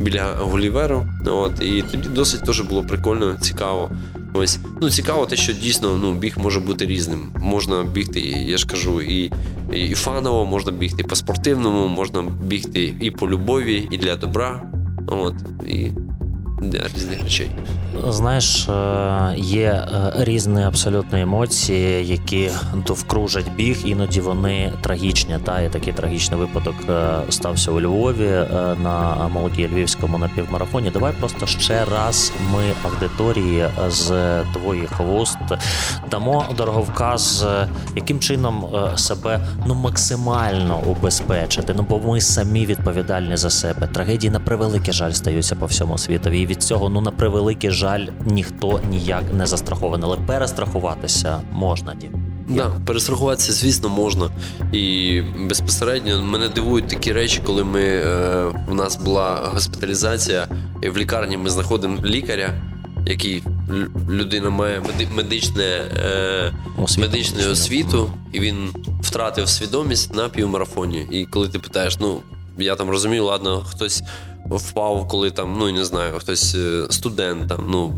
біля 0.00 0.34
Гуліверу. 0.40 1.06
От 1.26 1.62
і 1.62 1.82
тоді 1.90 2.08
досить 2.08 2.44
теж 2.44 2.60
було 2.60 2.82
прикольно, 2.82 3.36
цікаво. 3.40 3.90
Ось 4.34 4.58
ну 4.80 4.90
цікаво, 4.90 5.26
те, 5.26 5.36
що 5.36 5.52
дійсно 5.52 5.98
ну 6.02 6.12
біг 6.12 6.38
може 6.38 6.60
бути 6.60 6.86
різним. 6.86 7.32
Можна 7.40 7.84
бігти, 7.84 8.20
я 8.20 8.56
ж 8.56 8.66
кажу, 8.66 9.02
і, 9.02 9.32
і 9.72 9.94
фаново, 9.94 10.46
можна 10.46 10.72
бігти 10.72 11.04
по 11.04 11.16
спортивному, 11.16 11.88
можна 11.88 12.22
бігти 12.22 12.94
і 13.00 13.10
по 13.10 13.28
любові, 13.28 13.88
і 13.90 13.98
для 13.98 14.16
добра. 14.16 14.62
От 15.06 15.34
і 15.66 15.90
різних 16.70 17.22
речей. 17.22 17.50
Знаєш, 18.08 18.68
е, 18.68 19.34
є 19.36 19.62
е, 19.62 20.12
різні 20.18 20.62
абсолютно 20.62 21.18
емоції, 21.18 22.06
які 22.06 22.50
довкружать 22.86 23.52
біг, 23.56 23.78
іноді 23.84 24.20
вони 24.20 24.72
трагічні. 24.80 25.38
Та 25.44 25.60
і 25.60 25.68
такий 25.68 25.92
трагічний 25.92 26.40
випадок 26.40 26.74
е, 26.88 27.18
стався 27.28 27.70
у 27.70 27.80
Львові 27.80 28.30
на 28.82 29.28
молоді 29.32 29.68
львівському 29.72 30.18
напівмарафоні. 30.18 30.90
Давай 30.90 31.12
просто 31.20 31.46
ще 31.46 31.84
раз 31.84 32.32
ми 32.52 32.62
аудиторії 32.84 33.66
з 33.88 34.10
твоїх 34.52 35.00
вуст 35.00 35.38
дамо 36.10 36.44
дороговказ, 36.56 37.46
яким 37.96 38.20
чином 38.20 38.66
себе 38.96 39.40
ну 39.66 39.74
максимально 39.74 40.80
убезпечити. 40.86 41.74
Ну 41.76 41.86
бо 41.88 41.98
ми 41.98 42.20
самі 42.20 42.66
відповідальні 42.66 43.36
за 43.36 43.50
себе. 43.50 43.86
Трагедії 43.86 44.30
на 44.30 44.40
превеликий 44.40 44.94
жаль 44.94 45.12
стаються 45.12 45.56
по 45.56 45.66
всьому 45.66 45.98
світові. 45.98 46.46
Від 46.52 46.62
цього, 46.62 46.88
ну 46.88 47.00
на 47.00 47.10
превеликий 47.10 47.70
жаль, 47.70 48.06
ніхто 48.26 48.80
ніяк 48.90 49.24
не 49.32 49.46
застрахований. 49.46 50.06
Але 50.06 50.16
перестрахуватися 50.16 51.40
можна 51.52 51.94
дім. 51.94 52.10
Да, 52.48 52.70
перестрахуватися, 52.86 53.52
звісно, 53.52 53.88
можна. 53.88 54.30
І 54.72 55.20
безпосередньо 55.48 56.22
мене 56.22 56.48
дивують 56.48 56.88
такі 56.88 57.12
речі, 57.12 57.40
коли 57.46 57.64
ми 57.64 57.80
е, 57.80 58.44
у 58.68 58.74
нас 58.74 58.96
була 58.96 59.50
госпіталізація, 59.54 60.48
і 60.82 60.88
в 60.88 60.96
лікарні 60.96 61.36
ми 61.36 61.50
знаходимо 61.50 61.98
лікаря, 62.04 62.50
який 63.06 63.42
людина 64.10 64.50
має 64.50 64.82
медичне, 65.14 65.64
е, 65.64 66.52
Освіту. 66.78 67.08
медичну 67.08 67.50
освіту, 67.50 68.10
і 68.32 68.40
він 68.40 68.68
втратив 69.00 69.48
свідомість 69.48 70.14
на 70.14 70.28
півмарафоні. 70.28 71.06
І 71.10 71.24
коли 71.24 71.48
ти 71.48 71.58
питаєш, 71.58 71.98
ну 72.00 72.20
я 72.58 72.76
там 72.76 72.90
розумію, 72.90 73.24
ладно, 73.24 73.64
хтось 73.68 74.02
впав, 74.56 75.08
коли 75.08 75.30
там, 75.30 75.56
ну 75.58 75.70
не 75.70 75.84
знаю, 75.84 76.14
хтось 76.18 76.54
е, 76.54 76.86
студент 76.90 77.48
там, 77.48 77.64
ну 77.68 77.94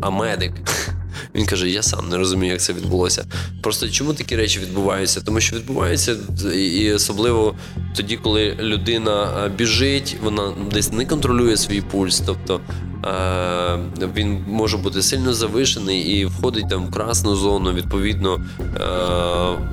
а 0.00 0.10
медик. 0.10 0.52
Він 1.34 1.46
каже: 1.46 1.70
я 1.70 1.82
сам 1.82 2.08
не 2.08 2.16
розумію, 2.16 2.52
як 2.52 2.60
це 2.60 2.72
відбулося. 2.72 3.24
Просто 3.62 3.88
чому 3.88 4.14
такі 4.14 4.36
речі 4.36 4.60
відбуваються? 4.60 5.20
Тому 5.20 5.40
що 5.40 5.56
відбуваються 5.56 6.16
і 6.54 6.92
особливо 6.92 7.54
тоді, 7.96 8.16
коли 8.16 8.56
людина 8.60 9.44
е, 9.46 9.48
біжить, 9.48 10.16
вона 10.22 10.52
десь 10.72 10.92
не 10.92 11.06
контролює 11.06 11.56
свій 11.56 11.80
пульс. 11.80 12.22
Тобто 12.26 12.60
е, 13.04 14.06
він 14.16 14.44
може 14.48 14.76
бути 14.76 15.02
сильно 15.02 15.34
завишений 15.34 16.00
і 16.00 16.24
входить 16.24 16.68
там 16.68 16.86
в 16.86 16.90
красну 16.90 17.36
зону, 17.36 17.72
відповідно, 17.72 18.44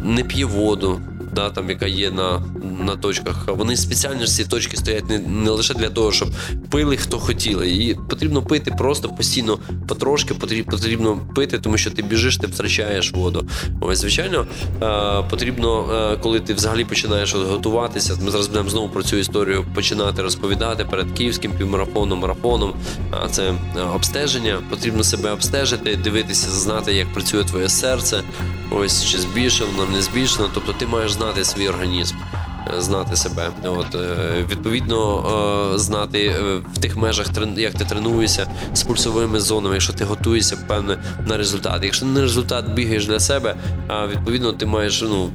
не 0.04 0.24
п'є 0.24 0.46
воду 0.46 1.02
да, 1.40 1.50
там, 1.50 1.70
яка 1.70 1.88
є 1.88 2.12
на 2.12 2.42
на 2.80 2.96
точках. 2.96 3.48
Вони 3.48 3.78
спеціально 3.78 4.26
ж 4.26 4.32
ці 4.32 4.46
точки 4.46 4.78
стоять 4.78 5.10
не 5.10 5.20
не 5.20 5.50
лише 5.50 5.74
для 5.74 5.90
того, 5.90 6.12
щоб 6.12 6.30
пили 6.70 6.98
хто 6.98 7.20
хотіли. 7.20 7.70
І 7.70 7.96
потрібно 8.10 8.42
пити 8.42 8.72
просто 8.78 9.10
постійно 9.10 9.60
потрошки, 9.88 10.34
потрібно 10.64 11.20
пити, 11.36 11.60
тому 11.60 11.78
що 11.78 11.92
ти 11.92 12.02
біжиш, 12.02 12.38
ти 12.38 12.48
втрачаєш 12.48 13.14
воду. 13.14 13.48
Ось, 13.82 14.00
звичайно, 14.00 14.48
е, 14.82 15.24
потрібно, 15.30 15.90
е, 15.94 16.18
коли 16.18 16.40
ти 16.40 16.54
взагалі 16.54 16.86
починаєш 16.86 17.36
готуватися. 17.36 18.18
Ми 18.26 18.32
зараз 18.32 18.48
будемо 18.48 18.70
знову 18.70 18.90
про 18.90 19.04
цю 19.04 19.18
історію 19.18 19.66
починати 19.76 20.22
розповідати 20.22 20.86
перед 20.86 21.12
київським 21.12 21.52
півмарафоном, 21.52 22.20
марафоном. 22.20 22.74
А 23.12 23.30
це 23.30 23.54
обстеження. 23.96 24.58
Потрібно 24.70 25.04
себе 25.04 25.32
обстежити, 25.32 25.96
дивитися, 25.96 26.50
знати, 26.50 26.94
як 26.94 27.14
працює 27.14 27.44
твоє 27.44 27.70
серце. 27.70 28.24
Ось 28.72 29.06
чи 29.06 29.18
збільшено, 29.18 29.86
не 29.94 30.02
збільшено. 30.02 30.50
Тобто 30.54 30.74
ти 30.74 30.88
маєш 30.88 31.12
знати 31.12 31.29
свій 31.44 31.70
організм. 31.70 32.16
Е, 32.78 32.82
знати 32.82 33.16
себе, 33.16 33.50
от 33.66 33.96
е, 33.96 34.46
відповідно 34.52 35.26
е, 35.74 35.78
знати 35.78 36.36
в 36.74 36.78
тих 36.78 36.98
межах 36.98 37.28
як 37.58 37.74
ти 37.74 37.86
тренуєшся 37.86 38.48
з 38.74 38.84
пульсовими 38.84 39.40
зонами, 39.40 39.76
якщо 39.76 39.94
ти 39.94 40.04
готуєшся 40.04 40.58
певне 40.68 40.98
на 41.28 41.38
результат. 41.38 41.84
Якщо 41.84 42.06
не 42.06 42.22
результат 42.22 42.74
бігаєш 42.74 43.08
для 43.08 43.20
себе, 43.20 43.56
а 43.88 44.08
відповідно 44.08 44.54
ти 44.54 44.66
маєш 44.66 45.02
ну 45.02 45.30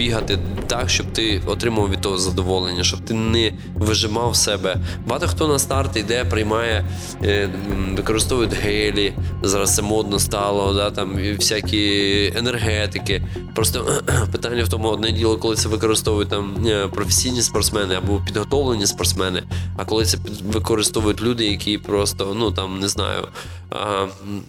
бігати 0.00 0.38
так, 0.66 0.90
щоб 0.90 1.12
ти 1.12 1.42
отримав 1.46 1.90
від 1.90 2.00
того 2.00 2.18
задоволення, 2.18 2.84
щоб 2.84 3.00
ти 3.00 3.14
не 3.14 3.52
вижимав 3.74 4.36
себе. 4.36 4.76
Багато 5.06 5.26
хто 5.26 5.48
на 5.48 5.58
старт 5.58 5.96
йде, 5.96 6.24
приймає, 6.24 6.84
е, 7.24 7.50
використовують 7.96 8.54
гелі. 8.54 9.12
Зараз 9.42 9.74
це 9.74 9.82
модно 9.82 10.18
стало, 10.18 10.74
да, 10.74 10.90
там 10.90 11.18
всякі 11.38 12.32
енергетики. 12.36 13.22
Просто 13.54 14.02
питання 14.32 14.64
в 14.64 14.68
тому 14.68 14.88
одне 14.88 15.12
діло, 15.12 15.36
коли 15.36 15.56
це 15.56 15.68
використовують 15.68 16.28
там 16.28 16.66
е, 16.66 16.88
професійні 16.88 17.42
спортсмени 17.42 17.94
або 17.94 18.20
підготовлені 18.26 18.86
спортсмени. 18.86 19.42
А 19.76 19.84
коли 19.84 20.04
це 20.04 20.18
використовують 20.44 21.22
люди, 21.22 21.46
які 21.46 21.78
просто 21.78 22.36
ну 22.38 22.50
там 22.52 22.80
не 22.80 22.88
знаю 22.88 23.28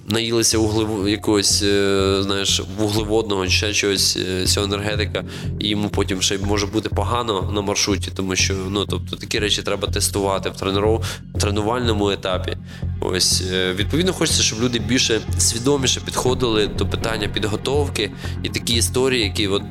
наїлися 0.07 0.57
углев... 0.57 1.09
якогось, 1.09 1.63
е, 1.63 2.17
знаєш, 2.23 2.61
вуглеводного 2.77 3.47
чи 3.47 3.51
ще 3.51 3.73
чогось 3.73 4.17
е, 4.17 4.45
цього 4.45 4.65
енергетика, 4.65 5.23
і 5.59 5.67
йому 5.67 5.89
потім 5.89 6.21
ще 6.21 6.37
може 6.37 6.65
бути 6.65 6.89
погано 6.89 7.51
на 7.55 7.61
маршруті, 7.61 8.11
тому 8.15 8.35
що 8.35 8.53
ну 8.69 8.85
тобто 8.85 9.15
такі 9.15 9.39
речі 9.39 9.61
треба 9.61 9.87
тестувати 9.87 10.49
в 10.49 10.55
тренеров... 10.55 11.05
тренувальному 11.39 12.11
етапі. 12.11 12.57
Ось 13.01 13.43
е, 13.51 13.73
відповідно 13.73 14.13
хочеться, 14.13 14.43
щоб 14.43 14.61
люди 14.61 14.79
більше 14.79 15.21
свідоміше 15.37 16.01
підходили 16.05 16.67
до 16.67 16.85
питання 16.87 17.27
підготовки 17.27 18.11
і 18.43 18.49
такі 18.49 18.73
історії, 18.73 19.23
які 19.23 19.47
от 19.47 19.63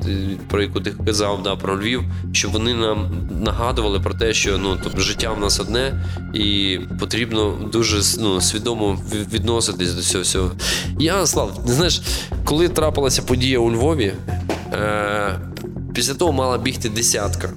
про 0.47 0.61
яку 0.61 0.81
ти 0.81 0.91
казав, 1.05 1.43
да, 1.43 1.55
про 1.55 1.81
Львів, 1.81 2.03
щоб 2.33 2.51
вони 2.51 2.73
нам 2.73 3.29
нагадували 3.43 3.99
про 3.99 4.13
те, 4.13 4.33
що 4.33 4.57
ну 4.57 4.77
тобто 4.83 5.01
життя 5.01 5.31
в 5.31 5.39
нас 5.39 5.59
одне, 5.59 6.05
і 6.33 6.79
потрібно 6.99 7.69
дуже 7.71 8.01
ну, 8.19 8.41
свідомо 8.41 8.99
від 9.33 9.40
відноситись 9.41 9.93
до 9.93 10.01
цього 10.01 10.23
всього. 10.23 10.51
Я 10.99 11.25
Слав, 11.25 11.59
знаєш, 11.65 12.01
коли 12.45 12.69
трапилася 12.69 13.21
подія 13.21 13.59
у 13.59 13.71
Львові, 13.71 14.13
е, 14.73 15.39
після 15.93 16.13
того 16.13 16.31
мала 16.31 16.57
бігти 16.57 16.89
десятка. 16.89 17.49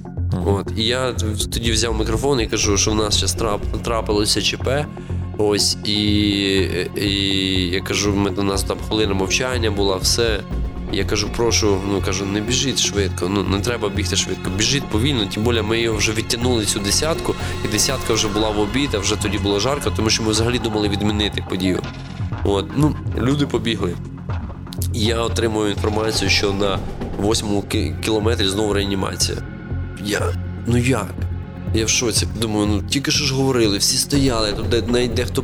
От, 0.45 0.71
І 0.77 0.83
я 0.83 1.13
тоді 1.53 1.71
взяв 1.71 1.99
мікрофон 1.99 2.41
і 2.41 2.47
кажу, 2.47 2.77
що 2.77 2.91
в 2.91 2.95
нас 2.95 3.15
зараз 3.15 3.33
трап, 3.33 3.61
трапилося 3.83 4.41
ЧП. 4.41 4.69
Ось, 5.37 5.77
і 5.85 5.93
і 6.95 7.09
я 7.73 7.81
кажу, 7.81 8.13
ми 8.15 8.29
до 8.29 8.43
нас 8.43 8.63
там 8.63 8.77
хвилина 8.87 9.13
мовчання 9.13 9.71
була, 9.71 9.95
все. 9.95 10.39
Я 10.95 11.03
кажу, 11.03 11.29
прошу, 11.35 11.81
ну 11.91 12.01
кажу, 12.01 12.25
не 12.25 12.41
біжіть 12.41 12.79
швидко, 12.79 13.29
ну 13.29 13.43
не 13.43 13.59
треба 13.59 13.89
бігти 13.89 14.15
швидко. 14.15 14.49
Біжіть 14.57 14.83
повільно, 14.83 15.25
тим 15.25 15.43
більше 15.43 15.61
ми 15.61 15.79
його 15.79 15.97
вже 15.97 16.11
відтягнули 16.11 16.65
цю 16.65 16.79
десятку, 16.79 17.35
і 17.65 17.67
десятка 17.67 18.13
вже 18.13 18.27
була 18.27 18.49
в 18.49 18.59
обід, 18.59 18.89
а 18.93 18.99
вже 18.99 19.15
тоді 19.15 19.37
було 19.37 19.59
жарко, 19.59 19.91
тому 19.95 20.09
що 20.09 20.23
ми 20.23 20.29
взагалі 20.29 20.59
думали 20.59 20.89
відмінити 20.89 21.45
подію. 21.49 21.81
От, 22.43 22.65
ну, 22.75 22.95
Люди 23.17 23.47
побігли. 23.47 23.95
Я 24.93 25.21
отримую 25.21 25.71
інформацію, 25.71 26.29
що 26.29 26.53
на 26.53 26.79
восьмому 27.17 27.63
кілометрі 28.03 28.47
знову 28.47 28.73
реанімація. 28.73 29.37
Я, 30.03 30.21
ну 30.67 30.77
як? 30.77 31.13
Я 31.73 31.85
в 31.85 31.89
шоці 31.89 32.27
думаю, 32.41 32.67
ну 32.67 32.81
тільки 32.89 33.11
що 33.11 33.25
ж 33.25 33.35
говорили, 33.35 33.77
всі 33.77 33.97
стояли, 33.97 34.53
тут 34.53 34.91
навіть 34.91 35.13
дехто 35.13 35.43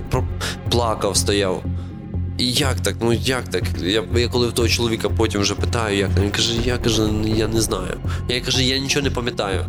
плакав, 0.70 1.18
стояв. 1.18 1.64
Як 2.44 2.80
так? 2.80 2.96
Ну 3.02 3.14
як 3.14 3.48
так? 3.50 3.64
Я 3.82 4.04
я 4.16 4.28
коли 4.28 4.48
в 4.48 4.54
того 4.54 4.68
чоловіка 4.68 5.10
потім 5.10 5.42
вже 5.42 5.56
питаю, 5.56 5.98
як 5.98 6.10
він 6.20 6.32
каже, 6.32 6.54
я 6.66 6.78
каже, 6.78 7.10
я 7.26 7.48
не 7.48 7.62
знаю. 7.62 7.98
Я 8.30 8.42
каже, 8.42 8.64
я 8.64 8.78
нічого 8.78 9.04
не 9.04 9.12
пам'ятаю. 9.12 9.66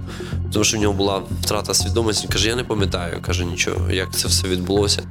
Тому 0.53 0.65
що 0.65 0.79
в 0.79 0.81
нього 0.81 0.95
була 0.95 1.23
втрата 1.43 1.75
свідомості. 1.75 2.25
Він 2.27 2.33
каже, 2.33 2.49
я 2.49 2.57
не 2.57 2.65
пам'ятаю, 2.65 3.23
каже 3.23 3.45
нічого, 3.45 3.91
як 3.91 4.17
це 4.17 4.29
все 4.29 4.49
відбулося. 4.49 5.03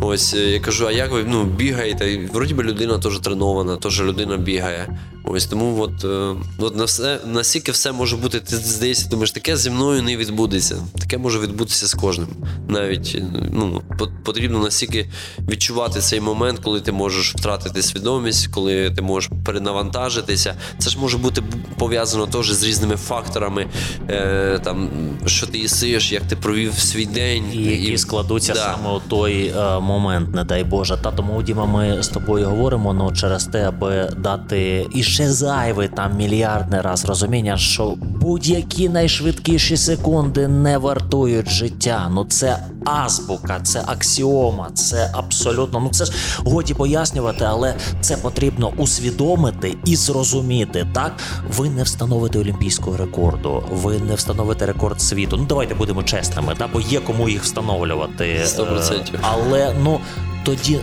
Ось 0.00 0.34
е, 0.34 0.50
я 0.50 0.60
кажу, 0.60 0.86
а 0.86 0.92
як 0.92 1.12
ви 1.12 1.24
ну, 1.28 1.44
бігаєте? 1.44 2.28
Вроді 2.32 2.54
би 2.54 2.64
людина 2.64 2.98
теж 2.98 3.18
тренована, 3.18 3.76
теж 3.76 4.02
людина 4.02 4.36
бігає. 4.36 4.98
Ось 5.26 5.46
тому 5.46 5.80
от, 5.80 6.04
е, 6.04 6.34
от 6.58 6.76
на 6.76 6.84
все 6.84 7.20
настільки 7.26 7.72
все 7.72 7.92
може 7.92 8.16
бути, 8.16 8.40
ти 8.40 8.56
здається, 8.56 9.08
думаєш, 9.08 9.30
таке 9.30 9.56
зі 9.56 9.70
мною 9.70 10.02
не 10.02 10.16
відбудеться. 10.16 10.76
Таке 10.98 11.18
може 11.18 11.38
відбутися 11.38 11.86
з 11.86 11.94
кожним. 11.94 12.28
Навіть 12.68 13.22
ну, 13.52 13.82
потрібно 14.24 14.58
настільки 14.58 15.10
відчувати 15.48 16.00
цей 16.00 16.20
момент, 16.20 16.58
коли 16.58 16.80
ти 16.80 16.92
можеш 16.92 17.34
втратити 17.34 17.82
свідомість, 17.82 18.46
коли 18.46 18.90
ти 18.90 19.02
можеш 19.02 19.30
перенавантажитися. 19.44 20.54
Це 20.78 20.90
ж 20.90 20.98
може 20.98 21.18
бути 21.18 21.42
пов'язано 21.78 22.26
теж 22.26 22.50
з 22.50 22.62
різними 22.62 22.96
факторами, 22.96 23.66
е, 24.08 24.60
там 24.64 24.88
що 25.26 25.46
ти 25.46 25.58
їсиш, 25.58 26.12
як 26.12 26.22
ти 26.22 26.36
провів 26.36 26.78
свій 26.78 27.06
день, 27.06 27.44
і 27.52 27.62
які 27.62 27.92
і... 27.92 27.98
складуться 27.98 28.52
да. 28.52 28.60
саме 28.60 28.96
у 28.96 29.00
той 29.00 29.54
е, 29.56 29.80
момент, 29.80 30.34
не 30.34 30.44
дай 30.44 30.64
Боже. 30.64 30.96
Та 31.02 31.10
тому 31.10 31.42
Діма, 31.42 31.66
ми 31.66 32.02
з 32.02 32.08
тобою 32.08 32.46
говоримо 32.46 32.94
ну, 32.94 33.12
через 33.12 33.44
те, 33.44 33.68
аби 33.68 34.10
дати 34.18 34.86
і 34.94 35.02
ще 35.02 35.32
зайвий 35.32 35.88
там 35.88 36.16
мільярдний 36.16 36.80
раз 36.80 37.04
розуміння, 37.04 37.56
що 37.56 37.94
будь-які 38.00 38.88
найшвидкіші 38.88 39.76
секунди 39.76 40.48
не 40.48 40.78
вартують 40.78 41.50
життя. 41.50 42.10
Ну 42.12 42.24
це 42.24 42.58
азбука, 42.84 43.60
це 43.62 43.82
аксіома, 43.86 44.70
це 44.74 45.10
абсолютно. 45.12 45.80
Ну 45.80 45.88
це 45.90 46.04
ж 46.04 46.12
годі 46.38 46.74
пояснювати, 46.74 47.44
але 47.44 47.74
це 48.00 48.16
потрібно 48.16 48.72
усвідомити 48.76 49.76
і 49.84 49.96
зрозуміти. 49.96 50.86
Так, 50.94 51.12
ви 51.56 51.70
не 51.70 51.82
встановите 51.82 52.38
олімпійського 52.38 52.96
рекорду, 52.96 53.62
ви 53.70 53.98
не 53.98 54.14
встановите 54.14 54.53
рекорд 54.62 55.00
світу. 55.00 55.36
Ну 55.36 55.44
давайте 55.44 55.74
будемо 55.74 56.02
чесними, 56.02 56.54
да, 56.58 56.66
бо 56.72 56.80
є 56.80 57.00
кому 57.00 57.28
їх 57.28 57.42
встановлювати. 57.42 58.40
100%. 58.44 58.94
Е, 59.14 59.18
але 59.22 59.74
ну 59.82 60.00
тоді 60.44 60.80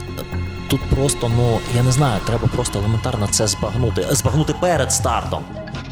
Тут 0.72 0.82
просто, 0.90 1.30
ну 1.30 1.60
я 1.76 1.84
не 1.84 1.92
знаю, 1.92 2.22
треба 2.26 2.48
просто 2.56 2.80
елементарно 2.80 3.28
це 3.32 3.48
збагнути. 3.48 4.08
Збагнути 4.12 4.56
перед 4.62 4.92
стартом. 4.92 5.44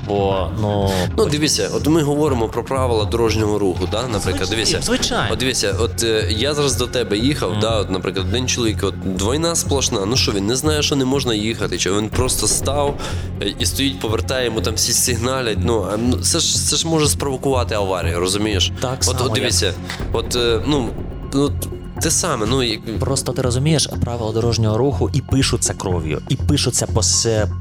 Бо 0.07 0.47
ну 0.61 0.91
ну 1.17 1.25
дивіться, 1.25 1.69
от 1.73 1.87
ми 1.87 2.01
говоримо 2.01 2.47
про 2.47 2.63
правила 2.63 3.05
дорожнього 3.05 3.59
руху. 3.59 3.87
Да, 3.91 4.07
наприклад, 4.07 4.49
дивіться, 4.49 4.81
звичайно. 4.81 5.33
От 5.33 5.39
дивіться, 5.39 5.75
от 5.79 6.03
е, 6.03 6.27
я 6.29 6.53
зараз 6.53 6.75
до 6.75 6.87
тебе 6.87 7.17
їхав. 7.17 7.51
Mm. 7.51 7.59
Да, 7.59 7.79
от, 7.79 7.89
наприклад, 7.89 8.25
один 8.29 8.47
чоловік, 8.47 8.83
от 8.83 9.15
двойна 9.15 9.55
сплошна. 9.55 10.05
Ну 10.05 10.17
що 10.17 10.31
він 10.31 10.47
не 10.47 10.55
знає, 10.55 10.81
що 10.81 10.95
не 10.95 11.05
можна 11.05 11.33
їхати, 11.33 11.77
чи 11.77 11.91
він 11.91 12.09
просто 12.09 12.47
став 12.47 12.99
е, 13.41 13.53
і 13.59 13.65
стоїть, 13.65 13.99
повертає 13.99 14.45
йому 14.45 14.61
там 14.61 14.73
всі 14.73 14.93
сигналять. 14.93 15.57
Ну 15.61 15.87
ну, 15.97 16.17
це 16.17 16.39
ж 16.39 16.67
це 16.67 16.75
ж 16.75 16.87
може 16.87 17.07
спровокувати 17.07 17.75
аварію, 17.75 18.19
розумієш? 18.19 18.71
Так 18.81 18.97
от, 18.97 19.03
само, 19.03 19.19
от 19.25 19.33
дивіться, 19.33 19.65
як... 19.65 19.75
от 20.13 20.35
е, 20.35 20.61
ну. 20.67 20.89
ну 21.33 21.51
те 21.99 22.11
саме, 22.11 22.45
ну 22.45 22.63
як 22.63 22.99
просто 22.99 23.31
ти 23.31 23.41
розумієш 23.41 23.89
правила 24.01 24.31
дорожнього 24.31 24.77
руху 24.77 25.09
і 25.13 25.21
пишуться 25.21 25.73
кров'ю, 25.73 26.21
і 26.29 26.35
пишуться 26.35 26.87
по 26.87 27.01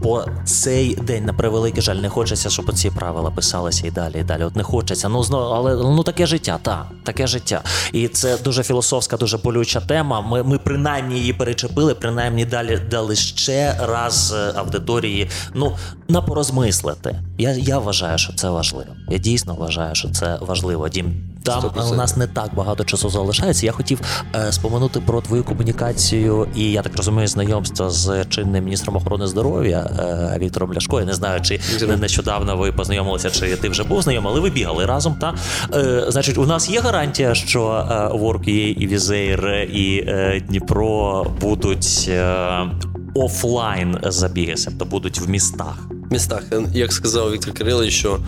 по 0.02 0.24
цей 0.44 0.94
день. 0.94 1.24
На 1.24 1.32
превеликий 1.32 1.82
жаль, 1.82 1.96
не 1.96 2.08
хочеться, 2.08 2.50
щоб 2.50 2.74
ці 2.74 2.90
правила 2.90 3.30
писалися 3.30 3.86
і 3.86 3.90
далі, 3.90 4.14
і 4.20 4.22
далі. 4.22 4.44
От 4.44 4.56
не 4.56 4.62
хочеться. 4.62 5.08
Ну 5.08 5.22
знову, 5.22 5.54
але 5.54 5.76
ну 5.76 6.02
таке 6.02 6.26
життя, 6.26 6.58
так, 6.62 6.86
таке 7.04 7.26
життя. 7.26 7.62
І 7.92 8.08
це 8.08 8.38
дуже 8.38 8.62
філософська, 8.62 9.16
дуже 9.16 9.38
болюча 9.38 9.80
тема. 9.80 10.20
Ми 10.20 10.42
ми 10.42 10.58
принаймні 10.58 11.18
її 11.18 11.32
перечепили, 11.32 11.94
принаймні 11.94 12.44
далі 12.44 12.78
дали 12.90 13.16
ще 13.16 13.76
раз 13.80 14.34
е, 14.36 14.52
аудиторії. 14.56 15.30
Ну 15.54 15.76
на 16.08 16.22
порозмислити. 16.22 17.22
Я, 17.38 17.50
Я 17.52 17.78
вважаю, 17.78 18.18
що 18.18 18.32
це 18.32 18.50
важливо. 18.50 18.90
Я 19.08 19.18
дійсно 19.18 19.54
вважаю, 19.54 19.94
що 19.94 20.10
це 20.10 20.38
важливо. 20.40 20.88
Дім. 20.88 21.27
Там 21.48 21.62
100%. 21.62 21.92
у 21.92 21.94
нас 21.94 22.16
не 22.16 22.26
так 22.26 22.54
багато 22.54 22.84
часу 22.84 23.10
залишається. 23.10 23.66
Я 23.66 23.72
хотів 23.72 24.00
е, 24.34 24.52
споминути 24.52 25.00
про 25.00 25.20
твою 25.20 25.44
комунікацію 25.44 26.46
і 26.54 26.70
я 26.72 26.82
так 26.82 26.96
розумію, 26.96 27.28
знайомство 27.28 27.90
з 27.90 28.24
чинним 28.24 28.64
міністром 28.64 28.96
охорони 28.96 29.26
здоров'я 29.26 29.78
е, 29.78 30.38
Віктором 30.38 30.74
Ляшко. 30.74 31.00
Я 31.00 31.06
не 31.06 31.14
знаю, 31.14 31.40
чи 31.42 31.60
не 31.88 31.96
нещодавно 31.96 32.56
ви 32.56 32.72
познайомилися, 32.72 33.30
чи 33.30 33.56
ти 33.56 33.68
вже 33.68 33.84
був 33.84 34.02
знайомий, 34.02 34.32
але 34.32 34.40
ви 34.40 34.50
бігали 34.50 34.86
разом. 34.86 35.14
Та 35.14 35.34
е, 35.74 36.04
значить, 36.08 36.38
у 36.38 36.46
нас 36.46 36.70
є 36.70 36.80
гарантія, 36.80 37.34
що 37.34 37.86
е, 37.90 37.94
Work.ua 37.94 38.74
і 38.74 38.86
Wizz 38.86 39.22
Air 39.22 39.48
і 39.72 40.04
е, 40.08 40.42
Дніпро 40.48 41.26
будуть 41.40 42.06
е, 42.08 42.66
офлайн 43.14 43.98
забіги, 44.02 44.54
тобто 44.64 44.84
будуть 44.84 45.20
в 45.20 45.28
містах. 45.28 45.97
Містах, 46.10 46.42
як 46.74 46.92
сказав 46.92 47.32
Віктор 47.32 47.54
Кирилович, 47.54 47.94
що 47.94 48.18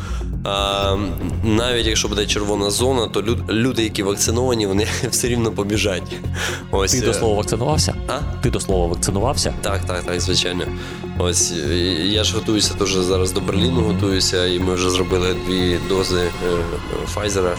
а, 0.45 0.97
навіть 1.45 1.87
якщо 1.87 2.09
буде 2.09 2.27
червона 2.27 2.71
зона, 2.71 3.09
то 3.09 3.23
люд, 3.23 3.39
люди, 3.49 3.83
які 3.83 4.03
вакциновані, 4.03 4.67
вони 4.67 4.87
все 5.11 5.29
рівно 5.29 5.53
побіжать. 5.53 6.13
Ось 6.71 6.93
Ти 6.93 6.99
е, 6.99 7.01
до 7.01 7.15
слова 7.15 7.35
вакцинувався? 7.35 7.95
А? 8.09 8.43
Ти 8.43 8.51
до 8.51 8.61
слова 8.61 8.87
вакцинувався? 8.87 9.55
Так, 9.63 9.85
так, 9.85 10.03
так, 10.05 10.21
звичайно. 10.21 10.65
Ось 11.19 11.53
е, 11.53 11.75
я 12.07 12.25
ж 12.25 12.35
готуюся 12.35 12.75
теж 12.75 12.93
зараз 12.93 13.33
до 13.33 13.41
Берліну, 13.41 13.81
готуюся, 13.81 14.47
і 14.47 14.59
ми 14.59 14.75
вже 14.75 14.91
зробили 14.91 15.37
дві 15.47 15.79
дози 15.89 16.21
е, 16.21 16.31
Файзера. 17.07 17.57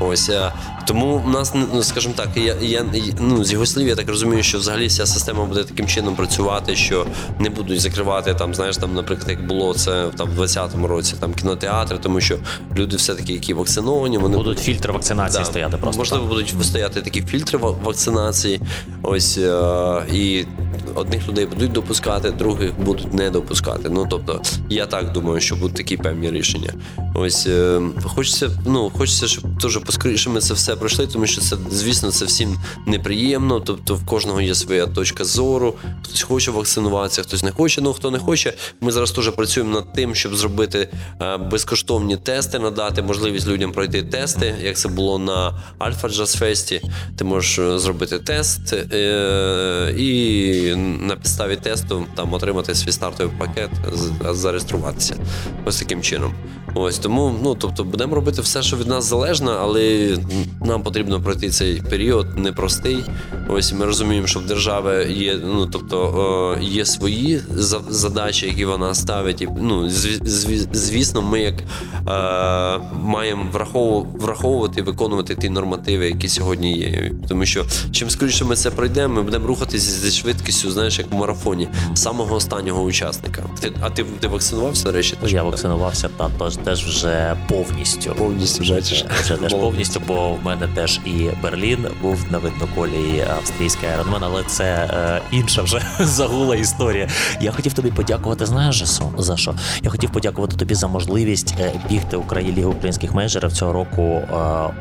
Ось 0.00 0.28
е, 0.28 0.52
тому 0.86 1.18
в 1.18 1.28
нас 1.28 1.54
ну, 1.74 1.82
скажімо 1.82 2.14
так, 2.16 2.28
я, 2.36 2.56
я 2.60 2.86
ну 3.20 3.44
з 3.44 3.52
його 3.52 3.66
слів, 3.66 3.88
я 3.88 3.94
так 3.96 4.08
розумію, 4.08 4.42
що 4.42 4.58
взагалі 4.58 4.86
вся 4.86 5.06
система 5.06 5.44
буде 5.44 5.64
таким 5.64 5.86
чином 5.86 6.16
працювати, 6.16 6.76
що 6.76 7.06
не 7.40 7.50
будуть 7.50 7.80
закривати 7.80 8.34
там, 8.34 8.54
знаєш, 8.54 8.76
там, 8.76 8.94
наприклад, 8.94 9.30
як 9.30 9.46
було 9.46 9.55
це 9.76 10.10
там 10.16 10.28
в 10.30 10.40
20-му 10.40 10.86
році, 10.86 11.14
там 11.20 11.34
кінотеатри, 11.34 11.98
тому 11.98 12.20
що 12.20 12.38
люди 12.76 12.96
все-таки, 12.96 13.32
які 13.32 13.54
вакциновані, 13.54 14.18
вони 14.18 14.36
Будуть 14.36 14.58
фільтри 14.58 14.92
вакцинації 14.92 15.44
стояти 15.44 15.76
просто. 15.76 15.98
Можливо, 15.98 16.24
так. 16.24 16.32
будуть 16.32 16.66
стояти 16.66 17.00
такі 17.02 17.22
фільтри 17.22 17.58
вакцинації. 17.58 18.60
Ось 19.02 19.38
е, 19.38 20.02
і 20.12 20.44
одних 20.94 21.28
людей 21.28 21.46
будуть 21.46 21.72
допускати, 21.72 22.30
других 22.30 22.80
будуть 22.80 23.14
не 23.14 23.30
допускати. 23.30 23.88
Ну 23.88 24.06
тобто, 24.10 24.42
я 24.70 24.86
так 24.86 25.12
думаю, 25.12 25.40
що 25.40 25.56
будуть 25.56 25.76
такі 25.76 25.96
певні 25.96 26.30
рішення. 26.30 26.72
Ось 27.14 27.46
е, 27.46 27.80
хочеться, 28.04 28.50
ну 28.66 28.90
хочеться, 28.90 29.28
щоб 29.28 29.58
дуже 29.58 29.80
поскоріше 29.80 30.30
ми 30.30 30.40
це 30.40 30.54
все 30.54 30.76
пройшли, 30.76 31.06
тому 31.06 31.26
що 31.26 31.40
це, 31.40 31.56
звісно, 31.70 32.10
це 32.10 32.24
всім 32.24 32.58
неприємно. 32.86 33.60
Тобто, 33.60 33.94
в 33.94 34.06
кожного 34.06 34.40
є 34.40 34.54
своя 34.54 34.86
точка 34.86 35.24
зору. 35.24 35.74
Хтось 36.02 36.22
хоче 36.22 36.50
вакцинуватися, 36.50 37.22
хтось 37.22 37.42
не 37.42 37.50
хоче. 37.50 37.80
Ну 37.80 37.92
хто 37.92 38.10
не 38.10 38.18
хоче, 38.18 38.54
ми 38.80 38.92
зараз 38.92 39.10
теж 39.10 39.28
працюємо 39.46 39.74
над 39.74 39.92
тим, 39.92 40.14
щоб 40.14 40.36
зробити 40.36 40.88
е, 41.22 41.36
безкоштовні 41.36 42.16
тести, 42.16 42.58
надати 42.58 43.02
можливість 43.02 43.48
людям 43.48 43.72
пройти 43.72 44.02
тести, 44.02 44.54
як 44.62 44.76
це 44.76 44.88
було 44.88 45.18
на 45.18 45.62
Альфа 45.78 46.08
Джаз 46.08 46.34
Фесті. 46.34 46.80
Ти 47.16 47.24
можеш 47.24 47.58
е, 47.58 47.78
зробити 47.78 48.18
тест 48.18 48.72
е, 48.72 49.94
і 49.98 50.74
на 50.76 51.16
підставі 51.16 51.56
тесту 51.56 52.06
там 52.14 52.34
отримати 52.34 52.74
свій 52.74 52.92
стартовий 52.92 53.32
пакет, 53.38 53.70
зареєструватися. 54.30 55.16
Ось 55.64 55.78
таким 55.78 56.02
чином. 56.02 56.34
Ось 56.74 56.98
тому, 56.98 57.34
ну 57.42 57.54
тобто, 57.54 57.84
будемо 57.84 58.14
робити 58.14 58.42
все, 58.42 58.62
що 58.62 58.76
від 58.76 58.86
нас 58.86 59.04
залежно, 59.04 59.58
але 59.60 60.16
нам 60.64 60.82
потрібно 60.82 61.22
пройти 61.22 61.50
цей 61.50 61.82
період 61.82 62.38
непростий. 62.38 63.04
Ось 63.48 63.72
ми 63.72 63.84
розуміємо, 63.84 64.26
що 64.26 64.40
в 64.40 64.46
держави 64.46 65.06
є, 65.10 65.40
ну 65.44 65.66
тобто 65.66 66.58
є 66.60 66.84
свої 66.84 67.40
задачі, 67.88 68.46
які 68.46 68.64
вона 68.64 68.94
ставить. 68.94 69.35
І, 69.42 69.48
ну, 69.60 69.84
зві- 69.88 70.24
зві- 70.24 70.66
звісно, 70.72 71.22
ми 71.22 71.40
як 71.40 71.54
е, 71.60 72.80
маємо 73.02 73.46
врахову- 73.52 74.06
враховувати 74.18 74.80
і 74.80 74.82
виконувати 74.82 75.34
ті 75.34 75.48
нормативи, 75.50 76.06
які 76.06 76.28
сьогодні 76.28 76.78
є. 76.78 77.12
Тому 77.28 77.46
що 77.46 77.64
чим 77.92 78.10
скоріше 78.10 78.44
ми 78.44 78.56
це 78.56 78.70
пройдемо, 78.70 79.14
ми 79.14 79.22
будемо 79.22 79.46
рухатися 79.46 79.90
зі 79.90 80.10
швидкістю, 80.10 80.70
знаєш, 80.70 80.98
як 80.98 81.12
в 81.12 81.14
марафоні, 81.14 81.68
самого 81.94 82.34
останнього 82.34 82.82
учасника. 82.82 83.42
Ти, 83.60 83.72
а 83.80 83.90
ти, 83.90 84.04
ти 84.20 84.28
вакцинувався, 84.28 84.84
до 84.84 84.92
речі? 84.92 85.16
теж, 85.20 85.32
Я 85.32 85.38
так? 85.38 85.46
вакцинувався 85.50 86.08
та 86.16 86.30
тож 86.38 86.56
теж 86.56 86.84
вже 86.86 87.36
повністю. 87.48 88.14
Повністю 88.18 88.74
бачиш. 88.74 89.04
Вже 89.22 89.36
теж 89.36 89.52
повністю, 89.54 90.00
бо 90.06 90.30
в 90.34 90.38
мене 90.44 90.68
теж 90.74 91.00
і 91.06 91.28
Берлін 91.42 91.86
був 92.02 92.18
на 92.30 92.38
видноколі 92.38 93.24
австрійський 93.38 93.88
аеромен, 93.88 94.22
але 94.24 94.42
це 94.46 94.64
е, 94.64 95.22
інша 95.32 95.62
вже 95.62 95.80
загула 96.00 96.56
історія. 96.56 97.08
Я 97.40 97.52
хотів 97.52 97.72
тобі 97.72 97.90
подякувати. 97.90 98.46
Знаєш 98.46 98.78
за 98.78 98.86
що? 98.86 99.10
За 99.26 99.36
що? 99.36 99.54
Я 99.82 99.90
хотів 99.90 100.10
подякувати 100.10 100.56
тобі 100.56 100.74
за 100.74 100.88
можливість 100.88 101.54
е, 101.60 101.72
бігти 101.88 102.16
Україні 102.16 102.56
Лігу 102.56 102.70
українських 102.70 103.14
менеджерів 103.14 103.52
цього 103.52 103.72
року 103.72 104.02
е, 104.02 104.24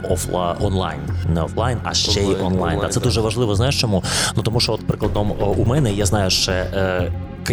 офла 0.10 0.56
онлайн, 0.62 1.00
не 1.34 1.42
офлайн, 1.42 1.78
а 1.84 1.94
ще 1.94 2.22
й 2.22 2.36
Онлайн, 2.44 2.80
Та 2.80 2.88
це 2.88 2.94
так. 2.94 3.04
дуже 3.04 3.22
важливо. 3.22 3.56
Знаєш 3.56 3.82
чому? 3.82 4.04
Ну 4.36 4.44
тому 4.44 4.60
що, 4.60 4.74
от 4.74 4.88
прикладом 4.88 5.34
у 5.58 5.66
мене 5.66 5.94
я 5.94 6.06
знаю 6.06 6.30
ще. 6.30 6.52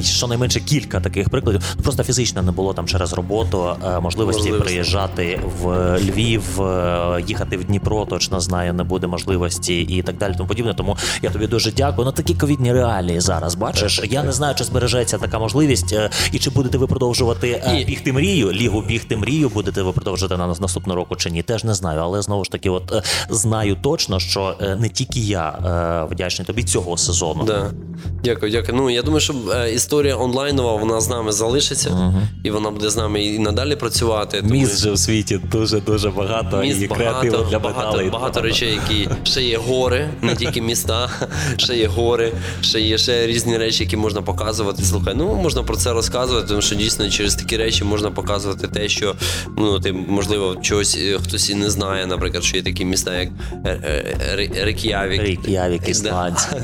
Щонайменше 0.01 0.61
кілька 0.61 1.01
таких 1.01 1.29
прикладів. 1.31 1.77
Просто 1.83 2.03
фізично 2.03 2.43
не 2.43 2.53
було 2.53 2.75
там 2.75 2.87
через 2.87 3.13
роботу 3.13 3.77
е, 3.85 4.01
можливості 4.01 4.43
Можливості. 4.43 4.65
приїжджати 4.65 5.41
в 5.63 5.99
Львів, 5.99 6.63
е, 6.63 7.25
їхати 7.29 7.57
в 7.57 7.65
Дніпро, 7.65 8.05
точно 8.07 8.41
знаю, 8.41 8.73
не 8.73 8.85
буде 8.85 9.07
можливості 9.07 9.81
і 9.81 10.03
так 10.03 10.19
далі. 10.19 10.35
Тому 10.37 10.49
подібне. 10.49 10.75
Тому 10.75 10.97
я 11.23 11.31
тобі 11.31 11.47
дуже 11.47 11.73
дякую. 11.73 12.07
Ну 12.07 12.13
такі 12.13 12.35
ковідні 12.35 12.73
реалії 12.73 13.21
зараз. 13.21 13.55
Бачиш, 13.55 14.01
я 14.11 14.23
не 14.23 14.33
знаю, 14.33 14.55
чи 14.55 14.65
збережеться 14.65 15.19
така 15.19 15.39
можливість, 15.39 15.93
е, 15.93 16.11
і 16.33 16.39
чи 16.39 16.51
будете 16.51 16.79
ви 16.79 16.87
продовжувати 16.87 17.63
І- 17.81 17.85
бігти 17.85 18.13
мрію, 18.13 18.53
лігу 18.53 18.83
бігти 18.83 19.17
мрію, 19.17 19.49
будете 19.49 19.83
ви 19.83 19.93
продовжувати 19.93 20.37
на 20.37 20.47
наступного 20.47 20.97
року 20.97 21.17
чи 21.17 21.31
ні? 21.31 21.43
Теж 21.43 21.65
не 21.65 21.75
знаю. 21.75 22.01
Але 22.03 22.23
знову 22.23 22.45
ж 22.45 22.51
таки, 22.51 22.71
от 22.71 22.93
знаю 23.31 23.77
точно, 23.83 24.21
що 24.21 24.55
не 24.79 24.89
тільки 24.89 25.21
я 25.21 25.53
вдячний 26.11 26.47
тобі 26.47 26.63
цього 26.63 26.97
сезону. 26.97 27.45
Да. 27.45 27.71
Дякую, 28.25 28.53
дякую. 28.53 28.79
Ну 28.79 28.91
я 28.91 29.03
думаю, 29.03 29.21
що 29.21 29.35
е, 29.55 29.71
історія 29.83 30.17
онлайнова 30.17 30.77
вона 30.77 31.01
з 31.01 31.09
нами 31.09 31.33
залишиться, 31.33 31.91
і 32.45 32.51
вона 32.51 32.71
буде 32.71 32.91
з 32.91 32.97
нами 32.97 33.25
і 33.25 33.39
надалі 33.39 33.77
працювати. 33.77 34.39
тому- 34.41 34.53
Міст 34.55 34.79
же 34.81 34.91
у 34.91 34.97
світі 34.97 35.41
дуже 35.53 35.81
дуже 35.81 36.11
багато 36.11 36.57
Міст 36.57 36.83
і 36.83 36.89
креативу 36.89 37.33
багато, 37.37 37.51
для 37.51 37.59
багато, 37.59 38.11
багато 38.13 38.41
речей, 38.41 38.73
які 38.89 39.09
ще 39.25 39.43
є 39.43 39.59
гори, 39.59 40.09
не 40.23 40.35
тільки 40.37 40.61
міста, 40.71 41.11
ще 41.57 41.77
є 41.77 41.87
гори, 41.87 42.33
ще 42.61 42.81
є 42.81 42.99
ще 42.99 43.27
різні 43.27 43.57
речі, 43.59 43.85
які 43.85 43.97
можна 43.97 44.23
показувати. 44.23 44.83
Слухай, 44.85 45.15
ну 45.17 45.35
можна 45.35 45.63
про 45.63 45.77
це 45.77 45.93
розказувати, 45.93 46.49
тому 46.49 46.63
що 46.63 46.75
дійсно 46.75 47.11
через 47.11 47.35
такі 47.35 47.57
речі 47.57 47.85
можна 47.85 48.11
показувати 48.11 48.69
те, 48.69 48.89
що 48.89 49.15
ну 49.59 49.81
ти 49.81 49.93
можливо 49.93 50.57
чогось 50.63 50.97
е, 51.01 51.19
хтось 51.25 51.51
і 51.51 51.55
не 51.55 51.71
знає, 51.71 52.07
наприклад, 52.07 52.45
що 52.45 52.57
є 52.57 52.63
такі 52.63 52.85
міста, 52.85 53.15
як 53.21 53.29
е, 53.53 53.69
е, 53.71 54.37
Ре- 54.37 54.65
Рейк'явік. 54.65 55.23
Рейк'явік. 55.23 55.83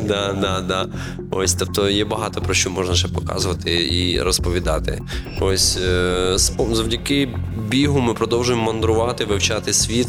Да, 0.08 0.36
да, 0.40 0.60
да. 0.68 0.86
Ось, 1.30 1.54
тобто 1.54 1.90
є 1.90 2.04
багато 2.04 2.40
про 2.40 2.54
що 2.54 2.70
можна 2.70 2.94
ще 2.94 3.07
показувати 3.09 3.88
і 3.90 4.20
розповідати. 4.20 5.02
Ось 5.40 5.76
е, 5.76 6.38
завдяки 6.72 7.28
бігу 7.68 8.00
ми 8.00 8.14
продовжуємо 8.14 8.64
мандрувати, 8.64 9.24
вивчати 9.24 9.72
світ, 9.72 10.09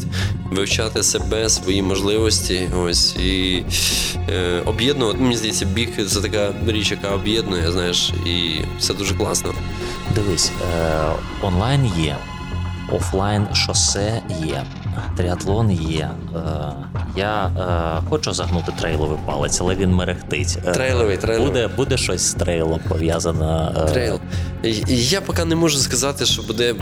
вивчати 0.52 1.02
себе, 1.02 1.48
свої 1.48 1.82
можливості. 1.82 2.68
Ось 2.84 3.16
і 3.16 3.64
е, 4.28 4.62
об'єднувати. 4.66 5.18
Мені 5.18 5.36
здається, 5.36 5.64
біг 5.64 5.88
це 6.08 6.20
така 6.20 6.54
річ, 6.66 6.90
яка 6.90 7.08
об'єднує, 7.08 7.72
знаєш, 7.72 8.12
і 8.26 8.60
все 8.78 8.94
дуже 8.94 9.14
класно. 9.14 9.52
Дивись, 10.14 10.52
е, 10.74 11.00
онлайн 11.42 11.92
є, 11.98 12.16
офлайн 12.92 13.46
шосе 13.54 14.22
є, 14.46 14.62
тріатлон 15.16 15.70
є. 15.70 16.10
Е, 16.36 16.40
я 17.16 17.46
е, 17.46 18.02
хочу 18.10 18.32
загнути 18.32 18.72
трейловий 18.80 19.18
палець, 19.26 19.60
але 19.60 19.74
він 19.74 19.94
мерехтить. 19.94 20.58
Е, 20.66 20.72
Трейловий, 20.72 21.16
трейловий. 21.16 21.52
Буде, 21.52 21.68
буде 21.76 21.96
щось 21.96 22.22
з 22.22 22.34
трейлом 22.34 22.80
пов'язане. 22.88 23.72
Трейл. 23.92 24.20
Я 24.88 25.20
поки 25.20 25.44
не 25.44 25.56
можу 25.56 25.78
сказати, 25.78 26.26
що 26.26 26.42
буде, 26.42 26.74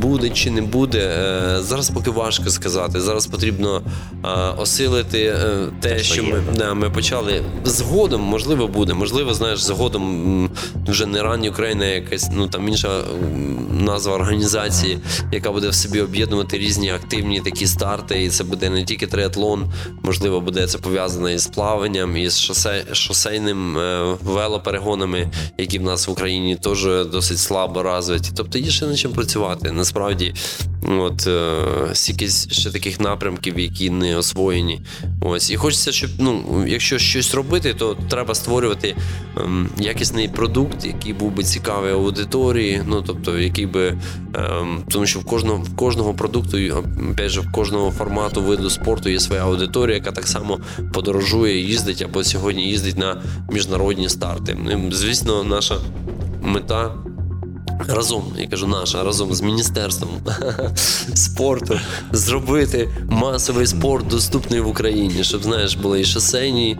буде 0.00 0.30
чи 0.30 0.50
не 0.50 0.62
буде. 0.62 0.98
Е, 0.98 1.62
Зараз 1.62 1.90
поки 1.90 2.10
важко 2.10 2.50
сказати. 2.50 3.00
Зараз 3.00 3.26
потрібно 3.26 3.82
е, 4.24 4.28
осилити 4.58 5.22
е, 5.22 5.66
те, 5.80 5.98
що 5.98 6.24
ми, 6.24 6.42
да, 6.56 6.74
ми 6.74 6.90
почали. 6.90 7.42
Згодом, 7.64 8.20
можливо, 8.20 8.68
буде. 8.68 8.94
Можливо, 8.94 9.34
знаєш, 9.34 9.62
згодом 9.62 10.50
вже 10.88 11.06
не 11.06 11.22
ранні 11.22 11.50
Україна, 11.50 11.84
якась 11.86 12.30
ну 12.32 12.48
там 12.48 12.68
інша 12.68 13.00
назва 13.70 14.14
організації, 14.14 14.98
яка 15.32 15.52
буде 15.52 15.68
в 15.68 15.74
собі 15.74 16.00
об'єднувати 16.00 16.58
різні 16.58 16.90
активні 16.90 17.40
такі 17.40 17.66
старти. 17.66 18.24
І 18.24 18.28
це 18.28 18.44
буде 18.44 18.70
не 18.70 18.84
тільки 18.84 19.06
триатлон, 19.06 19.72
можливо, 20.02 20.40
буде 20.40 20.66
це 20.66 20.78
пов'язано 20.78 21.30
із 21.30 21.46
плаванням, 21.46 22.16
із 22.16 22.40
шосе, 22.40 22.84
шосейним 22.92 23.78
велоперегонами, 24.24 25.30
які 25.58 25.78
в 25.78 25.82
нас 25.82 26.08
в 26.08 26.10
Україні 26.10 26.56
теж 26.56 26.86
досить 27.14 27.38
слабо 27.38 27.82
розвиті. 27.82 28.30
Тобто 28.36 28.58
є 28.58 28.70
ще 28.70 28.86
над 28.86 28.98
чим 28.98 29.12
працювати. 29.12 29.72
Насправді, 29.72 30.34
от 30.88 31.28
стільки 31.92 32.28
ще 32.28 32.70
таких 32.70 33.00
напрямків, 33.00 33.58
які 33.58 33.90
не 33.90 34.16
освоєні. 34.16 34.80
Ось 35.20 35.50
і 35.50 35.56
хочеться, 35.56 35.92
щоб 35.92 36.10
ну, 36.18 36.64
якщо 36.66 36.98
щось 36.98 37.34
робити, 37.34 37.74
то 37.74 37.96
треба 38.08 38.34
створювати 38.34 38.96
ем, 39.36 39.68
якісний 39.78 40.28
продукт, 40.28 40.86
який 40.86 41.12
був 41.12 41.32
би 41.32 41.44
цікавий 41.44 41.92
аудиторії. 41.92 42.82
Ну 42.86 43.02
тобто, 43.06 43.38
який 43.38 43.66
би 43.66 43.98
ем, 44.34 44.84
тому, 44.88 45.06
що 45.06 45.20
в 45.20 45.24
кожного 45.24 45.58
в 45.58 45.76
кожного 45.76 46.14
продукту, 46.14 46.58
опять 47.10 47.30
же, 47.30 47.40
в 47.40 47.52
кожного 47.52 47.90
формату 47.90 48.42
виду 48.42 48.70
спорту 48.70 49.08
є 49.08 49.20
своя 49.20 49.42
аудиторія, 49.42 49.96
яка 49.96 50.12
так 50.12 50.26
само 50.26 50.58
подорожує, 50.92 51.58
їздить 51.58 52.02
або 52.02 52.24
сьогодні 52.24 52.68
їздить 52.68 52.98
на 52.98 53.22
міжнародні 53.52 54.08
старти. 54.08 54.56
Звісно, 54.92 55.44
наша 55.44 55.76
мета. 56.44 56.90
Разом, 57.88 58.24
я 58.38 58.46
кажу, 58.46 58.66
наша 58.66 59.04
разом 59.04 59.34
з 59.34 59.40
міністерством 59.40 60.10
спорту 61.14 61.80
зробити 62.12 62.88
масовий 63.08 63.66
спорт 63.66 64.06
доступний 64.06 64.60
в 64.60 64.68
Україні, 64.68 65.24
щоб 65.24 65.42
знаєш, 65.42 65.74
були 65.74 66.00
і 66.00 66.04
шосейні 66.04 66.78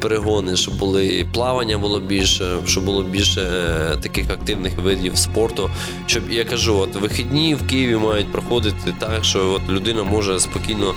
перегони, 0.00 0.56
щоб 0.56 0.78
були 0.78 1.06
і 1.06 1.24
плавання 1.24 1.78
було 1.78 2.00
більше, 2.00 2.56
щоб 2.66 2.84
було 2.84 3.02
більше 3.02 3.40
е, 3.40 3.96
таких 3.96 4.30
активних 4.30 4.78
видів 4.78 5.16
спорту. 5.16 5.70
Щоб 6.06 6.30
я 6.30 6.44
кажу, 6.44 6.76
от 6.76 6.94
вихідні 6.96 7.54
в 7.54 7.66
Києві 7.66 7.96
мають 7.96 8.32
проходити 8.32 8.94
так, 8.98 9.24
що 9.24 9.50
от 9.50 9.68
людина 9.68 10.02
може 10.02 10.40
спокійно 10.40 10.94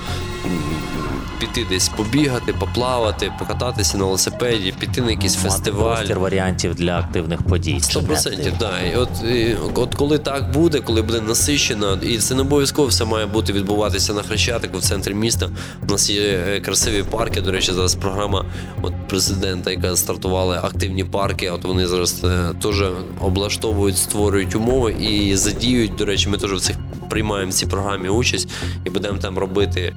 піти 1.40 1.66
десь 1.70 1.90
побігати, 1.90 2.54
поплавати, 2.54 3.32
покататися 3.40 3.98
на 3.98 4.06
велосипеді, 4.06 4.74
піти 4.80 5.02
на 5.02 5.12
якийсь 5.12 5.38
Мати 5.38 5.50
фестиваль. 5.50 5.96
простір 5.96 6.20
варіантів 6.20 6.76
для 6.76 7.00
активних 7.00 7.42
подій. 7.44 7.80
Сто 7.82 8.04
процентів, 8.04 8.54
так. 8.60 8.74
І 8.94 8.96
от, 8.96 9.10
і, 9.24 9.56
от 9.76 9.96
коли 9.96 10.18
так 10.18 10.52
буде, 10.52 10.80
коли 10.80 11.02
буде 11.02 11.22
насичено, 11.22 11.94
і 12.02 12.18
це 12.18 12.36
не 12.36 12.42
обов'язково 12.42 12.88
все 12.88 13.06
має 13.06 13.26
бути 13.26 13.54
відбуватися 13.54 14.14
на 14.14 14.22
Хрещатику 14.22 14.78
в 14.78 14.82
центрі 14.82 15.14
міста. 15.14 15.50
У 15.88 15.92
нас 15.92 16.10
є 16.10 16.22
е, 16.22 16.60
красиві 16.60 17.04
парки. 17.04 17.42
До 17.42 17.52
речі, 17.52 17.72
зараз 17.74 17.96
програма 17.96 18.46
от 18.82 18.94
президента, 19.08 19.72
яка 19.72 19.96
стартувала 19.96 20.60
активні 20.64 21.04
парки. 21.04 21.50
От 21.50 21.64
вони 21.64 21.88
зараз 21.88 22.24
е, 22.24 22.54
теж 22.64 22.84
облаштовують, 23.22 23.98
створюють 23.98 24.56
умови 24.56 24.92
і 25.00 25.36
задіють. 25.36 25.96
До 25.96 26.06
речі, 26.06 26.30
ми 26.30 26.38
теж 26.38 26.54
в 26.54 26.60
цих 26.60 26.76
приймаємо 27.10 27.52
в 27.52 27.54
цій 27.54 27.66
програмі 27.66 28.10
участь 28.10 28.50
і 28.86 28.90
будемо 28.90 29.18
там 29.18 29.38
робити 29.38 29.96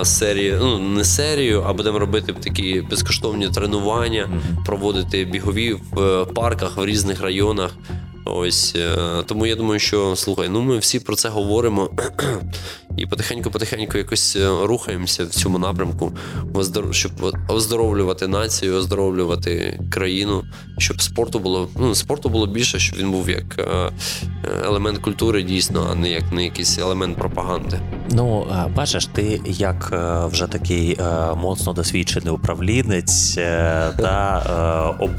е, 0.00 0.04
серію, 0.04 0.58
ну 0.60 0.78
не 0.78 1.04
серію, 1.04 1.64
а 1.66 1.72
будемо 1.72 1.98
робити 1.98 2.32
такі 2.32 2.82
безкоштовні 2.90 3.48
тренування, 3.48 4.28
проводити 4.66 5.24
бігові 5.24 5.76
в 5.90 6.00
е, 6.00 6.24
парках 6.24 6.76
в 6.76 6.84
різних 6.84 7.22
районах. 7.22 7.76
Ось 8.24 8.76
е, 8.76 9.22
тому 9.26 9.46
я 9.46 9.56
думаю, 9.56 9.80
що 9.80 10.16
слухай, 10.16 10.48
ну 10.48 10.60
ми 10.60 10.78
всі 10.78 11.00
про 11.00 11.16
це 11.16 11.28
говоримо 11.28 11.90
і 12.96 13.06
потихеньку-потихеньку 13.06 13.96
якось 13.96 14.36
е, 14.36 14.48
рухаємося 14.62 15.24
в 15.24 15.28
цьому 15.28 15.58
напрямку, 15.58 16.12
щоб 16.90 17.12
оздоровлювати 17.48 18.28
націю, 18.28 18.76
оздоровлювати 18.76 19.80
країну, 19.90 20.44
щоб 20.78 21.02
спорту 21.02 21.38
було 21.38 21.68
ну 21.78 21.94
спорту 21.94 22.28
було 22.28 22.46
більше, 22.46 22.78
щоб 22.78 22.98
він 22.98 23.10
був 23.10 23.30
як 23.30 23.58
е, 23.58 23.92
елемент 24.64 24.98
культури, 24.98 25.42
дійсно, 25.42 25.88
а 25.92 25.94
не 25.94 26.10
як 26.10 26.32
не 26.32 26.44
якийсь 26.44 26.78
елемент 26.78 27.16
пропаганди. 27.16 27.80
Ну 28.10 28.46
бачиш, 28.76 29.06
ти 29.06 29.40
як 29.46 29.92
вже 30.32 30.46
такий 30.46 30.98
моцно 31.36 31.72
досвідчений 31.72 32.32
управлінець 32.32 33.34
та 33.96 34.96
об, 34.98 35.10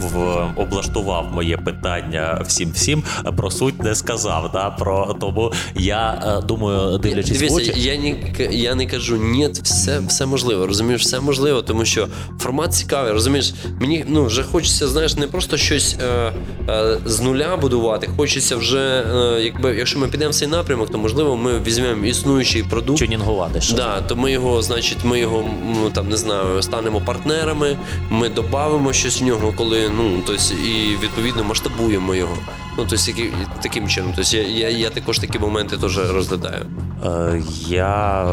облаштував 0.55 1.31
моє 1.33 1.57
питання 1.57 2.41
всім 2.45 2.71
всім 2.71 3.03
про 3.37 3.51
суть 3.51 3.83
не 3.83 3.95
сказав. 3.95 4.49
Да, 4.53 4.69
про 4.69 5.15
Тому 5.19 5.51
я 5.75 6.23
е, 6.25 6.45
думаю, 6.45 6.97
дивлячись 6.97 7.41
Очі... 7.71 7.81
я 7.81 7.97
не 7.97 8.15
я 8.51 8.75
не 8.75 8.85
кажу 8.85 9.17
ні, 9.17 9.49
все 9.63 9.99
все 9.99 10.25
можливо. 10.25 10.67
Розумієш, 10.67 11.01
все 11.01 11.19
можливо, 11.19 11.61
тому 11.61 11.85
що 11.85 12.07
формат 12.39 12.73
цікавий. 12.73 13.11
Розумієш, 13.11 13.53
мені 13.79 14.05
ну 14.07 14.25
вже 14.25 14.43
хочеться, 14.43 14.87
знаєш, 14.87 15.15
не 15.15 15.27
просто 15.27 15.57
щось 15.57 15.95
е, 16.01 16.33
е, 16.69 16.97
з 17.05 17.19
нуля 17.19 17.57
будувати. 17.57 18.09
Хочеться 18.17 18.55
вже, 18.55 18.79
е, 18.79 19.41
якби 19.43 19.75
якщо 19.75 19.99
ми 19.99 20.07
підемо 20.07 20.31
в 20.31 20.35
цей 20.35 20.47
напрямок, 20.47 20.91
то 20.91 20.97
можливо 20.97 21.37
ми 21.37 21.59
візьмемо 21.59 22.05
існуючий 22.05 22.63
продукт. 22.63 22.99
Тюнінгувати 22.99 23.61
що 23.61 23.75
да, 23.75 24.01
то 24.01 24.15
ми 24.15 24.31
його, 24.31 24.61
значить, 24.61 24.97
ми 25.03 25.19
його 25.19 25.45
ну, 25.67 25.89
там 25.89 26.09
не 26.09 26.17
знаю, 26.17 26.61
станемо 26.61 27.01
партнерами. 27.01 27.77
Ми 28.09 28.29
додамо 28.29 28.93
щось 28.93 29.21
в 29.21 29.23
нього, 29.23 29.53
коли 29.57 29.89
ну 29.97 30.23
тобто, 30.27 30.53
і 30.53 30.97
відповідно 31.03 31.43
масштабуємо 31.43 32.15
його. 32.15 32.37
Ну, 32.77 32.87
тобто, 32.89 33.13
таким 33.61 33.87
чином. 33.87 34.13
Тобто, 34.15 34.37
я, 34.37 34.47
я, 34.47 34.69
я 34.69 34.89
також 34.89 35.19
такі 35.19 35.39
моменти 35.39 35.77
теж 35.77 35.97
розглядаю. 35.97 36.65
Е, 37.05 37.41
я 37.67 38.25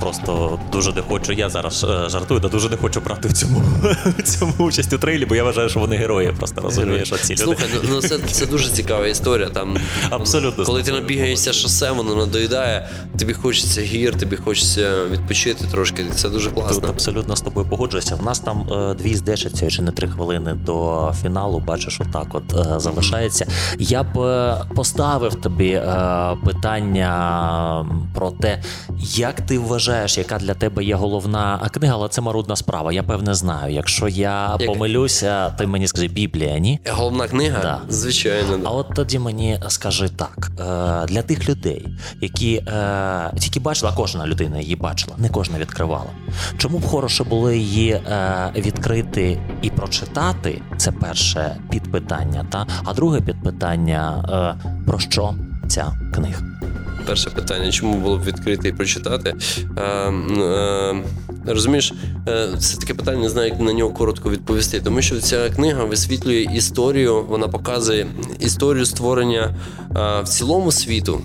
просто 0.00 0.58
дуже 0.72 0.92
не 0.92 1.02
хочу. 1.02 1.32
Я 1.32 1.50
зараз 1.50 1.84
е, 1.84 2.08
жартую, 2.08 2.40
та 2.40 2.48
дуже 2.48 2.68
не 2.68 2.76
хочу 2.76 3.00
брати 3.00 3.28
в 3.28 3.32
цьому 3.32 3.62
в 4.18 4.22
цьому 4.22 4.52
участь 4.58 4.92
у 4.92 4.98
трейлі, 4.98 5.24
бо 5.24 5.34
я 5.34 5.44
вважаю, 5.44 5.68
що 5.68 5.80
вони 5.80 5.96
герої. 5.96 6.32
Просто 6.38 6.60
розумієш, 6.60 7.12
оці 7.12 7.32
люди. 7.32 7.44
Слухай, 7.44 7.66
ну, 7.74 7.88
ну 7.90 8.00
це 8.00 8.18
це 8.18 8.46
дуже 8.46 8.68
цікава 8.68 9.06
історія. 9.06 9.48
Там 9.48 9.76
абсолютно 10.10 10.64
коли 10.64 10.82
ти 10.82 10.92
набігаєшся 10.92 11.52
шосе, 11.52 11.90
воно 11.90 12.14
надоїдає. 12.14 12.88
Тобі 13.18 13.32
хочеться 13.32 13.80
гір, 13.80 14.18
тобі 14.18 14.36
хочеться 14.36 15.04
відпочити 15.10 15.64
трошки. 15.70 16.04
Це 16.14 16.28
дуже 16.28 16.50
класно. 16.50 16.80
Тут 16.80 16.90
абсолютно 16.90 17.36
з 17.36 17.40
тобою 17.40 17.66
погоджуюся. 17.66 18.14
В 18.14 18.22
нас 18.22 18.40
там 18.40 18.68
е, 18.72 18.94
дві 18.94 19.14
здешаться 19.14 19.70
чи 19.70 19.82
не 19.82 19.90
три 19.90 20.08
хвилини 20.08 20.54
до 20.54 21.08
фіналу. 21.22 21.58
Бачиш, 21.58 22.00
отак 22.00 22.26
от 22.34 22.76
е, 22.76 22.80
залишається. 22.80 23.46
Я 23.78 24.02
б 24.02 24.18
е, 24.18 24.56
поставив 24.74 25.34
тобі 25.34 25.70
е, 25.70 26.36
питання 26.44 27.86
про 28.14 28.30
те, 28.30 28.62
як 28.98 29.40
ти 29.40 29.58
вважаєш, 29.58 30.18
яка 30.18 30.38
для 30.38 30.54
тебе 30.54 30.84
є 30.84 30.94
головна 30.94 31.68
книга, 31.72 31.94
але 31.94 32.08
це 32.08 32.20
марудна 32.20 32.56
справа. 32.56 32.92
Я 32.92 33.02
певне 33.02 33.34
знаю. 33.34 33.74
Якщо 33.74 34.08
я 34.08 34.56
як... 34.60 34.72
помилюся, 34.72 35.50
ти 35.50 35.66
мені 35.66 35.86
скажи 35.86 36.08
Біблія, 36.08 36.58
ні? 36.58 36.80
Головна 36.90 37.28
книга? 37.28 37.58
Да. 37.62 37.80
Звичайно. 37.88 38.58
Да. 38.58 38.68
А 38.68 38.70
от 38.70 38.86
тоді 38.94 39.18
мені 39.18 39.60
скажи 39.68 40.08
так: 40.08 40.50
е, 40.60 41.06
для 41.06 41.22
тих 41.22 41.48
людей, 41.48 41.88
які 42.20 42.64
тільки 43.38 43.60
бачила, 43.60 43.92
кожна 43.96 44.26
людина 44.26 44.58
її 44.58 44.76
бачила, 44.76 45.14
не 45.18 45.28
кожна 45.28 45.58
відкривала. 45.58 46.10
Чому 46.58 46.78
б 46.78 46.86
хороше 46.86 47.24
було 47.24 47.50
її 47.50 48.00
відкрити 48.56 49.40
і 49.62 49.70
прочитати? 49.70 50.62
Це 50.76 50.92
перше 50.92 51.56
підпитання, 51.70 52.46
та 52.50 52.66
а 52.84 52.94
друге 52.94 53.20
підпитання 53.20 53.61
питання, 53.62 54.56
е, 54.58 54.68
про 54.86 54.98
що 54.98 55.34
ця 55.68 55.92
книга? 56.14 56.42
Перше 57.06 57.30
питання, 57.30 57.72
чому 57.72 57.94
було 57.94 58.18
б 58.18 58.24
відкрити 58.24 58.68
і 58.68 58.72
прочитати? 58.72 59.34
Е, 59.76 59.82
е, 59.82 61.02
Розумієш, 61.46 61.92
е, 62.28 62.48
це 62.58 62.76
таке 62.76 62.94
питання, 62.94 63.22
не 63.22 63.28
знаю, 63.28 63.48
як 63.48 63.60
на 63.60 63.72
нього 63.72 63.90
коротко 63.90 64.30
відповісти. 64.30 64.80
Тому 64.80 65.02
що 65.02 65.20
ця 65.20 65.50
книга 65.50 65.84
висвітлює 65.84 66.40
історію, 66.54 67.24
вона 67.28 67.48
показує 67.48 68.06
історію 68.40 68.86
створення 68.86 69.56
е, 69.96 70.22
в 70.22 70.28
цілому 70.28 70.72
світу. 70.72 71.20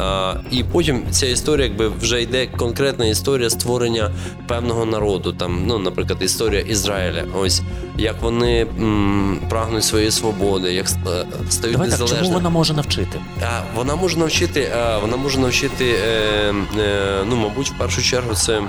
А, 0.00 0.34
І 0.50 0.64
потім 0.64 1.02
ця 1.10 1.26
історія, 1.26 1.66
якби 1.66 1.88
вже 1.88 2.22
йде 2.22 2.46
конкретна 2.46 3.06
історія 3.06 3.50
створення 3.50 4.10
певного 4.48 4.84
народу. 4.86 5.32
Там, 5.32 5.66
ну, 5.66 5.78
наприклад, 5.78 6.18
історія 6.22 6.60
Ізраїля. 6.60 7.24
Ось 7.38 7.62
як 7.98 8.22
вони 8.22 8.60
м, 8.78 9.40
прагнуть 9.48 9.84
своєї 9.84 10.10
свободи, 10.10 10.72
як 10.72 10.86
е, 10.86 11.24
стають 11.50 11.72
Давай 11.76 11.88
незалежними. 11.88 12.08
Так, 12.08 12.18
чому 12.24 12.34
вона 12.34 12.50
може 12.50 12.74
навчити? 12.74 13.20
А, 13.42 13.60
Вона 13.76 13.96
може 13.96 14.18
навчити, 14.18 14.72
а, 14.78 14.98
вона 14.98 15.16
може 15.16 15.38
навчити, 15.38 15.84
е, 15.86 16.54
е, 16.78 17.24
ну, 17.28 17.36
мабуть, 17.36 17.70
в 17.70 17.78
першу 17.78 18.02
чергу, 18.02 18.34
це 18.34 18.62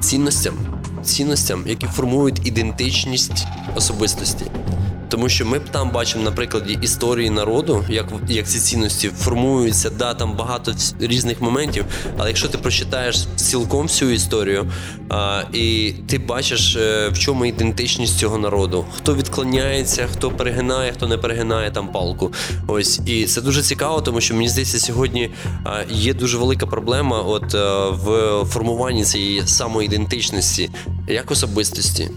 цінностям, 0.00 0.54
цінностям, 1.04 1.62
які 1.66 1.86
формують 1.86 2.46
ідентичність 2.46 3.46
особистості. 3.76 4.44
Тому 5.12 5.28
що 5.28 5.46
ми 5.46 5.60
там 5.60 5.90
бачимо 5.90 6.24
на 6.24 6.32
прикладі 6.32 6.78
історії 6.82 7.30
народу, 7.30 7.84
як 7.88 8.06
як 8.28 8.46
ці 8.46 8.58
цінності 8.58 9.08
формуються, 9.08 9.90
да, 9.90 10.14
там 10.14 10.36
багато 10.36 10.74
різних 11.00 11.40
моментів. 11.40 11.84
Але 12.18 12.28
якщо 12.28 12.48
ти 12.48 12.58
прочитаєш 12.58 13.26
цілком 13.36 13.82
всю 13.82 14.10
історію, 14.10 14.70
а, 15.08 15.42
і 15.52 15.94
ти 16.06 16.18
бачиш, 16.18 16.76
е, 16.76 17.08
в 17.08 17.18
чому 17.18 17.44
ідентичність 17.44 18.18
цього 18.18 18.38
народу, 18.38 18.84
хто 18.96 19.14
відклоняється, 19.14 20.08
хто 20.12 20.30
перегинає, 20.30 20.92
хто 20.92 21.08
не 21.08 21.18
перегинає 21.18 21.70
там 21.70 21.88
палку. 21.88 22.32
Ось 22.66 23.00
і 23.06 23.24
це 23.24 23.40
дуже 23.40 23.62
цікаво, 23.62 24.00
тому 24.00 24.20
що 24.20 24.34
мені 24.34 24.48
здається, 24.48 24.78
сьогодні 24.78 25.30
є 25.90 26.14
дуже 26.14 26.38
велика 26.38 26.66
проблема, 26.66 27.20
от 27.20 27.54
е, 27.54 27.58
в 27.90 28.44
формуванні 28.44 29.04
цієї 29.04 29.46
самоідентичності 29.46 30.70
як 31.08 31.30
особистості 31.30 32.10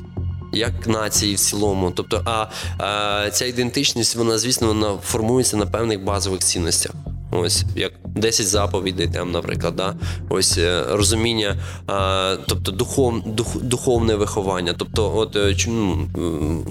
як 0.55 0.87
нації 0.87 1.35
в 1.35 1.39
цілому. 1.39 1.91
Тобто, 1.91 2.21
а, 2.25 2.45
а 2.77 3.29
ця 3.29 3.45
ідентичність, 3.45 4.15
вона, 4.15 4.37
звісно, 4.37 4.67
вона 4.67 4.97
формується 5.03 5.57
на 5.57 5.65
певних 5.65 6.03
базових 6.03 6.39
цінностях. 6.39 6.91
Ось 7.31 7.63
як 7.75 7.91
10 8.05 8.47
заповідей, 8.47 9.07
там, 9.07 9.31
наприклад, 9.31 9.75
да? 9.75 9.95
ось 10.29 10.57
е, 10.57 10.83
розуміння, 10.89 11.55
а, 11.87 12.35
тобто 12.47 12.71
духов, 12.71 13.21
дух, 13.25 13.57
духовне 13.61 14.15
виховання. 14.15 14.73
Тобто, 14.77 15.17
от, 15.17 15.37
ну, 15.67 16.07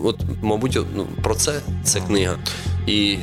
от, 0.04 0.20
мабуть, 0.42 0.78
ну, 0.96 1.06
про 1.22 1.34
це 1.34 1.60
ця 1.84 2.00
книга. 2.00 2.36
І 2.86 3.18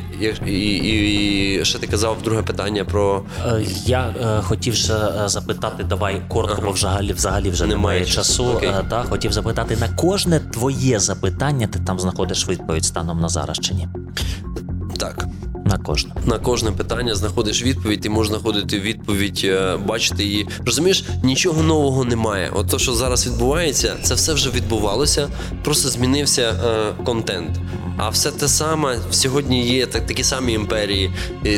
і, 0.46 0.52
і, 0.52 1.60
і 1.62 1.66
ще 1.66 1.80
ти 1.80 1.88
казав 1.88 2.22
друге 2.22 2.42
питання 2.42 2.86
про 2.86 3.24
е, 3.46 3.66
я 3.86 4.16
е, 4.22 4.42
хотів 4.42 4.76
ще 4.76 4.94
е, 4.94 5.30
запитати, 5.30 5.84
давай 5.84 6.22
коротко, 6.28 6.56
ага. 6.58 6.68
бо 6.68 6.72
взагалі 6.72 7.14
взагалі 7.14 7.50
вже 7.50 7.66
немає, 7.66 8.00
немає 8.00 8.06
часу. 8.06 8.44
Okay. 8.44 8.88
Да, 8.90 9.04
Хотів 9.04 9.34
запитати 9.34 9.78
на 9.80 9.90
кожне 9.90 10.40
твоє 10.40 11.00
запитання. 11.00 11.68
Ти 11.68 11.80
там 11.80 12.00
знаходиш 12.00 12.48
відповідь 12.48 12.86
станом 12.86 13.20
на 13.20 13.30
зараз 13.30 13.60
чи 13.60 13.74
ні? 13.74 13.88
Так. 14.98 15.28
На 15.66 15.78
кожне 15.78 16.12
на 16.26 16.40
кожне 16.40 16.72
питання 16.72 17.16
знаходиш 17.16 17.64
відповідь, 17.64 18.02
ти 18.02 18.10
можеш 18.10 18.34
знаходити 18.34 18.80
відповідь, 18.80 19.42
е, 19.44 19.78
бачити 19.78 20.24
її. 20.24 20.48
Розумієш, 20.66 21.04
нічого 21.24 21.64
нового 21.64 22.06
немає. 22.06 22.52
От 22.54 22.68
то, 22.68 22.80
що 22.80 22.94
зараз 22.94 23.28
відбувається, 23.28 23.96
це 24.04 24.14
все 24.14 24.34
вже 24.34 24.50
відбувалося, 24.50 25.30
просто 25.64 25.90
змінився 25.90 26.42
е, 26.42 27.04
контент. 27.04 27.60
А 28.04 28.10
все 28.10 28.32
те 28.32 28.48
саме 28.48 29.00
сьогодні 29.12 29.68
є 29.68 29.86
так, 29.86 30.06
такі 30.06 30.24
самі 30.24 30.54
імперії, 30.54 31.12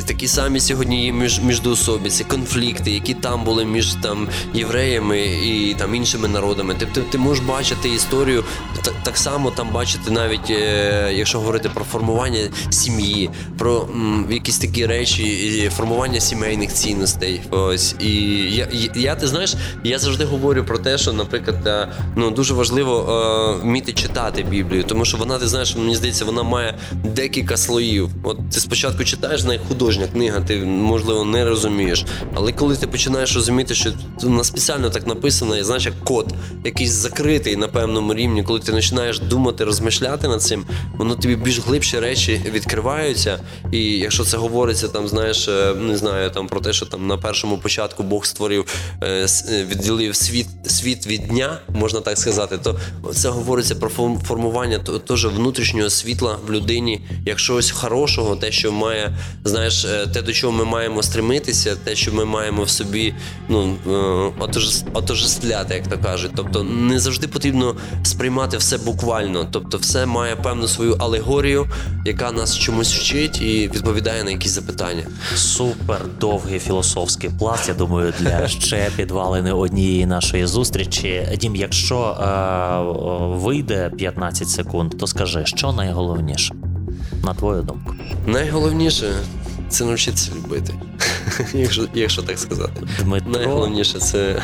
такі 0.06 0.28
самі 0.28 0.60
сьогодні 0.60 1.06
є 1.06 1.12
між 1.12 1.40
міждоособіці, 1.40 2.24
конфлікти, 2.24 2.92
які 2.92 3.14
там 3.14 3.44
були 3.44 3.66
між 3.66 3.94
там 3.94 4.28
євреями 4.54 5.22
і 5.22 5.76
там 5.80 5.96
іншими 5.96 6.28
народами. 6.28 6.74
Ти, 6.74 6.86
ти, 6.86 7.02
ти 7.02 7.18
можеш 7.18 7.44
бачити 7.46 7.90
історію 7.90 8.44
так, 8.82 8.94
так 9.04 9.18
само 9.18 9.52
там 9.52 9.70
бачити, 9.70 10.12
навіть 10.12 10.50
е, 10.50 11.14
якщо 11.14 11.40
говорити 11.40 11.70
про 11.74 11.86
формування 11.86 12.50
сім'ї, 12.70 13.30
про 13.58 13.82
м, 13.82 14.28
якісь 14.30 14.60
такі 14.60 14.86
речі, 14.86 15.24
і 15.24 15.70
формування 15.70 16.20
сімейних 16.20 16.74
цінностей. 16.74 17.42
Ось 17.50 17.96
і 18.00 18.12
я, 18.56 18.68
я 18.96 19.16
ти 19.16 19.28
знаєш, 19.28 19.56
я 19.84 20.00
завжди 20.00 20.26
говорю 20.26 20.64
про 20.64 20.78
те, 20.78 20.98
що, 20.98 21.14
наприклад, 21.14 21.68
е, 21.68 21.88
ну 22.16 22.32
дуже 22.32 22.54
важливо 22.54 22.96
е, 23.60 23.64
вміти 23.64 23.94
читати 23.94 24.44
Біблію, 24.44 24.84
тому 24.84 25.06
що 25.06 25.18
вона, 25.18 25.40
ти 25.40 25.48
знаєш, 25.48 25.76
мені 25.76 25.96
здається, 25.96 26.26
вона 26.26 26.33
має 26.42 26.78
декілька 26.94 27.58
слоїв. 27.58 28.10
От 28.24 28.38
ти 28.54 28.60
спочатку 28.60 29.04
читаєш 29.04 29.44
на 29.44 29.58
художня 29.58 30.08
книга, 30.08 30.40
ти 30.42 30.58
можливо 30.66 31.26
не 31.26 31.46
розумієш. 31.46 32.06
Але 32.34 32.52
коли 32.52 32.76
ти 32.76 32.88
починаєш 32.88 33.36
розуміти, 33.36 33.76
що 33.76 33.92
вона 34.24 34.44
спеціально 34.44 34.90
так 34.90 35.08
написана, 35.08 35.64
знаєш, 35.64 35.86
як 35.86 36.00
код, 36.04 36.34
якийсь 36.64 36.92
закритий 36.92 37.56
на 37.56 37.68
певному 37.68 38.14
рівні, 38.14 38.44
коли 38.44 38.60
ти 38.60 38.72
починаєш 38.72 39.20
думати, 39.20 39.64
розмишляти 39.64 40.28
над 40.28 40.42
цим, 40.42 40.66
воно 40.98 41.16
тобі 41.16 41.36
більш 41.36 41.60
глибші 41.60 42.00
речі 42.00 42.42
відкриваються. 42.54 43.40
І 43.72 43.80
якщо 43.98 44.24
це 44.24 44.38
говориться, 44.38 44.88
там 44.88 45.08
знаєш, 45.08 45.48
е, 45.48 45.76
не 45.76 45.98
знаю, 45.98 46.30
там 46.30 46.48
про 46.48 46.60
те, 46.60 46.74
що 46.74 46.86
там 46.86 47.08
на 47.08 47.18
першому 47.18 47.58
початку 47.58 48.04
Бог 48.04 48.26
створив, 48.26 48.66
е, 49.02 49.28
е, 49.50 49.66
відділив 49.66 50.16
світ 50.16 50.48
світ 50.66 51.08
від 51.08 51.28
дня, 51.28 51.60
можна 51.70 52.02
так 52.02 52.18
сказати, 52.18 52.58
то 52.58 52.80
це 53.14 53.30
говориться 53.30 53.76
про 53.76 53.90
формування 54.24 54.80
теж 54.80 55.26
внутрішнього 55.26 55.90
світла 56.14 56.38
в 56.48 56.52
людині, 56.52 57.02
як 57.26 57.40
щось 57.40 57.72
хорошого, 57.72 58.36
те, 58.36 58.52
що 58.52 58.72
має, 58.72 59.18
знаєш, 59.44 59.88
те, 60.14 60.22
до 60.22 60.34
чого 60.34 60.54
ми 60.54 60.66
маємо 60.66 61.04
стремитися, 61.04 61.76
те, 61.76 61.96
що 61.96 62.14
ми 62.14 62.26
маємо 62.26 62.64
в 62.64 62.70
собі, 62.70 63.14
ну 63.50 63.76
отожествляти, 64.94 65.74
як 65.74 65.88
то 65.88 65.98
кажуть. 65.98 66.32
Тобто 66.36 66.64
не 66.64 67.00
завжди 67.00 67.28
потрібно 67.28 67.76
сприймати 68.04 68.58
все 68.58 68.78
буквально. 68.78 69.48
Тобто, 69.52 69.78
все 69.78 70.06
має 70.06 70.36
певну 70.36 70.68
свою 70.68 70.94
алегорію, 70.94 71.68
яка 72.06 72.32
нас 72.32 72.58
чомусь 72.58 72.94
вчить 72.94 73.42
і 73.42 73.70
відповідає 73.74 74.24
на 74.24 74.32
якісь 74.32 74.52
запитання. 74.52 75.04
Супер 75.36 76.02
довгий 76.20 76.60
філософський 76.60 77.30
пласт. 77.40 77.68
Я 77.68 77.74
думаю, 77.74 78.14
для 78.20 78.48
ще 78.48 78.90
підвалини 78.96 79.52
однієї 79.52 80.06
нашої 80.06 80.46
зустрічі. 80.46 81.28
Дім, 81.42 81.56
якщо 81.56 82.00
е, 82.00 82.34
вийде 83.38 83.92
15 83.98 84.50
секунд, 84.50 84.94
то 85.00 85.08
скажи, 85.08 85.46
що 85.46 85.72
найголовніше, 85.72 86.03
на 87.24 87.34
твою 87.34 87.62
думку? 87.62 87.94
Найголовніше. 88.28 89.14
Це 89.70 89.86
навчитися 89.86 90.32
любити, 90.36 90.74
якщо 91.54 91.88
якщо 91.94 92.22
так 92.22 92.40
сказати. 92.40 92.82
Дмитро... 93.04 93.32
Найголовніше 93.32 94.00
це 94.00 94.44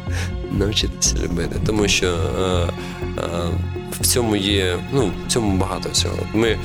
навчитися 0.50 1.16
любити, 1.24 1.56
тому 1.66 1.88
що 1.88 2.06
е, 2.06 2.42
е, 2.42 3.50
в 4.00 4.06
цьому 4.06 4.36
є, 4.36 4.78
ну 4.92 5.12
в 5.26 5.30
цьому 5.30 5.58
багато 5.58 5.88
всього. 5.92 6.16
Ми 6.34 6.58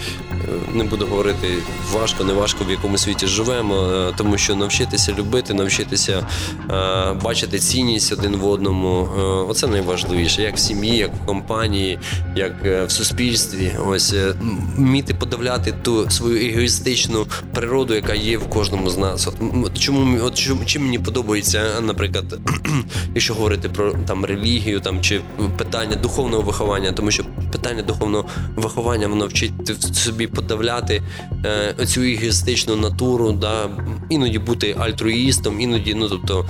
не 0.73 0.83
буду 0.83 1.05
говорити 1.05 1.47
важко, 1.93 2.23
не 2.23 2.33
важко, 2.33 2.65
в 2.65 2.71
якому 2.71 2.97
світі 2.97 3.27
живемо, 3.27 3.75
е, 3.75 4.13
тому 4.17 4.37
що 4.37 4.55
навчитися 4.55 5.13
любити, 5.13 5.53
навчитися 5.53 6.27
е, 6.69 7.13
бачити 7.23 7.59
цінність 7.59 8.13
один 8.13 8.35
в 8.35 8.45
одному. 8.45 9.09
Оце 9.49 9.67
найважливіше, 9.67 10.41
як 10.41 10.55
в 10.55 10.59
сім'ї, 10.59 10.97
як 10.97 11.15
в 11.15 11.25
компанії, 11.25 11.99
як 12.35 12.65
в 12.87 12.91
суспільстві. 12.91 13.71
Ось 13.87 14.15
вміти 14.77 15.13
подавляти 15.13 15.73
ту 15.83 16.09
свою 16.09 16.49
егоїстичну 16.49 17.27
природу, 17.53 17.93
яка 17.93 18.13
є 18.13 18.37
в 18.37 18.49
кожному 18.49 18.89
з 18.89 18.97
нас. 18.97 19.27
От 19.63 19.79
чому 19.79 20.19
от 20.23 20.35
чим 20.65 20.83
мені 20.83 20.99
подобається, 20.99 21.81
наприклад, 21.81 22.39
якщо 23.13 23.33
говорити 23.33 23.69
про 23.69 23.93
там 24.07 24.25
релігію, 24.25 24.79
там 24.79 25.01
чи 25.01 25.21
питання 25.57 25.95
духовного 25.95 26.41
виховання, 26.41 26.91
тому 26.91 27.11
що 27.11 27.23
питання 27.55 27.81
духовного 27.81 28.25
виховання 28.55 29.07
воно 29.07 29.27
вчить 29.27 29.53
собі 29.95 30.27
подавляти 30.27 31.01
е, 31.45 31.85
цю 31.85 32.01
егоїстичну 32.01 32.75
натуру, 32.75 33.31
да, 33.31 33.69
іноді 34.09 34.39
бути 34.39 34.75
альтруїстом, 34.79 35.59
іноді, 35.59 35.93
ну 35.93 36.09
тобто, 36.09 36.49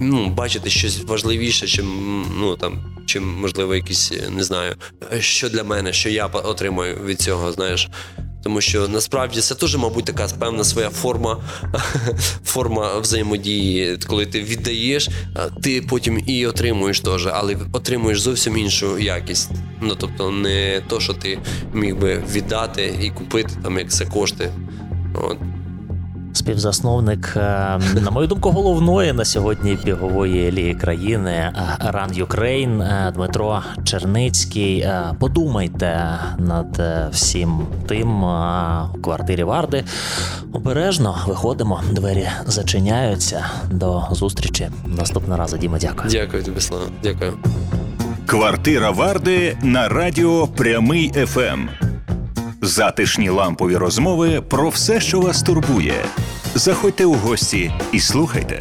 ну, 0.00 0.28
бачити 0.28 0.70
щось 0.70 1.04
важливіше, 1.04 1.66
чим 1.66 2.24
ну 2.40 2.56
там. 2.56 2.86
Чим 3.06 3.40
можливо 3.40 3.74
якісь 3.74 4.12
не 4.36 4.44
знаю, 4.44 4.74
що 5.18 5.48
для 5.48 5.64
мене, 5.64 5.92
що 5.92 6.08
я 6.08 6.26
отримую 6.26 6.96
від 7.04 7.20
цього, 7.20 7.52
знаєш. 7.52 7.88
Тому 8.42 8.60
що 8.60 8.88
насправді 8.88 9.40
це 9.40 9.54
теж, 9.54 9.76
мабуть, 9.76 10.04
така 10.04 10.28
певна 10.38 10.64
своя 10.64 10.90
форма 10.90 11.36
форма 12.44 12.98
взаємодії. 12.98 13.98
Коли 14.06 14.26
ти 14.26 14.42
віддаєш, 14.42 15.08
ти 15.62 15.82
потім 15.82 16.24
і 16.26 16.46
отримуєш 16.46 17.00
теж, 17.00 17.26
але 17.26 17.56
отримуєш 17.72 18.20
зовсім 18.20 18.56
іншу 18.56 18.98
якість. 18.98 19.50
Ну 19.80 19.94
тобто, 19.94 20.30
не 20.30 20.82
то, 20.88 21.00
що 21.00 21.12
ти 21.12 21.38
міг 21.74 21.96
би 21.96 22.24
віддати 22.32 22.94
і 23.02 23.10
купити 23.10 23.50
там, 23.62 23.78
як 23.78 23.90
це 23.90 24.06
кошти. 24.06 24.52
От 25.14 25.38
співзасновник, 26.32 27.32
е, 27.36 27.40
на 28.00 28.10
мою 28.10 28.26
думку, 28.26 28.50
головної 28.50 29.12
на 29.12 29.24
сьогодні 29.24 29.78
бігової 29.84 30.52
ліги 30.52 30.74
країни 30.74 31.30
е, 31.30 31.52
Run 31.80 32.26
Ukraine 32.26 32.82
е, 32.82 33.12
Дмитро 33.14 33.62
Черницький. 33.84 34.88
Подумайте 35.18 36.18
над 36.38 36.82
всім 37.12 37.66
тим 37.88 38.24
у 38.24 38.88
квартирі 39.02 39.44
Варди. 39.44 39.84
Обережно 40.52 41.18
виходимо, 41.26 41.80
двері 41.92 42.28
зачиняються. 42.46 43.44
До 43.70 44.02
зустрічі 44.10 44.68
наступного 44.86 45.40
разу. 45.40 45.58
Діма, 45.58 45.78
дякую. 45.80 46.10
Дякую 46.10 46.42
тобі, 46.42 46.60
Слава. 46.60 46.84
Дякую. 47.02 47.32
Квартира 48.26 48.90
Варди 48.90 49.56
на 49.62 49.88
радіо 49.88 50.46
Прямий 50.46 51.12
ФМ. 51.26 51.89
Затишні 52.62 53.28
лампові 53.28 53.76
розмови 53.76 54.42
про 54.48 54.68
все, 54.68 55.00
що 55.00 55.20
вас 55.20 55.42
турбує. 55.42 55.94
Заходьте 56.54 57.04
у 57.04 57.14
гості 57.14 57.72
і 57.92 58.00
слухайте. 58.00 58.60